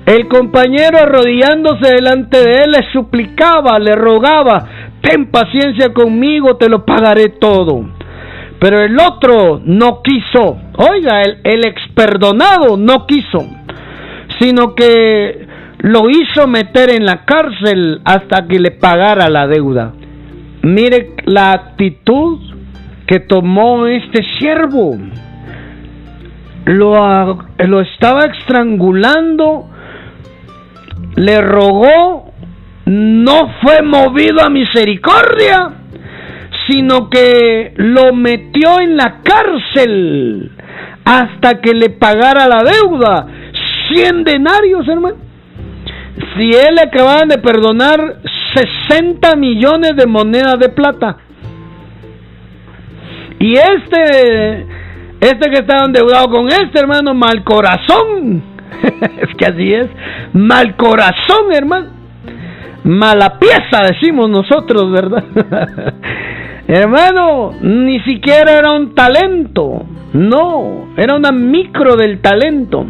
El 0.06 0.28
compañero 0.28 1.00
arrodillándose 1.00 1.94
delante 1.94 2.38
de 2.38 2.64
él 2.64 2.72
le 2.72 2.92
suplicaba, 2.92 3.80
le 3.80 3.96
rogaba, 3.96 4.68
ten 5.02 5.32
paciencia 5.32 5.94
conmigo, 5.94 6.58
te 6.58 6.68
lo 6.68 6.86
pagaré 6.86 7.30
todo. 7.30 7.86
Pero 8.60 8.82
el 8.82 8.98
otro 9.00 9.62
no 9.64 10.02
quiso. 10.02 10.58
Oiga, 10.78 11.22
el, 11.22 11.38
el 11.44 11.66
experdonado 11.66 12.76
no 12.78 13.06
quiso 13.06 13.63
sino 14.40 14.76
que 14.76 15.48
lo 15.80 16.10
hizo 16.10 16.48
meter 16.48 16.90
en 16.90 17.06
la 17.06 17.26
cárcel 17.26 18.02
hasta 18.06 18.48
que 18.48 18.60
le 18.60 18.72
pagara 18.72 19.30
la 19.30 19.48
deuda. 19.48 19.94
Mire 20.62 21.12
la 21.26 21.52
actitud 21.52 22.40
que 23.06 23.20
tomó 23.20 23.86
este 23.88 24.24
siervo. 24.40 24.98
Lo, 26.66 27.46
lo 27.58 27.82
estaba 27.82 28.26
estrangulando, 28.26 29.70
le 31.18 31.42
rogó, 31.42 32.32
no 32.86 33.50
fue 33.62 33.82
movido 33.82 34.42
a 34.42 34.50
misericordia, 34.50 35.70
sino 36.68 37.10
que 37.10 37.74
lo 37.76 38.14
metió 38.14 38.80
en 38.80 38.96
la 38.96 39.20
cárcel 39.22 40.52
hasta 41.04 41.60
que 41.60 41.74
le 41.74 41.90
pagara 41.90 42.48
la 42.48 42.64
deuda. 42.64 43.28
100 43.90 44.24
denarios, 44.24 44.88
hermano. 44.88 45.18
Si 46.36 46.52
él 46.52 46.76
le 46.76 46.82
acababan 46.82 47.28
de 47.28 47.38
perdonar 47.40 48.18
60 48.88 49.36
millones 49.36 49.96
de 49.96 50.06
monedas 50.06 50.60
de 50.60 50.70
plata. 50.70 51.18
Y 53.40 53.54
este, 53.54 54.66
este 55.20 55.50
que 55.50 55.60
estaba 55.60 55.86
endeudado 55.86 56.30
con 56.30 56.48
este, 56.48 56.80
hermano, 56.80 57.14
mal 57.14 57.44
corazón. 57.44 58.44
es 59.18 59.36
que 59.38 59.46
así 59.46 59.74
es. 59.74 59.88
Mal 60.34 60.76
corazón, 60.76 61.52
hermano. 61.52 61.90
Mala 62.84 63.40
pieza, 63.40 63.82
decimos 63.92 64.30
nosotros, 64.30 64.92
¿verdad? 64.92 65.24
hermano, 66.68 67.52
ni 67.62 68.00
siquiera 68.02 68.58
era 68.58 68.72
un 68.74 68.94
talento. 68.94 69.86
No, 70.14 70.90
era 70.98 71.16
una 71.16 71.32
micro 71.32 71.96
del 71.96 72.22
talento. 72.22 72.86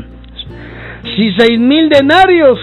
Si 1.04 1.34
seis 1.38 1.60
mil 1.60 1.90
denarios 1.90 2.60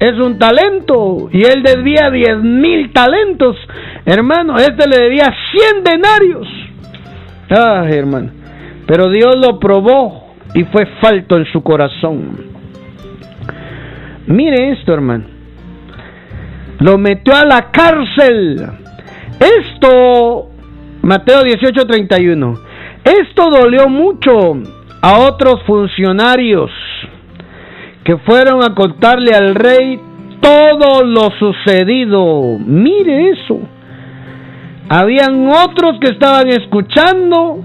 es 0.00 0.14
un 0.18 0.38
talento 0.38 1.28
y 1.30 1.44
él 1.44 1.62
debía 1.62 2.10
diez 2.10 2.38
mil 2.38 2.92
talentos, 2.92 3.56
hermano, 4.04 4.56
este 4.56 4.88
le 4.88 5.04
debía 5.04 5.32
cien 5.52 5.84
denarios. 5.84 6.48
Ah, 7.50 7.86
hermano. 7.88 8.30
Pero 8.86 9.10
Dios 9.10 9.36
lo 9.36 9.58
probó 9.58 10.34
y 10.54 10.64
fue 10.64 10.86
falto 11.00 11.36
en 11.36 11.46
su 11.52 11.62
corazón. 11.62 12.54
Mire 14.26 14.72
esto, 14.72 14.92
hermano. 14.92 15.24
Lo 16.80 16.98
metió 16.98 17.34
a 17.36 17.44
la 17.44 17.70
cárcel. 17.70 18.66
Esto, 19.38 20.48
Mateo 21.02 21.42
18:31. 21.42 22.58
Esto 23.04 23.50
dolió 23.50 23.88
mucho 23.88 24.56
a 25.02 25.18
otros 25.18 25.62
funcionarios 25.66 26.70
que 28.04 28.16
fueron 28.18 28.62
a 28.62 28.74
contarle 28.74 29.34
al 29.34 29.54
rey 29.54 30.00
todo 30.40 31.04
lo 31.04 31.30
sucedido. 31.38 32.58
Mire 32.58 33.30
eso. 33.30 33.60
Habían 34.88 35.48
otros 35.48 35.98
que 36.00 36.08
estaban 36.08 36.48
escuchando 36.48 37.64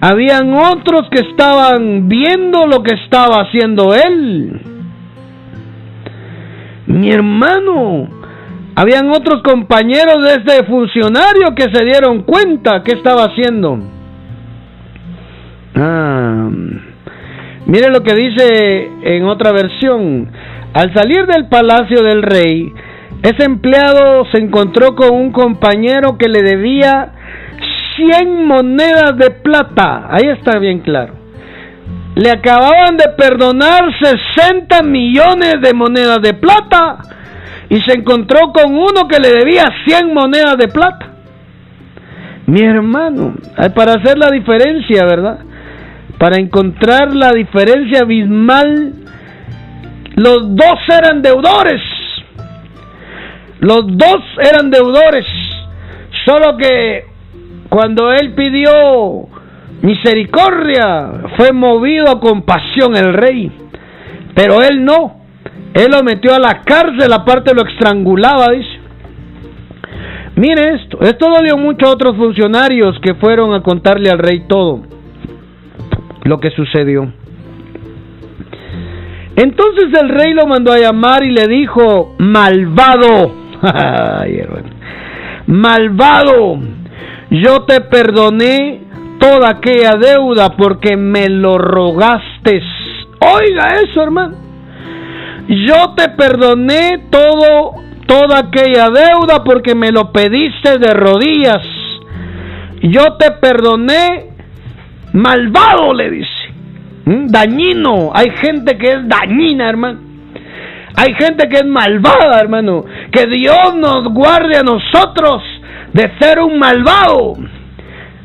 Habían 0.00 0.54
otros 0.54 1.08
que 1.10 1.20
estaban 1.20 2.08
viendo 2.08 2.66
lo 2.66 2.82
que 2.82 2.94
estaba 2.94 3.42
haciendo 3.42 3.94
él. 3.94 4.58
Mi 6.86 7.10
hermano, 7.10 8.08
habían 8.76 9.10
otros 9.10 9.42
compañeros 9.42 10.24
de 10.24 10.34
este 10.36 10.64
funcionario 10.64 11.54
que 11.54 11.64
se 11.64 11.84
dieron 11.84 12.22
cuenta 12.22 12.82
que 12.82 12.92
estaba 12.92 13.24
haciendo. 13.24 13.78
Ah, 15.74 16.48
mire 17.66 17.90
lo 17.90 18.02
que 18.02 18.14
dice 18.14 18.90
en 19.02 19.24
otra 19.24 19.52
versión. 19.52 20.30
Al 20.72 20.92
salir 20.94 21.26
del 21.26 21.48
palacio 21.48 22.02
del 22.02 22.22
rey, 22.22 22.72
ese 23.22 23.44
empleado 23.44 24.24
se 24.32 24.38
encontró 24.38 24.94
con 24.94 25.10
un 25.10 25.32
compañero 25.32 26.16
que 26.16 26.28
le 26.28 26.42
debía 26.42 27.12
100 27.96 28.46
monedas 28.46 29.16
de 29.18 29.30
plata. 29.30 30.08
Ahí 30.10 30.28
está 30.28 30.58
bien 30.58 30.80
claro. 30.80 31.14
Le 32.14 32.30
acababan 32.30 32.96
de 32.96 33.08
perdonar 33.16 33.84
60 34.36 34.82
millones 34.82 35.60
de 35.60 35.74
monedas 35.74 36.22
de 36.22 36.34
plata 36.34 36.98
y 37.68 37.80
se 37.82 37.92
encontró 37.92 38.52
con 38.52 38.74
uno 38.74 39.06
que 39.08 39.20
le 39.20 39.30
debía 39.30 39.64
100 39.86 40.12
monedas 40.12 40.56
de 40.56 40.68
plata. 40.68 41.06
Mi 42.46 42.62
hermano, 42.62 43.34
para 43.74 43.92
hacer 43.92 44.18
la 44.18 44.30
diferencia, 44.30 45.04
¿verdad? 45.04 45.38
Para 46.20 46.36
encontrar 46.36 47.16
la 47.16 47.32
diferencia 47.32 48.00
abismal, 48.00 48.92
los 50.16 50.54
dos 50.54 50.78
eran 50.86 51.22
deudores. 51.22 51.80
Los 53.60 53.86
dos 53.86 54.22
eran 54.38 54.70
deudores. 54.70 55.24
Solo 56.26 56.58
que 56.58 57.06
cuando 57.70 58.12
él 58.12 58.34
pidió 58.34 59.28
misericordia, 59.80 61.10
fue 61.38 61.52
movido 61.52 62.10
a 62.10 62.20
compasión 62.20 62.94
el 62.98 63.14
rey. 63.14 63.50
Pero 64.34 64.62
él 64.62 64.84
no. 64.84 65.22
Él 65.72 65.90
lo 65.90 66.02
metió 66.02 66.34
a 66.34 66.38
la 66.38 66.60
cárcel, 66.60 67.10
aparte 67.14 67.54
lo 67.54 67.66
estrangulaba, 67.66 68.50
dice. 68.50 68.78
Mire 70.36 70.74
esto, 70.74 70.98
esto 71.00 71.30
dolió 71.30 71.56
mucho 71.56 71.86
a 71.86 71.92
otros 71.92 72.14
funcionarios 72.14 72.98
que 73.00 73.14
fueron 73.14 73.54
a 73.54 73.62
contarle 73.62 74.10
al 74.10 74.18
rey 74.18 74.44
todo 74.46 74.99
lo 76.24 76.38
que 76.38 76.50
sucedió. 76.50 77.12
Entonces 79.36 79.86
el 80.00 80.08
rey 80.08 80.34
lo 80.34 80.46
mandó 80.46 80.72
a 80.72 80.78
llamar 80.78 81.24
y 81.24 81.30
le 81.30 81.46
dijo, 81.46 82.14
malvado, 82.18 83.34
malvado, 85.46 86.58
yo 87.30 87.62
te 87.62 87.80
perdoné 87.82 88.82
toda 89.18 89.50
aquella 89.50 89.92
deuda 89.92 90.56
porque 90.56 90.96
me 90.96 91.28
lo 91.28 91.58
rogaste. 91.58 92.62
Oiga 93.20 93.68
eso, 93.84 94.02
hermano. 94.02 94.36
Yo 95.48 95.94
te 95.96 96.08
perdoné 96.10 97.06
todo 97.10 97.74
toda 98.06 98.40
aquella 98.40 98.90
deuda 98.90 99.44
porque 99.44 99.74
me 99.74 99.92
lo 99.92 100.10
pediste 100.10 100.78
de 100.78 100.92
rodillas. 100.94 101.62
Yo 102.82 103.16
te 103.18 103.30
perdoné 103.32 104.29
malvado, 105.12 105.92
le 105.94 106.10
dice. 106.10 106.28
Dañino. 107.04 108.10
Hay 108.14 108.30
gente 108.30 108.76
que 108.78 108.92
es 108.92 109.08
dañina, 109.08 109.68
hermano. 109.68 110.00
Hay 110.96 111.14
gente 111.14 111.48
que 111.48 111.56
es 111.56 111.66
malvada, 111.66 112.40
hermano. 112.40 112.84
Que 113.10 113.26
Dios 113.26 113.74
nos 113.76 114.12
guarde 114.12 114.56
a 114.56 114.62
nosotros 114.62 115.42
de 115.92 116.10
ser 116.18 116.40
un 116.40 116.58
malvado. 116.58 117.36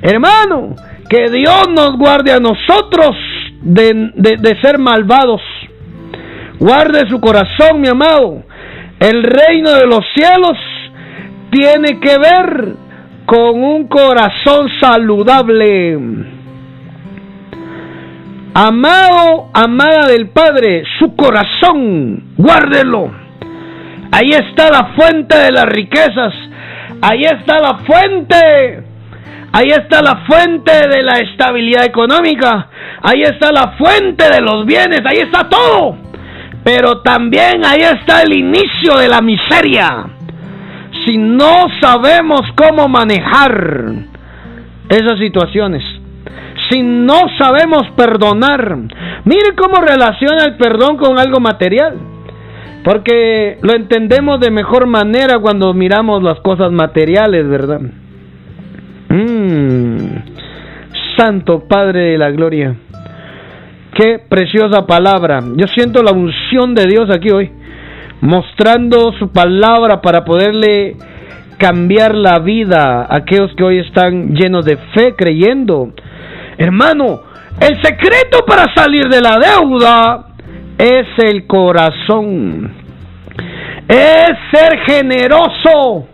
Hermano, 0.01 0.75
que 1.09 1.29
Dios 1.29 1.67
nos 1.69 1.97
guarde 1.97 2.31
a 2.31 2.39
nosotros 2.39 3.15
de, 3.61 4.11
de, 4.15 4.61
ser 4.61 4.77
malvados. 4.77 5.41
Guarde 6.59 7.07
su 7.09 7.19
corazón, 7.19 7.81
mi 7.81 7.87
amado. 7.87 8.43
El 8.99 9.23
reino 9.23 9.71
de 9.71 9.87
los 9.87 10.05
cielos 10.13 10.57
tiene 11.51 11.99
que 11.99 12.17
ver 12.17 12.75
con 13.25 13.63
un 13.63 13.87
corazón 13.87 14.69
saludable. 14.79 16.34
Amado, 18.57 19.49
amada 19.53 20.07
del 20.07 20.29
Padre, 20.29 20.83
su 20.97 21.13
corazón, 21.15 22.35
guárdelo. 22.37 23.11
Ahí 24.11 24.29
está 24.29 24.71
la 24.71 24.93
fuente 24.95 25.37
de 25.37 25.51
las 25.51 25.65
riquezas. 25.65 26.33
Ahí 27.01 27.23
está 27.23 27.59
la 27.59 27.79
fuente 27.79 28.83
Ahí 29.57 29.67
está 29.67 30.01
la 30.01 30.17
fuente 30.27 30.71
de 30.89 31.01
la 31.01 31.19
estabilidad 31.19 31.85
económica. 31.85 32.67
Ahí 33.01 33.21
está 33.21 33.53
la 33.53 33.75
fuente 33.77 34.29
de 34.29 34.41
los 34.41 34.65
bienes. 34.65 34.99
Ahí 35.05 35.19
está 35.19 35.47
todo. 35.47 35.97
Pero 36.61 37.01
también 37.01 37.65
ahí 37.65 37.79
está 37.79 38.23
el 38.23 38.33
inicio 38.33 38.97
de 38.97 39.07
la 39.07 39.21
miseria. 39.21 40.07
Si 41.05 41.17
no 41.17 41.67
sabemos 41.79 42.41
cómo 42.57 42.89
manejar 42.89 43.93
esas 44.89 45.19
situaciones. 45.19 45.83
Si 46.69 46.81
no 46.81 47.19
sabemos 47.37 47.83
perdonar. 47.95 48.77
Mire 49.25 49.55
cómo 49.55 49.81
relaciona 49.81 50.45
el 50.45 50.57
perdón 50.57 50.97
con 50.97 51.19
algo 51.19 51.39
material. 51.39 51.95
Porque 52.83 53.57
lo 53.61 53.73
entendemos 53.73 54.39
de 54.39 54.51
mejor 54.51 54.85
manera 54.85 55.39
cuando 55.39 55.73
miramos 55.73 56.21
las 56.21 56.39
cosas 56.41 56.71
materiales, 56.71 57.47
¿verdad? 57.47 57.81
Mm. 59.09 60.35
Santo 61.17 61.63
Padre 61.67 62.11
de 62.11 62.17
la 62.17 62.29
Gloria. 62.29 62.75
Qué 63.95 64.19
preciosa 64.19 64.85
palabra. 64.85 65.39
Yo 65.55 65.67
siento 65.67 66.03
la 66.03 66.11
unción 66.11 66.75
de 66.75 66.85
Dios 66.85 67.09
aquí 67.09 67.31
hoy, 67.31 67.49
mostrando 68.21 69.13
su 69.13 69.31
palabra 69.31 70.01
para 70.01 70.25
poderle 70.25 70.97
cambiar 71.57 72.13
la 72.13 72.39
vida 72.39 73.03
a 73.03 73.15
aquellos 73.15 73.55
que 73.55 73.63
hoy 73.63 73.79
están 73.79 74.35
llenos 74.35 74.65
de 74.65 74.77
fe, 74.93 75.15
creyendo. 75.15 75.93
Hermano, 76.57 77.21
el 77.59 77.81
secreto 77.81 78.45
para 78.45 78.73
salir 78.73 79.07
de 79.07 79.21
la 79.21 79.37
deuda 79.37 80.27
es 80.77 81.07
el 81.17 81.47
corazón. 81.47 82.71
Es 83.87 84.31
ser 84.51 84.79
generoso. 84.85 86.07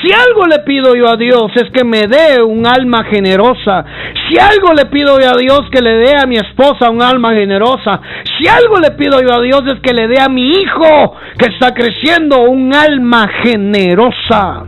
Si 0.00 0.12
algo 0.12 0.46
le 0.46 0.60
pido 0.60 0.94
yo 0.94 1.08
a 1.08 1.16
Dios 1.16 1.50
es 1.56 1.70
que 1.72 1.84
me 1.84 2.02
dé 2.06 2.40
un 2.42 2.66
alma 2.66 3.04
generosa. 3.04 3.84
Si 4.28 4.38
algo 4.38 4.72
le 4.72 4.86
pido 4.86 5.18
yo 5.18 5.30
a 5.30 5.36
Dios 5.36 5.62
que 5.72 5.82
le 5.82 5.94
dé 5.96 6.14
a 6.16 6.26
mi 6.26 6.36
esposa 6.36 6.90
un 6.90 7.02
alma 7.02 7.30
generosa. 7.30 8.00
Si 8.38 8.46
algo 8.46 8.76
le 8.78 8.92
pido 8.92 9.20
yo 9.20 9.34
a 9.34 9.42
Dios 9.42 9.62
es 9.66 9.80
que 9.80 9.92
le 9.92 10.06
dé 10.06 10.20
a 10.20 10.28
mi 10.28 10.48
hijo 10.48 11.16
que 11.38 11.46
está 11.46 11.74
creciendo 11.74 12.42
un 12.42 12.72
alma 12.74 13.28
generosa. 13.42 14.66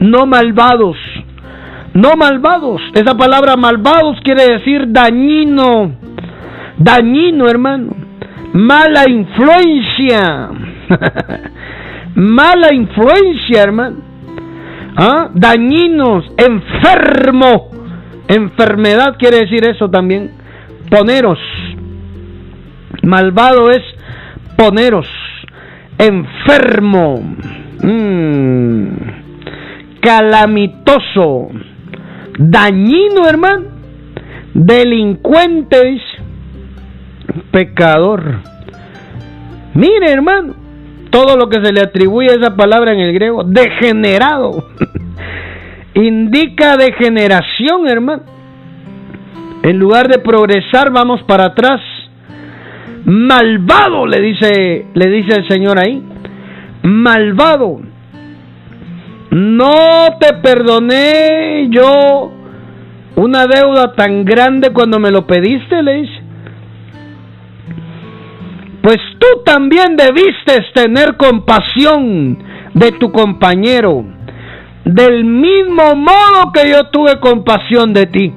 No 0.00 0.26
malvados. 0.26 0.96
No 1.94 2.16
malvados. 2.16 2.82
Esa 2.94 3.16
palabra 3.16 3.56
malvados 3.56 4.18
quiere 4.22 4.48
decir 4.48 4.86
dañino. 4.88 5.92
Dañino, 6.76 7.48
hermano. 7.48 7.94
Mala 8.52 9.08
influencia. 9.08 10.50
mala 12.16 12.74
influencia, 12.74 13.62
hermano. 13.62 13.96
¿Ah? 14.96 15.30
Dañinos, 15.34 16.24
enfermo. 16.36 17.70
Enfermedad 18.26 19.16
quiere 19.16 19.38
decir 19.40 19.64
eso 19.64 19.88
también. 19.88 20.32
Poneros. 20.90 21.38
Malvado 23.02 23.70
es 23.70 23.82
poneros. 24.56 25.08
Enfermo. 25.98 27.36
Mm. 27.82 28.86
Calamitoso. 30.00 31.50
Dañino, 32.38 33.26
hermano. 33.28 33.66
Delincuente, 34.54 36.00
Pecador. 37.50 38.40
Mire, 39.74 40.10
hermano 40.10 40.64
todo 41.14 41.36
lo 41.36 41.48
que 41.48 41.64
se 41.64 41.72
le 41.72 41.80
atribuye 41.80 42.32
a 42.32 42.34
esa 42.34 42.56
palabra 42.56 42.92
en 42.92 42.98
el 42.98 43.14
griego, 43.14 43.44
degenerado, 43.44 44.64
indica 45.94 46.76
degeneración, 46.76 47.86
hermano. 47.86 48.24
En 49.62 49.78
lugar 49.78 50.08
de 50.08 50.18
progresar, 50.18 50.90
vamos 50.90 51.22
para 51.22 51.46
atrás. 51.46 51.80
Malvado, 53.04 54.06
le 54.06 54.20
dice, 54.20 54.86
le 54.92 55.08
dice 55.08 55.36
el 55.36 55.48
Señor 55.48 55.78
ahí. 55.78 56.02
Malvado. 56.82 57.80
No 59.34 60.16
te 60.20 60.32
perdoné 60.34 61.66
yo 61.68 62.30
una 63.16 63.46
deuda 63.48 63.92
tan 63.96 64.24
grande 64.24 64.70
cuando 64.70 65.00
me 65.00 65.10
lo 65.10 65.26
pediste, 65.26 65.82
le 65.82 66.08
pues 68.80 68.98
tú 69.18 69.42
también 69.44 69.96
debiste 69.96 70.64
tener 70.72 71.16
compasión 71.16 72.38
de 72.74 72.92
tu 72.92 73.10
compañero, 73.10 74.04
del 74.84 75.24
mismo 75.24 75.96
modo 75.96 76.52
que 76.52 76.70
yo 76.70 76.84
tuve 76.92 77.18
compasión 77.18 77.92
de 77.92 78.06
ti. 78.06 78.32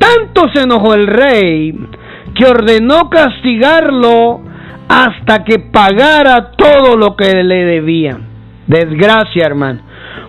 tanto 0.00 0.48
se 0.52 0.62
enojó 0.62 0.94
el 0.94 1.06
rey 1.06 1.78
que 2.34 2.44
ordenó 2.44 3.08
castigarlo 3.08 4.40
hasta 4.88 5.44
que 5.44 5.60
pagara 5.60 6.50
todo 6.52 6.96
lo 6.96 7.14
que 7.14 7.44
le 7.44 7.64
debía. 7.64 8.18
Desgracia, 8.68 9.46
hermano. 9.46 9.80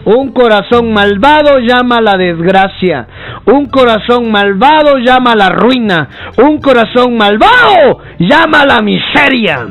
Un 0.05 0.31
corazón 0.31 0.93
malvado 0.93 1.59
llama 1.59 1.97
a 1.97 2.01
la 2.01 2.17
desgracia. 2.17 3.05
Un 3.45 3.65
corazón 3.65 4.31
malvado 4.31 4.97
llama 4.97 5.33
a 5.33 5.35
la 5.35 5.49
ruina. 5.49 6.09
Un 6.37 6.59
corazón 6.59 7.17
malvado 7.17 7.99
llama 8.17 8.61
a 8.61 8.65
la 8.65 8.81
miseria. 8.81 9.67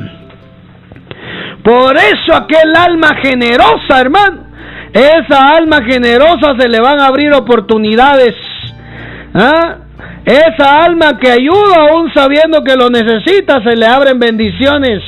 Por 1.65 1.97
eso 1.97 2.35
aquel 2.35 2.77
alma 2.77 3.17
generosa, 3.23 4.01
hermano, 4.01 4.45
esa 4.93 5.57
alma 5.57 5.83
generosa 5.83 6.55
se 6.59 6.69
le 6.69 6.81
van 6.81 7.01
a 7.01 7.07
abrir 7.07 7.33
oportunidades. 7.33 8.35
¿Ah? 9.35 9.77
Esa 10.25 10.85
alma 10.85 11.19
que 11.19 11.31
ayuda 11.31 11.89
aún 11.91 12.13
sabiendo 12.13 12.63
que 12.63 12.77
lo 12.77 12.91
necesita, 12.91 13.63
se 13.63 13.77
le 13.77 13.87
abren 13.87 14.19
bendiciones. 14.19 15.03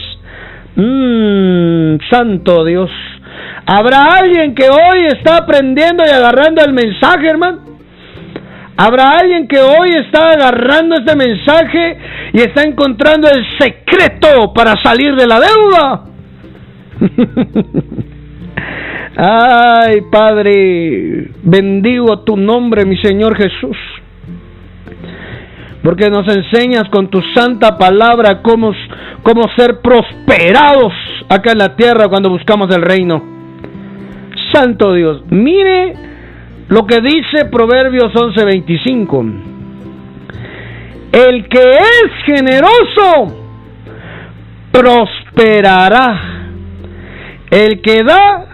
Mmm, 0.76 1.98
santo 2.10 2.64
Dios. 2.64 2.90
¿Habrá 3.72 4.02
alguien 4.18 4.52
que 4.56 4.68
hoy 4.68 5.06
está 5.06 5.36
aprendiendo 5.36 6.02
y 6.04 6.10
agarrando 6.10 6.60
el 6.60 6.72
mensaje, 6.72 7.28
hermano? 7.28 7.60
¿Habrá 8.76 9.10
alguien 9.20 9.46
que 9.46 9.60
hoy 9.60 9.90
está 9.90 10.30
agarrando 10.30 10.96
este 10.96 11.14
mensaje 11.14 11.96
y 12.32 12.38
está 12.38 12.64
encontrando 12.64 13.28
el 13.28 13.46
secreto 13.60 14.52
para 14.52 14.74
salir 14.82 15.14
de 15.14 15.24
la 15.24 15.38
deuda? 15.38 16.04
Ay, 19.86 20.00
Padre, 20.10 21.30
bendigo 21.44 22.24
tu 22.24 22.36
nombre, 22.36 22.84
mi 22.84 22.96
Señor 22.96 23.36
Jesús. 23.36 23.76
Porque 25.84 26.10
nos 26.10 26.26
enseñas 26.26 26.88
con 26.90 27.08
tu 27.08 27.22
santa 27.36 27.78
palabra 27.78 28.42
cómo, 28.42 28.72
cómo 29.22 29.44
ser 29.56 29.80
prosperados 29.80 30.92
acá 31.28 31.52
en 31.52 31.58
la 31.58 31.76
tierra 31.76 32.08
cuando 32.08 32.30
buscamos 32.30 32.68
el 32.74 32.82
reino. 32.82 33.29
Santo 34.52 34.94
Dios, 34.94 35.22
mire 35.30 35.94
lo 36.68 36.86
que 36.86 37.00
dice 37.00 37.46
Proverbios 37.50 38.12
11:25. 38.14 39.24
El 41.12 41.48
que 41.48 41.60
es 41.60 42.12
generoso 42.24 43.36
prosperará 44.70 46.40
el 47.50 47.82
que 47.82 48.04
da, 48.04 48.46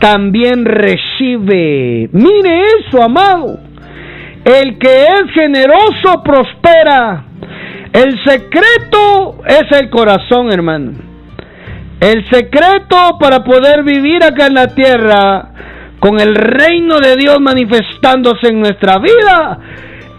también 0.00 0.64
recibe. 0.64 2.08
Mire 2.12 2.62
eso, 2.78 3.02
amado. 3.02 3.60
El 4.44 4.76
que 4.78 5.04
es 5.04 5.30
generoso 5.32 6.22
prospera. 6.22 7.24
El 7.92 8.18
secreto 8.24 9.38
es 9.46 9.80
el 9.80 9.88
corazón, 9.88 10.52
hermano. 10.52 11.13
El 12.04 12.28
secreto 12.28 13.16
para 13.18 13.42
poder 13.42 13.82
vivir 13.82 14.22
acá 14.22 14.48
en 14.48 14.54
la 14.54 14.66
tierra 14.74 15.48
con 15.98 16.20
el 16.20 16.34
reino 16.34 16.98
de 17.00 17.16
Dios 17.16 17.40
manifestándose 17.40 18.48
en 18.48 18.60
nuestra 18.60 18.98
vida 18.98 19.58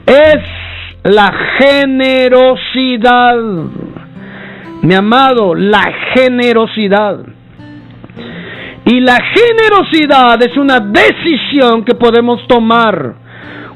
es 0.08 0.42
la 1.04 1.32
generosidad. 1.60 3.36
Mi 4.82 4.96
amado, 4.96 5.54
la 5.54 5.94
generosidad. 6.16 7.20
Y 8.86 9.00
la 9.02 9.20
generosidad 9.22 10.42
es 10.42 10.58
una 10.58 10.80
decisión 10.80 11.86
que 11.86 11.94
podemos 11.94 12.48
tomar 12.48 13.14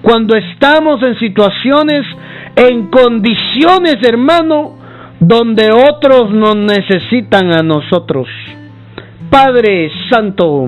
cuando 0.01 0.36
estamos 0.36 1.03
en 1.03 1.20
situaciones, 1.20 2.07
en 2.55 2.88
condiciones, 2.88 3.97
hermano, 4.01 4.79
donde 5.20 5.72
otros 5.72 6.32
nos 6.32 6.55
necesitan 6.55 7.51
a 7.51 7.61
nosotros. 7.61 8.28
Padre 9.30 9.91
Santo, 10.09 10.67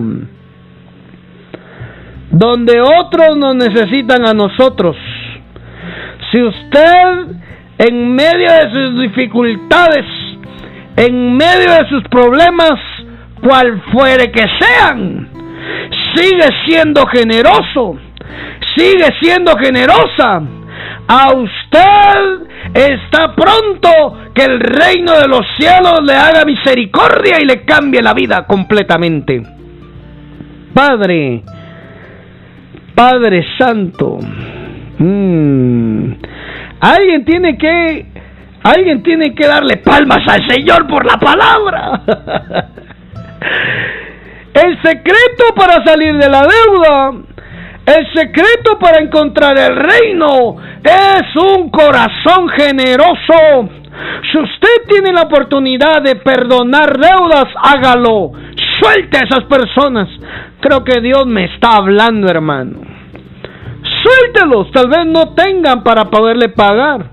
donde 2.29 2.81
otros 2.81 3.37
nos 3.37 3.55
necesitan 3.55 4.25
a 4.25 4.33
nosotros. 4.33 4.95
Si 6.31 6.41
usted 6.41 7.41
en 7.77 8.15
medio 8.15 8.51
de 8.51 8.71
sus 8.71 9.01
dificultades, 9.01 10.05
en 10.95 11.35
medio 11.35 11.73
de 11.73 11.89
sus 11.89 12.03
problemas, 12.09 12.73
cual 13.41 13.81
fuere 13.91 14.31
que 14.31 14.43
sean, 14.59 15.27
sigue 16.15 16.47
siendo 16.67 17.05
generoso, 17.07 17.97
sigue 18.77 19.07
siendo 19.19 19.57
generosa. 19.57 20.43
A 21.07 21.33
usted 21.33 22.47
está 22.73 23.35
pronto 23.35 24.31
que 24.33 24.43
el 24.43 24.59
reino 24.59 25.13
de 25.19 25.27
los 25.27 25.41
cielos 25.57 25.99
le 26.03 26.13
haga 26.13 26.45
misericordia 26.45 27.37
y 27.41 27.45
le 27.45 27.65
cambie 27.65 28.01
la 28.01 28.13
vida 28.13 28.45
completamente. 28.47 29.43
Padre, 30.73 31.43
Padre 32.95 33.45
Santo, 33.57 34.19
mm, 34.97 36.11
alguien 36.79 37.25
tiene 37.25 37.57
que, 37.57 38.05
alguien 38.63 39.03
tiene 39.03 39.35
que 39.35 39.47
darle 39.47 39.77
palmas 39.77 40.19
al 40.27 40.47
Señor 40.47 40.87
por 40.87 41.05
la 41.05 41.17
palabra. 41.17 42.01
El 44.53 44.81
secreto 44.81 45.55
para 45.55 45.83
salir 45.83 46.17
de 46.17 46.29
la 46.29 46.41
deuda, 46.41 47.13
el 47.86 48.13
secreto 48.13 48.77
para 48.79 49.01
encontrar 49.01 49.57
el 49.57 49.75
reino 49.75 50.57
es 50.84 51.36
un 51.36 51.69
corazón 51.69 52.47
generoso. 52.49 53.69
Si 54.32 54.38
usted 54.38 54.88
tiene 54.88 55.11
la 55.11 55.23
oportunidad 55.23 56.01
de 56.03 56.15
perdonar 56.15 56.97
deudas, 56.97 57.47
hágalo. 57.55 58.32
Suelte 58.79 59.17
a 59.17 59.21
esas 59.21 59.45
personas. 59.45 60.07
Creo 60.59 60.84
que 60.84 61.01
Dios 61.01 61.25
me 61.25 61.45
está 61.45 61.75
hablando, 61.75 62.27
hermano. 62.27 62.79
Suéltelos. 64.03 64.71
Tal 64.71 64.88
vez 64.88 65.05
no 65.05 65.34
tengan 65.34 65.84
para 65.84 66.05
poderle 66.05 66.49
pagar. 66.49 67.05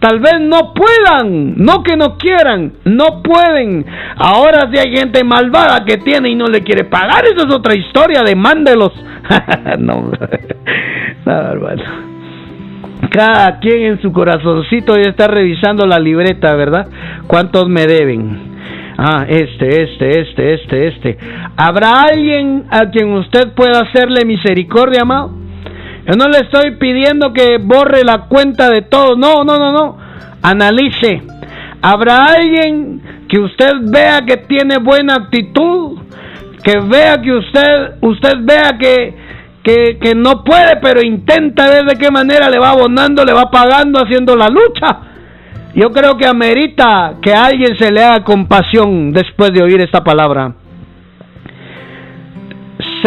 Tal 0.00 0.20
vez 0.20 0.40
no 0.40 0.74
puedan, 0.74 1.56
no 1.56 1.82
que 1.82 1.96
no 1.96 2.18
quieran, 2.18 2.74
no 2.84 3.22
pueden. 3.22 3.84
Ahora 4.16 4.68
si 4.70 4.78
hay 4.78 4.94
gente 4.94 5.24
malvada 5.24 5.84
que 5.84 5.96
tiene 5.96 6.28
y 6.28 6.34
no 6.34 6.46
le 6.46 6.62
quiere 6.62 6.84
pagar, 6.84 7.24
eso 7.24 7.46
es 7.46 7.54
otra 7.54 7.74
historia, 7.74 8.22
demándelos. 8.22 8.92
no, 9.78 10.10
no, 11.24 11.32
hermano. 11.32 11.82
Cada 13.10 13.58
quien 13.60 13.82
en 13.84 14.02
su 14.02 14.12
corazoncito 14.12 14.96
ya 14.96 15.10
está 15.10 15.28
revisando 15.28 15.86
la 15.86 15.98
libreta, 15.98 16.54
¿verdad? 16.54 16.88
¿Cuántos 17.26 17.68
me 17.68 17.86
deben? 17.86 18.56
Ah, 18.98 19.26
este, 19.28 19.82
este, 19.82 20.20
este, 20.20 20.54
este, 20.54 20.88
este. 20.88 21.18
¿Habrá 21.56 22.02
alguien 22.02 22.64
a 22.70 22.90
quien 22.90 23.12
usted 23.12 23.52
pueda 23.54 23.80
hacerle 23.80 24.24
misericordia, 24.24 25.00
amado? 25.02 25.45
Yo 26.06 26.14
no 26.14 26.28
le 26.28 26.38
estoy 26.38 26.76
pidiendo 26.76 27.32
que 27.32 27.58
borre 27.58 28.04
la 28.04 28.26
cuenta 28.28 28.70
de 28.70 28.82
todo. 28.82 29.16
No, 29.16 29.42
no, 29.42 29.58
no, 29.58 29.72
no. 29.72 29.98
Analice. 30.42 31.22
¿Habrá 31.82 32.26
alguien 32.26 33.26
que 33.28 33.38
usted 33.38 33.72
vea 33.82 34.20
que 34.24 34.36
tiene 34.36 34.78
buena 34.78 35.14
actitud? 35.16 35.98
Que 36.62 36.78
vea 36.78 37.20
que 37.20 37.32
usted, 37.32 37.94
usted 38.00 38.34
vea 38.40 38.76
que, 38.78 39.14
que, 39.64 39.98
que 40.00 40.14
no 40.14 40.44
puede, 40.44 40.76
pero 40.80 41.02
intenta 41.02 41.68
ver 41.68 41.84
de 41.84 41.96
qué 41.96 42.10
manera 42.10 42.48
le 42.50 42.58
va 42.58 42.70
abonando, 42.70 43.24
le 43.24 43.32
va 43.32 43.50
pagando, 43.50 44.00
haciendo 44.00 44.36
la 44.36 44.48
lucha. 44.48 44.98
Yo 45.74 45.90
creo 45.90 46.16
que 46.16 46.26
amerita 46.26 47.14
que 47.20 47.32
alguien 47.32 47.76
se 47.76 47.90
le 47.90 48.02
haga 48.02 48.24
compasión 48.24 49.12
después 49.12 49.52
de 49.52 49.62
oír 49.62 49.80
esta 49.80 50.02
palabra 50.02 50.54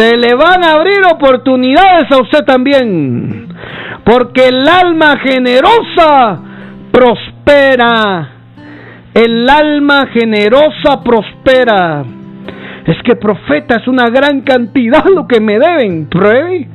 se 0.00 0.16
le 0.16 0.34
van 0.34 0.64
a 0.64 0.72
abrir 0.72 1.00
oportunidades 1.12 2.10
a 2.10 2.22
usted 2.22 2.44
también. 2.46 3.48
Porque 4.02 4.48
el 4.48 4.66
alma 4.66 5.18
generosa 5.18 6.40
prospera. 6.90 8.30
El 9.12 9.48
alma 9.48 10.06
generosa 10.06 11.02
prospera. 11.04 12.02
Es 12.86 12.96
que 13.04 13.16
profeta 13.16 13.76
es 13.76 13.86
una 13.86 14.08
gran 14.08 14.40
cantidad 14.40 15.04
lo 15.14 15.26
que 15.26 15.38
me 15.40 15.58
deben. 15.58 16.06
Pruebe. 16.08 16.66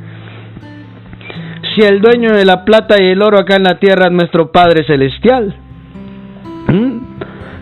Si 1.74 1.82
el 1.82 2.00
dueño 2.02 2.32
de 2.32 2.46
la 2.46 2.64
plata 2.64 3.02
y 3.02 3.08
el 3.08 3.24
oro 3.24 3.40
acá 3.40 3.56
en 3.56 3.64
la 3.64 3.80
tierra 3.80 4.06
es 4.06 4.12
nuestro 4.12 4.52
Padre 4.52 4.86
Celestial. 4.86 5.56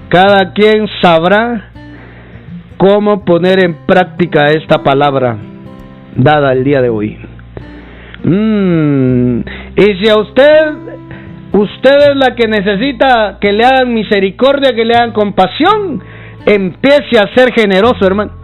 Cada 0.10 0.52
quien 0.52 0.88
sabrá 1.02 1.70
cómo 2.78 3.24
poner 3.24 3.64
en 3.64 3.86
práctica 3.86 4.48
esta 4.52 4.84
palabra 4.84 5.38
dada 6.16 6.52
el 6.54 6.64
día 6.64 6.82
de 6.82 6.90
hoy. 6.90 7.18
Mm, 8.24 9.40
y 9.76 9.84
si 10.02 10.10
a 10.10 10.18
usted, 10.18 10.72
usted 11.52 11.98
es 12.12 12.16
la 12.16 12.36
que 12.36 12.48
necesita 12.48 13.38
que 13.40 13.52
le 13.52 13.66
hagan 13.66 13.94
misericordia, 13.94 14.74
que 14.74 14.86
le 14.86 14.96
hagan 14.96 15.12
compasión, 15.12 16.02
empiece 16.46 17.20
a 17.20 17.34
ser 17.36 17.54
generoso, 17.54 18.06
hermano. 18.06 18.43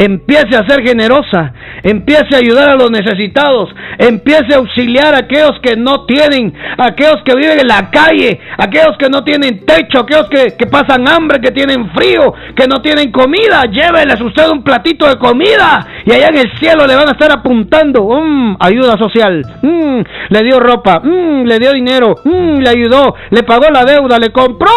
Empiece 0.00 0.56
a 0.56 0.66
ser 0.66 0.82
generosa, 0.82 1.52
empiece 1.82 2.34
a 2.34 2.38
ayudar 2.38 2.70
a 2.70 2.74
los 2.74 2.90
necesitados, 2.90 3.68
empiece 3.98 4.54
a 4.54 4.56
auxiliar 4.56 5.14
a 5.14 5.18
aquellos 5.18 5.60
que 5.62 5.76
no 5.76 6.06
tienen, 6.06 6.54
aquellos 6.78 7.22
que 7.22 7.36
viven 7.36 7.60
en 7.60 7.68
la 7.68 7.90
calle, 7.90 8.40
aquellos 8.56 8.96
que 8.98 9.10
no 9.10 9.22
tienen 9.22 9.64
techo, 9.66 10.00
aquellos 10.00 10.28
que, 10.30 10.56
que 10.56 10.66
pasan 10.66 11.06
hambre, 11.06 11.38
que 11.40 11.50
tienen 11.50 11.90
frío, 11.90 12.32
que 12.56 12.66
no 12.66 12.80
tienen 12.80 13.12
comida, 13.12 13.64
lléveles 13.64 14.18
usted 14.22 14.48
un 14.48 14.62
platito 14.62 15.06
de 15.06 15.18
comida 15.18 15.86
y 16.06 16.12
allá 16.12 16.28
en 16.28 16.38
el 16.38 16.58
cielo 16.58 16.86
le 16.86 16.96
van 16.96 17.08
a 17.08 17.12
estar 17.12 17.30
apuntando, 17.30 18.08
mm, 18.08 18.56
ayuda 18.58 18.96
social, 18.96 19.44
mm, 19.60 20.00
le 20.30 20.42
dio 20.42 20.58
ropa, 20.60 21.00
mm, 21.00 21.44
le 21.44 21.58
dio 21.58 21.72
dinero, 21.72 22.14
le 22.24 22.68
ayudó, 22.68 23.14
le 23.30 23.42
pagó 23.42 23.66
la 23.70 23.84
deuda, 23.84 24.18
le 24.18 24.30
compró 24.30 24.70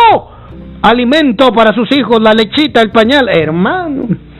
alimento 0.81 1.53
para 1.53 1.73
sus 1.73 1.89
hijos, 1.97 2.21
la 2.21 2.33
lechita, 2.33 2.81
el 2.81 2.91
pañal, 2.91 3.29
hermano. 3.29 4.32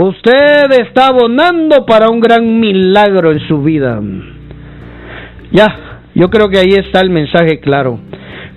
Usted 0.00 0.70
está 0.80 1.08
abonando 1.08 1.84
para 1.84 2.08
un 2.08 2.20
gran 2.20 2.60
milagro 2.60 3.32
en 3.32 3.40
su 3.48 3.60
vida. 3.64 4.00
Ya, 5.50 6.00
yo 6.14 6.30
creo 6.30 6.48
que 6.48 6.58
ahí 6.58 6.74
está 6.74 7.00
el 7.00 7.10
mensaje 7.10 7.58
claro. 7.58 7.98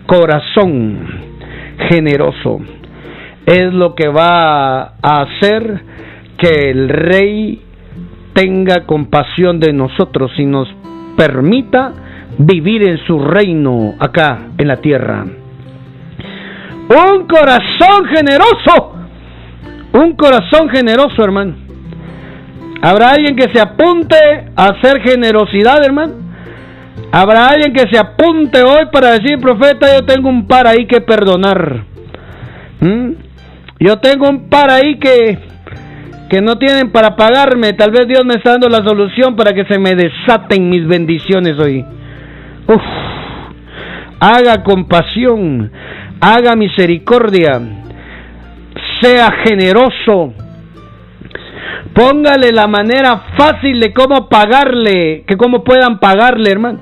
Corazón 0.05 0.99
generoso 1.89 2.59
es 3.47 3.73
lo 3.73 3.95
que 3.95 4.07
va 4.07 4.81
a 5.01 5.21
hacer 5.23 5.81
que 6.37 6.69
el 6.69 6.89
rey 6.89 7.59
tenga 8.33 8.85
compasión 8.85 9.59
de 9.59 9.73
nosotros 9.73 10.31
y 10.37 10.45
nos 10.45 10.67
permita 11.17 11.91
vivir 12.37 12.87
en 12.87 12.99
su 12.99 13.17
reino 13.17 13.95
acá 13.99 14.49
en 14.59 14.67
la 14.67 14.77
tierra. 14.77 15.25
Un 16.87 17.25
corazón 17.25 18.05
generoso, 18.13 19.00
un 19.93 20.15
corazón 20.15 20.69
generoso, 20.69 21.23
hermano. 21.23 21.55
¿Habrá 22.81 23.11
alguien 23.11 23.35
que 23.35 23.49
se 23.53 23.61
apunte 23.61 24.17
a 24.55 24.69
hacer 24.69 25.01
generosidad, 25.01 25.83
hermano? 25.85 26.13
¿Habrá 27.11 27.49
alguien 27.49 27.73
que 27.73 27.87
se 27.91 27.99
apunte 27.99 28.63
hoy 28.63 28.87
para 28.91 29.11
decir, 29.11 29.37
profeta, 29.39 29.87
yo 29.93 30.05
tengo 30.05 30.29
un 30.29 30.47
par 30.47 30.65
ahí 30.65 30.87
que 30.87 31.01
perdonar? 31.01 31.83
¿Mm? 32.79 33.11
Yo 33.79 33.97
tengo 33.97 34.29
un 34.29 34.49
par 34.49 34.71
ahí 34.71 34.97
que, 34.97 35.37
que 36.29 36.41
no 36.41 36.57
tienen 36.57 36.91
para 36.91 37.15
pagarme. 37.15 37.73
Tal 37.73 37.91
vez 37.91 38.07
Dios 38.07 38.25
me 38.25 38.35
está 38.35 38.51
dando 38.51 38.69
la 38.69 38.83
solución 38.87 39.35
para 39.35 39.53
que 39.53 39.65
se 39.65 39.77
me 39.77 39.93
desaten 39.93 40.69
mis 40.69 40.87
bendiciones 40.87 41.59
hoy. 41.59 41.85
Uf. 42.67 42.81
Haga 44.19 44.63
compasión, 44.63 45.71
haga 46.19 46.55
misericordia, 46.55 47.59
sea 49.01 49.31
generoso. 49.45 50.33
Póngale 51.93 52.51
la 52.51 52.67
manera 52.67 53.17
fácil 53.37 53.79
de 53.79 53.91
cómo 53.93 54.29
pagarle, 54.29 55.23
que 55.27 55.35
cómo 55.35 55.63
puedan 55.63 55.99
pagarle, 55.99 56.51
hermano. 56.51 56.79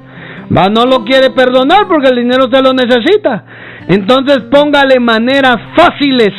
Va, 0.56 0.68
no 0.68 0.86
lo 0.86 1.04
quiere 1.06 1.30
perdonar 1.32 1.88
porque 1.88 2.10
el 2.10 2.18
dinero 2.18 2.50
se 2.52 2.62
lo 2.62 2.74
necesita. 2.74 3.46
Entonces 3.88 4.40
póngale 4.52 5.00
maneras 5.00 5.58
fáciles 5.76 6.34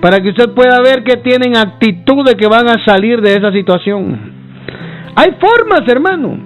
para 0.00 0.20
que 0.20 0.30
usted 0.30 0.50
pueda 0.50 0.80
ver 0.80 1.02
que 1.02 1.16
tienen 1.18 1.56
actitud 1.56 2.28
que 2.36 2.46
van 2.46 2.68
a 2.68 2.84
salir 2.84 3.20
de 3.20 3.36
esa 3.36 3.50
situación. 3.52 4.32
Hay 5.16 5.36
formas, 5.40 5.82
hermano. 5.88 6.38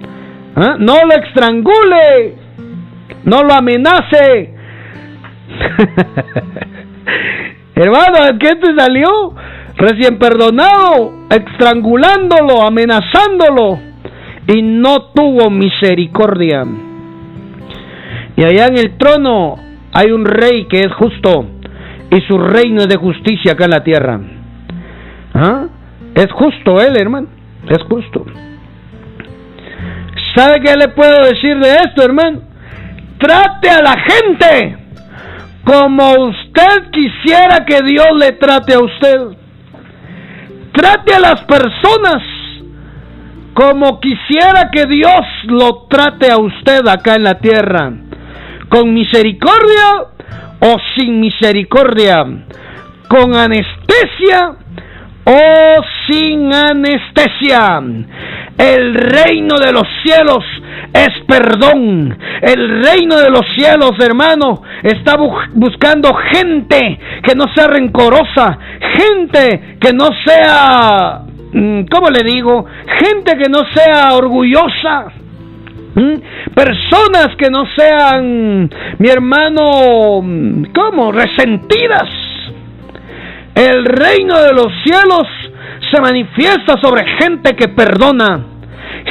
¿Ah? 0.55 0.75
No 0.77 0.95
lo 1.05 1.15
estrangule, 1.15 2.35
no 3.25 3.43
lo 3.43 3.53
amenace. 3.53 4.53
hermano, 7.83 8.37
¿qué 8.39 8.55
te 8.55 8.75
salió? 8.77 9.33
Recién 9.75 10.19
perdonado, 10.19 11.13
estrangulándolo, 11.29 12.65
amenazándolo, 12.65 13.79
y 14.47 14.61
no 14.61 15.11
tuvo 15.13 15.49
misericordia. 15.49 16.65
Y 18.35 18.43
allá 18.43 18.67
en 18.67 18.77
el 18.77 18.97
trono 18.97 19.57
hay 19.93 20.11
un 20.11 20.25
rey 20.25 20.65
que 20.65 20.81
es 20.81 20.93
justo 20.93 21.45
y 22.11 22.21
su 22.21 22.37
reino 22.37 22.81
es 22.81 22.87
de 22.87 22.97
justicia 22.97 23.53
acá 23.53 23.65
en 23.65 23.71
la 23.71 23.83
tierra. 23.83 24.19
¿Ah? 25.33 25.65
Es 26.15 26.31
justo 26.31 26.81
él, 26.81 26.97
hermano. 26.97 27.27
Es 27.69 27.83
justo. 27.83 28.25
¿Sabe 30.35 30.61
qué 30.61 30.75
le 30.75 30.89
puedo 30.89 31.23
decir 31.23 31.57
de 31.59 31.69
esto, 31.69 32.03
hermano? 32.03 32.41
Trate 33.19 33.69
a 33.69 33.81
la 33.81 33.95
gente 33.99 34.77
como 35.63 36.13
usted 36.25 36.89
quisiera 36.91 37.65
que 37.65 37.81
Dios 37.81 38.07
le 38.19 38.31
trate 38.33 38.73
a 38.73 38.79
usted. 38.79 39.37
Trate 40.73 41.13
a 41.13 41.19
las 41.19 41.41
personas 41.41 42.23
como 43.53 43.99
quisiera 43.99 44.69
que 44.71 44.85
Dios 44.85 45.21
lo 45.45 45.87
trate 45.89 46.31
a 46.31 46.37
usted 46.37 46.87
acá 46.87 47.15
en 47.15 47.23
la 47.23 47.39
tierra. 47.39 47.91
Con 48.69 48.93
misericordia 48.93 50.05
o 50.61 50.75
sin 50.95 51.19
misericordia, 51.19 52.23
con 53.07 53.35
anestesia 53.35 54.55
o 55.25 55.83
sin 56.07 56.53
anestesia. 56.53 57.81
El 58.59 58.93
reino 58.93 59.57
de 59.57 59.71
los 59.71 59.87
cielos 60.03 60.43
es 60.93 61.09
perdón. 61.25 62.17
El 62.41 62.83
reino 62.83 63.17
de 63.17 63.29
los 63.29 63.45
cielos, 63.55 63.91
hermano, 63.99 64.63
está 64.83 65.15
buscando 65.53 66.13
gente 66.13 66.99
que 67.23 67.35
no 67.35 67.45
sea 67.55 67.67
rencorosa, 67.67 68.59
gente 68.97 69.77
que 69.79 69.93
no 69.93 70.09
sea, 70.25 71.21
mm, 71.53 71.83
¿cómo 71.89 72.09
le 72.09 72.21
digo? 72.29 72.65
Gente 72.99 73.37
que 73.37 73.49
no 73.49 73.61
sea 73.73 74.13
orgullosa, 74.15 75.13
¿Mm? 75.95 76.53
Personas 76.53 77.35
que 77.37 77.49
no 77.49 77.63
sean, 77.75 78.69
mi 78.99 79.09
hermano, 79.09 80.21
¿cómo? 80.73 81.11
Resentidas. 81.11 82.09
El 83.55 83.85
reino 83.85 84.39
de 84.39 84.53
los 84.53 84.67
cielos 84.83 85.27
se 85.91 86.01
manifiesta 86.01 86.75
sobre 86.81 87.05
gente 87.19 87.55
que 87.55 87.69
perdona, 87.69 88.45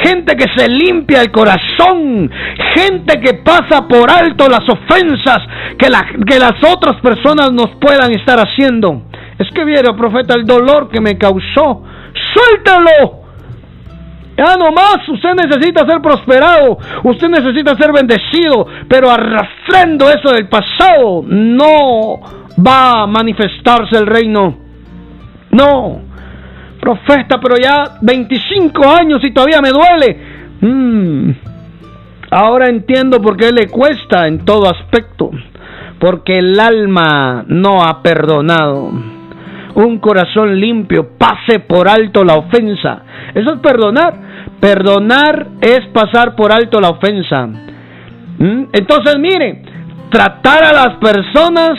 gente 0.03 0.35
que 0.35 0.45
se 0.55 0.69
limpia 0.69 1.21
el 1.21 1.31
corazón, 1.31 2.29
gente 2.75 3.19
que 3.19 3.35
pasa 3.35 3.87
por 3.87 4.09
alto 4.09 4.47
las 4.49 4.67
ofensas 4.69 5.39
que, 5.77 5.87
que 6.25 6.39
las 6.39 6.63
otras 6.63 7.01
personas 7.01 7.51
nos 7.51 7.69
puedan 7.79 8.11
estar 8.13 8.39
haciendo. 8.39 9.03
Es 9.37 9.47
que 9.53 9.63
viera, 9.63 9.95
profeta, 9.95 10.35
el 10.35 10.45
dolor 10.45 10.89
que 10.89 10.99
me 10.99 11.17
causó. 11.17 11.83
Suéltalo 12.33 13.19
ya 14.39 14.55
nomás 14.55 15.05
usted 15.09 15.33
necesita 15.35 15.85
ser 15.85 16.01
prosperado, 16.01 16.77
usted 17.03 17.27
necesita 17.27 17.75
ser 17.75 17.91
bendecido, 17.91 18.65
pero 18.87 19.11
arrastrando 19.11 20.09
eso 20.09 20.33
del 20.33 20.47
pasado 20.47 21.23
no 21.27 22.21
va 22.65 23.03
a 23.03 23.07
manifestarse 23.07 23.97
el 23.97 24.07
reino. 24.07 24.55
No, 25.51 26.01
profeta, 26.79 27.39
pero 27.41 27.55
ya 27.61 27.97
25 28.01 28.87
años 28.87 29.23
y 29.23 29.31
todavía 29.31 29.61
me 29.61 29.69
duele. 29.69 30.19
Mm. 30.61 31.31
Ahora 32.31 32.69
entiendo 32.69 33.21
por 33.21 33.37
qué 33.37 33.51
le 33.51 33.67
cuesta 33.67 34.27
en 34.27 34.45
todo 34.45 34.69
aspecto, 34.69 35.31
porque 35.99 36.39
el 36.39 36.59
alma 36.59 37.43
no 37.47 37.83
ha 37.83 38.01
perdonado. 38.01 38.91
Un 39.75 39.99
corazón 39.99 40.59
limpio 40.59 41.11
pase 41.17 41.59
por 41.59 41.87
alto 41.87 42.23
la 42.23 42.35
ofensa. 42.35 43.03
Eso 43.33 43.53
es 43.53 43.59
perdonar. 43.59 44.13
Perdonar 44.59 45.47
es 45.61 45.87
pasar 45.93 46.35
por 46.35 46.51
alto 46.51 46.81
la 46.81 46.89
ofensa. 46.89 47.47
¿Mm? 47.47 48.63
Entonces, 48.73 49.17
mire, 49.19 49.63
tratar 50.09 50.65
a 50.65 50.73
las 50.73 50.95
personas 50.95 51.77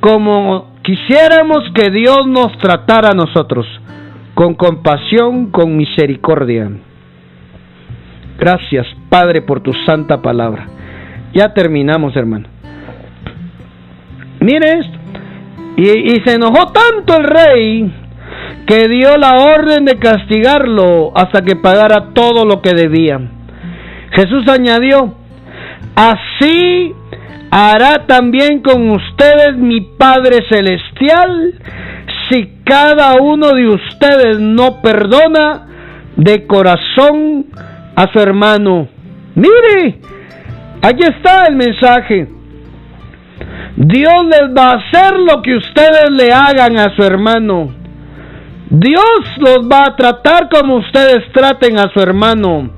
como 0.00 0.74
quisiéramos 0.82 1.64
que 1.74 1.90
Dios 1.90 2.26
nos 2.26 2.56
tratara 2.58 3.10
a 3.10 3.14
nosotros, 3.14 3.66
con 4.34 4.54
compasión, 4.54 5.50
con 5.50 5.76
misericordia. 5.76 6.70
Gracias, 8.38 8.86
Padre, 9.08 9.42
por 9.42 9.60
tu 9.60 9.72
santa 9.86 10.20
palabra. 10.20 10.66
Ya 11.32 11.54
terminamos, 11.54 12.16
hermano. 12.16 12.48
Mire 14.40 14.78
esto. 14.80 14.98
Y, 15.76 16.14
y 16.14 16.20
se 16.24 16.34
enojó 16.34 16.72
tanto 16.72 17.16
el 17.16 17.24
rey 17.24 17.92
que 18.66 18.88
dio 18.88 19.16
la 19.16 19.38
orden 19.38 19.84
de 19.84 19.98
castigarlo 19.98 21.12
hasta 21.16 21.42
que 21.42 21.56
pagara 21.56 22.12
todo 22.12 22.44
lo 22.44 22.60
que 22.62 22.74
debía. 22.74 23.20
Jesús 24.12 24.48
añadió, 24.48 25.14
así 25.96 26.94
hará 27.50 28.06
también 28.06 28.62
con 28.62 28.90
ustedes 28.90 29.56
mi 29.56 29.80
Padre 29.80 30.44
Celestial 30.48 31.54
cada 32.64 33.14
uno 33.20 33.52
de 33.52 33.68
ustedes 33.68 34.38
no 34.40 34.80
perdona 34.80 35.66
de 36.16 36.46
corazón 36.46 37.46
a 37.94 38.10
su 38.12 38.18
hermano. 38.18 38.88
Mire, 39.34 40.00
aquí 40.82 41.04
está 41.04 41.46
el 41.46 41.56
mensaje. 41.56 42.28
Dios 43.76 44.26
les 44.26 44.56
va 44.56 44.70
a 44.70 44.76
hacer 44.76 45.18
lo 45.18 45.42
que 45.42 45.56
ustedes 45.56 46.10
le 46.10 46.32
hagan 46.32 46.78
a 46.78 46.94
su 46.94 47.02
hermano. 47.02 47.74
Dios 48.70 49.20
los 49.38 49.68
va 49.70 49.82
a 49.86 49.96
tratar 49.96 50.48
como 50.48 50.76
ustedes 50.76 51.30
traten 51.32 51.78
a 51.78 51.90
su 51.92 52.00
hermano. 52.00 52.70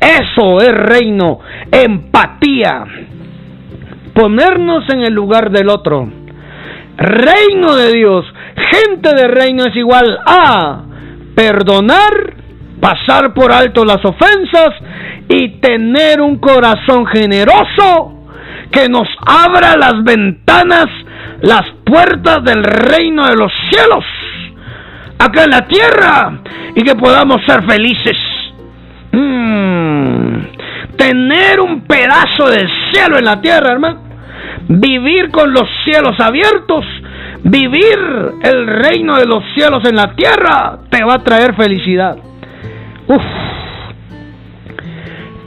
Eso 0.00 0.58
es 0.58 0.72
reino, 0.72 1.40
empatía. 1.70 2.84
Ponernos 4.14 4.88
en 4.88 5.02
el 5.02 5.12
lugar 5.12 5.50
del 5.50 5.68
otro. 5.68 6.08
Reino 6.96 7.76
de 7.76 7.92
Dios, 7.92 8.24
gente 8.72 9.14
de 9.14 9.28
reino 9.28 9.64
es 9.64 9.76
igual 9.76 10.18
a 10.26 10.82
perdonar, 11.34 12.34
pasar 12.80 13.32
por 13.34 13.52
alto 13.52 13.84
las 13.84 14.04
ofensas 14.04 14.74
y 15.28 15.60
tener 15.60 16.20
un 16.20 16.38
corazón 16.38 17.06
generoso 17.06 18.26
que 18.70 18.88
nos 18.88 19.08
abra 19.26 19.76
las 19.76 20.02
ventanas, 20.04 20.86
las 21.42 21.62
puertas 21.84 22.44
del 22.44 22.62
reino 22.62 23.26
de 23.26 23.36
los 23.36 23.52
cielos, 23.70 24.04
acá 25.18 25.44
en 25.44 25.50
la 25.50 25.66
tierra, 25.66 26.40
y 26.74 26.82
que 26.82 26.94
podamos 26.94 27.40
ser 27.46 27.64
felices. 27.64 28.16
Mm. 29.12 30.40
Tener 30.96 31.60
un 31.60 31.82
pedazo 31.82 32.46
del 32.50 32.68
cielo 32.92 33.18
en 33.18 33.24
la 33.24 33.40
tierra, 33.40 33.72
hermano. 33.72 34.02
Vivir 34.68 35.30
con 35.30 35.52
los 35.52 35.64
cielos 35.84 36.14
abiertos. 36.20 36.84
Vivir 37.44 37.98
el 38.42 38.66
reino 38.66 39.16
de 39.16 39.26
los 39.26 39.42
cielos 39.54 39.82
en 39.88 39.96
la 39.96 40.14
tierra 40.14 40.80
te 40.90 41.04
va 41.04 41.14
a 41.14 41.24
traer 41.24 41.54
felicidad. 41.54 42.16
Uf. 43.08 43.22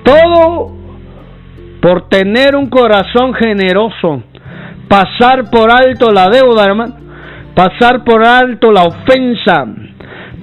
Todo 0.04 0.72
por 1.82 2.08
tener 2.08 2.56
un 2.56 2.70
corazón 2.70 3.34
generoso, 3.34 4.24
pasar 4.88 5.50
por 5.52 5.70
alto 5.70 6.12
la 6.12 6.30
deuda, 6.30 6.66
hermano, 6.66 6.96
pasar 7.54 8.04
por 8.04 8.26
alto 8.26 8.72
la 8.72 8.84
ofensa, 8.84 9.66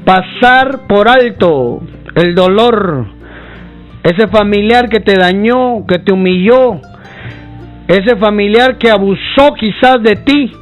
pasar 0.04 0.86
por 0.86 1.08
alto 1.08 1.80
el 2.14 2.34
dolor, 2.34 3.06
ese 4.02 4.28
familiar 4.28 4.88
que 4.88 5.00
te 5.00 5.18
dañó, 5.18 5.86
que 5.86 5.98
te 5.98 6.12
humilló, 6.12 6.80
ese 7.88 8.16
familiar 8.16 8.76
que 8.76 8.90
abusó 8.90 9.54
quizás 9.58 10.02
de 10.02 10.16
ti, 10.16 10.52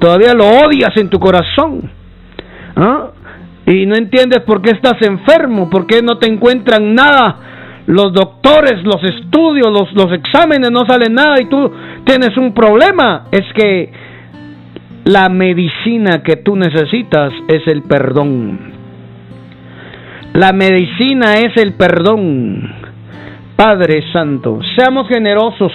todavía 0.00 0.34
lo 0.34 0.48
odias 0.48 0.96
en 0.96 1.08
tu 1.08 1.20
corazón. 1.20 1.90
¿ah? 2.76 3.10
Y 3.66 3.86
no 3.86 3.94
entiendes 3.94 4.40
por 4.40 4.62
qué 4.62 4.70
estás 4.70 5.00
enfermo, 5.02 5.70
por 5.70 5.86
qué 5.86 6.02
no 6.02 6.18
te 6.18 6.26
encuentran 6.26 6.94
nada 6.94 7.50
los 7.86 8.12
doctores, 8.12 8.84
los 8.84 9.02
estudios, 9.02 9.66
los, 9.72 9.92
los 9.94 10.12
exámenes, 10.12 10.70
no 10.70 10.84
salen 10.86 11.14
nada 11.14 11.40
y 11.40 11.46
tú 11.46 11.72
tienes 12.04 12.36
un 12.36 12.54
problema. 12.54 13.26
Es 13.32 13.44
que 13.54 13.92
la 15.04 15.28
medicina 15.28 16.22
que 16.22 16.36
tú 16.36 16.56
necesitas 16.56 17.32
es 17.48 17.66
el 17.66 17.82
perdón. 17.82 18.58
La 20.34 20.52
medicina 20.52 21.34
es 21.34 21.56
el 21.56 21.72
perdón. 21.74 22.74
Padre 23.56 24.04
Santo, 24.12 24.60
seamos 24.76 25.08
generosos. 25.08 25.72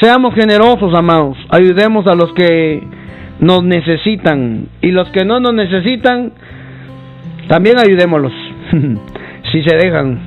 Seamos 0.00 0.34
generosos, 0.34 0.92
amados. 0.92 1.38
Ayudemos 1.50 2.06
a 2.06 2.14
los 2.14 2.32
que 2.34 2.82
nos 3.40 3.62
necesitan. 3.64 4.68
Y 4.80 4.90
los 4.90 5.08
que 5.10 5.24
no 5.24 5.40
nos 5.40 5.54
necesitan, 5.54 6.32
también 7.48 7.78
ayudémoslos. 7.78 8.32
si 9.52 9.62
se 9.62 9.76
dejan. 9.76 10.18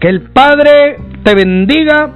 Que 0.00 0.08
el 0.08 0.22
Padre 0.30 0.96
te 1.22 1.34
bendiga, 1.34 2.12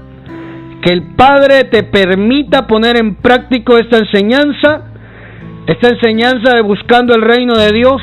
que 0.83 0.93
el 0.93 1.15
Padre 1.17 1.65
te 1.65 1.83
permita 1.83 2.67
poner 2.67 2.97
en 2.97 3.17
práctica 3.17 3.79
esta 3.79 3.99
enseñanza, 3.99 4.85
esta 5.67 5.89
enseñanza 5.89 6.55
de 6.55 6.63
buscando 6.63 7.15
el 7.15 7.23
reino 7.23 7.55
de 7.55 7.73
Dios 7.73 8.03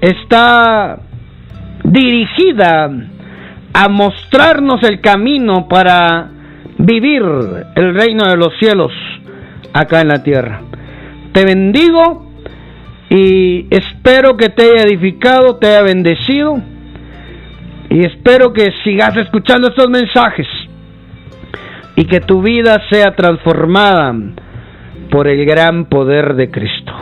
está 0.00 0.98
dirigida 1.84 2.90
a 3.72 3.88
mostrarnos 3.88 4.82
el 4.82 5.00
camino 5.00 5.68
para 5.68 6.28
vivir 6.78 7.22
el 7.76 7.94
reino 7.94 8.24
de 8.26 8.36
los 8.36 8.56
cielos 8.58 8.92
acá 9.72 10.00
en 10.00 10.08
la 10.08 10.22
tierra. 10.22 10.62
Te 11.32 11.44
bendigo 11.44 12.26
y 13.08 13.66
espero 13.70 14.36
que 14.36 14.48
te 14.48 14.62
haya 14.62 14.82
edificado, 14.84 15.56
te 15.56 15.68
haya 15.68 15.82
bendecido 15.82 16.60
y 17.88 18.04
espero 18.04 18.52
que 18.52 18.70
sigas 18.84 19.16
escuchando 19.16 19.68
estos 19.68 19.90
mensajes 19.90 20.46
y 21.96 22.04
que 22.04 22.20
tu 22.20 22.40
vida 22.40 22.80
sea 22.88 23.14
transformada 23.16 24.14
por 25.10 25.26
el 25.26 25.44
gran 25.44 25.86
poder 25.86 26.34
de 26.34 26.50
Cristo. 26.50 26.92